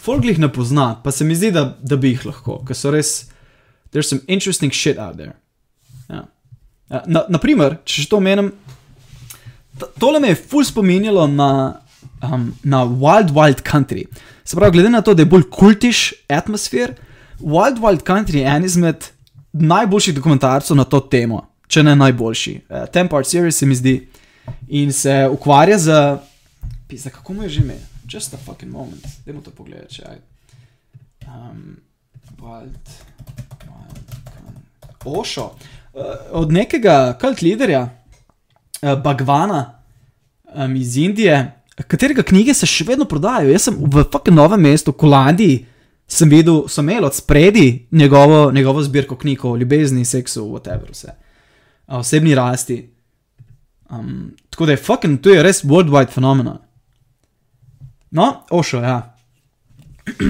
folklih 0.00 0.40
ne 0.42 0.48
pozna, 0.50 0.96
pa 1.04 1.12
se 1.14 1.26
mi 1.26 1.36
zdi, 1.38 1.52
da, 1.54 1.68
da 1.78 1.98
bi 2.00 2.14
jih 2.16 2.24
lahko, 2.26 2.58
ker 2.66 2.74
so 2.74 2.90
res, 2.90 3.28
there's 3.92 4.10
some 4.10 4.24
interesting 4.26 4.74
shit 4.74 4.98
out 4.98 5.14
there. 5.20 5.36
Ja. 6.08 6.24
Uh, 6.90 7.04
na, 7.06 7.26
naprimer, 7.30 7.78
če 7.86 8.02
še 8.02 8.10
to 8.10 8.18
omenim, 8.18 8.50
tole 10.02 10.18
me 10.24 10.32
je 10.32 10.40
ful 10.40 10.66
spominjalo 10.66 11.28
na, 11.30 11.50
um, 12.24 12.50
na 12.64 12.82
Wild 12.88 13.30
Wild 13.36 13.62
Country. 13.62 14.08
Se 14.48 14.56
pravi, 14.56 14.72
glede 14.72 14.90
na 14.90 15.02
to, 15.02 15.12
da 15.14 15.22
je 15.22 15.26
bolj 15.26 15.42
kultiš 15.50 16.12
atmosfer, 16.28 16.94
Wild 17.38 17.80
Wild 17.80 18.00
Country 18.02 18.36
je 18.36 18.46
en 18.48 18.64
izmed 18.64 19.04
najboljših 19.52 20.14
dokumentarcev 20.14 20.76
na 20.76 20.86
to 20.88 21.00
temo, 21.00 21.42
če 21.68 21.82
ne 21.82 21.92
najboljši. 21.96 22.54
Uh, 22.68 22.86
Ten 22.92 23.10
part 23.12 23.28
series 23.28 23.58
se 23.60 23.66
mi 23.66 23.76
zdi 23.76 23.92
in 24.68 24.92
se 24.92 25.28
ukvarja 25.32 25.78
z. 25.78 25.98
Pisa, 26.88 27.10
kako 27.10 27.34
mu 27.34 27.42
je 27.42 27.48
že 27.48 27.60
ime? 27.60 27.76
Just 28.08 28.34
a 28.34 28.40
fucking 28.46 28.72
moment. 28.72 29.04
Dajmo 29.26 29.44
to 29.44 29.50
pogledati, 29.50 29.94
če 29.94 30.06
aj. 30.14 30.16
Um, 31.26 31.76
wild, 32.40 32.96
wild, 33.68 34.16
Country. 34.32 34.96
Ošo. 35.04 35.50
Uh, 35.92 36.02
od 36.32 36.52
nekega 36.52 37.18
kult 37.20 37.44
liderja, 37.44 37.84
uh, 37.84 38.96
Bagvana 38.96 39.60
um, 40.54 40.76
iz 40.76 40.96
Indije, 40.96 41.57
katerega 41.86 42.22
knjige 42.22 42.54
se 42.54 42.66
še 42.66 42.84
vedno 42.88 43.06
prodajajo. 43.08 43.52
Jaz 43.52 43.68
sem 43.68 43.76
v 43.78 44.04
fucking 44.12 44.36
novem 44.36 44.62
mestu, 44.66 44.92
Kolandiji, 44.92 45.66
sem 46.08 46.30
videl, 46.30 46.64
so 46.68 46.82
imeli 46.82 47.06
od 47.06 47.14
spredi 47.14 47.86
njegovo, 47.90 48.50
njegovo 48.52 48.82
zbirko 48.82 49.16
knjig 49.16 49.44
o 49.44 49.56
ljubezni, 49.56 50.04
seksu, 50.04 50.46
whatever, 50.48 50.90
vse. 50.90 51.14
O 51.86 52.00
osebni 52.00 52.34
rasti. 52.34 52.78
Um, 53.90 54.32
tako 54.50 54.66
da 54.66 54.72
je 54.72 54.84
fucking, 54.84 55.20
to 55.20 55.30
je 55.30 55.42
res 55.42 55.64
worldwide 55.64 56.12
fenomen. 56.12 56.50
No, 58.10 58.44
ošo, 58.50 58.80
ja. 58.82 59.14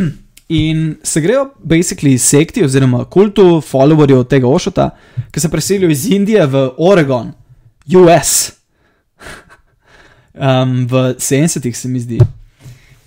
In 0.49 0.97
se 1.03 1.21
grejo, 1.21 1.51
basically, 1.59 2.19
sekti 2.19 2.65
oziroma 2.65 3.05
kultu, 3.05 3.61
followerjev 3.61 4.25
tega 4.25 4.49
Ošota, 4.49 4.91
ki 5.31 5.41
se 5.41 5.51
preselijo 5.53 5.91
iz 5.91 6.07
Indije 6.11 6.47
v 6.47 6.71
Oregon, 6.79 7.33
US, 7.97 8.58
um, 10.39 10.86
v 10.86 11.14
70-ih, 11.18 11.76
se 11.76 11.89
mi 11.89 12.01
zdi. 12.01 12.18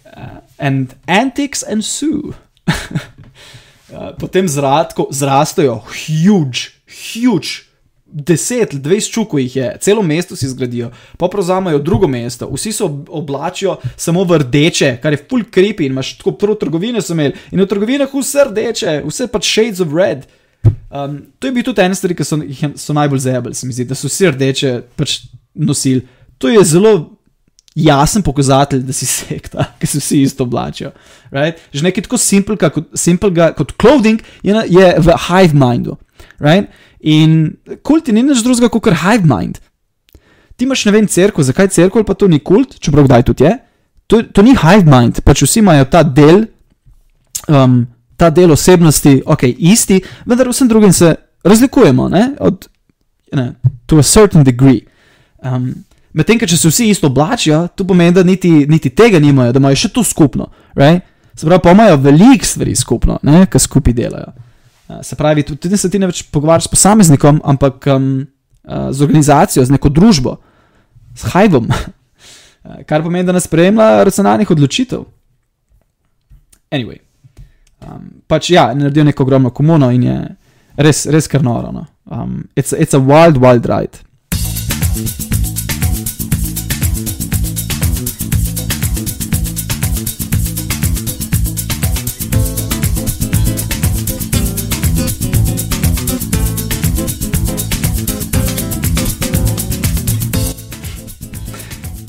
Uh, 0.05 0.43
and 0.59 0.95
antics 1.07 1.63
and 1.63 1.83
sue. 1.83 2.33
uh, 2.67 4.11
potem 4.19 4.47
zradko, 4.47 5.07
zrastejo, 5.11 5.81
huge, 5.87 6.75
huge. 6.85 7.71
10, 8.11 8.83
20 8.83 9.07
čukov 9.07 9.39
jih 9.39 9.55
je, 9.55 9.67
celo 9.79 10.03
mesto 10.03 10.35
si 10.35 10.49
zgradijo, 10.51 10.89
pa 11.17 11.29
prevzamejo 11.31 11.79
drugo 11.79 12.07
mesto, 12.11 12.49
vsi 12.51 12.71
se 12.71 12.83
ob- 12.83 13.07
oblačijo 13.07 13.77
samo 13.95 14.23
v 14.23 14.37
rdeče, 14.43 14.97
kar 15.01 15.13
je 15.13 15.21
full 15.29 15.43
creepy. 15.47 15.85
In 15.85 15.95
imaš 15.95 16.17
tako 16.17 16.31
prvo 16.31 16.55
trgovine 16.55 17.01
so 17.01 17.13
imeli 17.13 17.33
in 17.51 17.61
v 17.61 17.67
trgovinah 17.67 18.11
vse 18.13 18.43
rdeče, 18.49 19.01
vse 19.07 19.27
pač 19.31 19.47
shades 19.47 19.79
of 19.79 19.95
red. 19.95 20.27
Um, 20.91 21.21
to 21.39 21.47
je 21.47 21.51
bil 21.55 21.63
tudi 21.63 21.81
en 21.81 21.95
stvar, 21.95 22.13
ki 22.13 22.27
so, 22.27 22.37
so 22.75 22.93
najbolj 22.93 23.23
zebali, 23.23 23.55
se 23.55 23.67
mi 23.67 23.73
zdi, 23.73 23.87
da 23.87 23.95
so 23.95 24.11
vsi 24.11 24.33
rdeče 24.35 24.73
pač 24.99 25.21
nosili. 25.55 26.03
To 26.37 26.51
je 26.51 26.63
zelo 26.67 27.13
jasen 27.75 28.23
pokazatelj, 28.23 28.83
da 28.83 28.93
si 28.93 29.05
sekta, 29.17 29.65
ki 29.79 29.87
se 29.87 29.99
vsi 29.99 30.21
isto 30.21 30.43
oblačijo. 30.43 30.91
Right? 31.31 31.59
Že 31.73 31.87
nekaj 31.87 32.07
tako 32.07 32.17
simplega 32.17 32.69
kot, 32.69 32.91
simplega 32.93 33.51
kot 33.57 33.73
clothing 33.81 34.21
je, 34.43 34.53
na, 34.53 34.63
je 34.67 34.93
v 34.99 35.17
hive 35.27 35.57
mindu. 35.57 35.97
Right? 36.39 36.71
In 36.99 37.55
kult 37.83 38.07
je 38.07 38.15
ni 38.15 38.23
nič 38.23 38.43
drugega 38.43 38.69
kot 38.69 38.91
hive 38.91 39.25
mind. 39.25 39.61
Ti 40.55 40.67
imaš 40.67 40.85
ne 40.85 40.91
vem, 40.93 41.07
crkvo, 41.07 41.43
zakaj 41.43 41.71
crkva 41.73 42.03
ali 42.03 42.07
pa 42.07 42.13
to 42.13 42.27
ni 42.27 42.39
kult, 42.39 42.77
čeprav 42.79 43.07
kdaj 43.07 43.23
tudi 43.31 43.47
je. 43.47 43.55
To, 44.11 44.21
to 44.23 44.43
ni 44.43 44.53
hive 44.57 44.85
mind, 44.85 45.23
pač 45.25 45.45
vsi 45.45 45.63
imajo 45.63 45.87
ta 45.89 46.03
del, 46.03 46.43
um, 47.47 47.85
ta 48.19 48.29
del 48.29 48.51
osebnosti, 48.51 49.21
ok, 49.25 49.47
isti, 49.71 50.01
vendar 50.27 50.51
vsem 50.51 50.67
drugim 50.67 50.93
se 50.93 51.15
razlikujemo, 51.47 52.09
ne, 52.11 52.25
od, 52.43 52.67
ne, 53.33 53.53
to 53.87 53.97
a 53.97 54.03
certain 54.03 54.43
degree. 54.43 54.83
Um, 55.39 55.71
Medtem, 56.13 56.39
če 56.43 56.57
se 56.57 56.69
vsi 56.69 56.89
isto 56.91 57.07
oblačijo, 57.07 57.63
to 57.75 57.85
pomeni, 57.87 58.11
da 58.15 58.23
niti, 58.23 58.49
niti 58.67 58.89
tega 58.89 59.19
nimajo, 59.19 59.53
da 59.55 59.61
imajo 59.61 59.79
še 59.79 59.91
to 59.95 60.03
skupno. 60.03 60.49
Right? 60.75 61.05
Se 61.35 61.47
pravi, 61.47 61.63
pa 61.63 61.71
imajo 61.71 61.99
veliko 62.03 62.45
stvari 62.45 62.75
skupno, 62.75 63.19
ki 63.23 63.59
skupaj 63.59 63.95
delajo. 63.95 64.33
Uh, 64.89 64.99
se 65.07 65.15
pravi, 65.15 65.45
tudi 65.47 65.59
tudi 65.63 65.77
se 65.77 65.89
ti 65.89 65.99
ne 65.99 66.09
več 66.09 66.25
pogovarjaš 66.33 66.67
s 66.67 66.73
posameznikom, 66.73 67.39
ampak 67.47 67.87
um, 67.95 68.09
z 68.67 69.05
organizacijo, 69.05 69.63
z 69.65 69.71
neko 69.71 69.89
družbo, 69.89 70.35
s 71.15 71.31
hajvom, 71.31 71.71
uh, 71.71 72.81
kar 72.89 73.05
pomeni, 73.05 73.25
da 73.27 73.37
nas 73.37 73.47
sprejema 73.47 74.03
racionalnih 74.03 74.51
odločitev. 74.51 75.07
Anyway, 76.75 76.99
um, 77.87 78.11
pač 78.27 78.51
ja, 78.51 78.67
naredijo 78.75 79.07
neko 79.07 79.23
ogromno 79.23 79.55
komuno 79.55 79.91
in 79.95 80.03
je 80.09 80.19
res, 80.75 81.05
res 81.07 81.31
kar 81.31 81.43
noro. 81.43 81.71
No. 81.71 81.87
Um, 82.11 82.49
it's, 82.55 82.75
it's 82.75 82.95
a 82.97 82.99
wild, 82.99 83.39
wild 83.39 83.67
ride. 83.67 84.03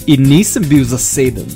In 0.07 0.22
nisem 0.22 0.70
bil 0.70 0.84
zaseden. 0.84 1.46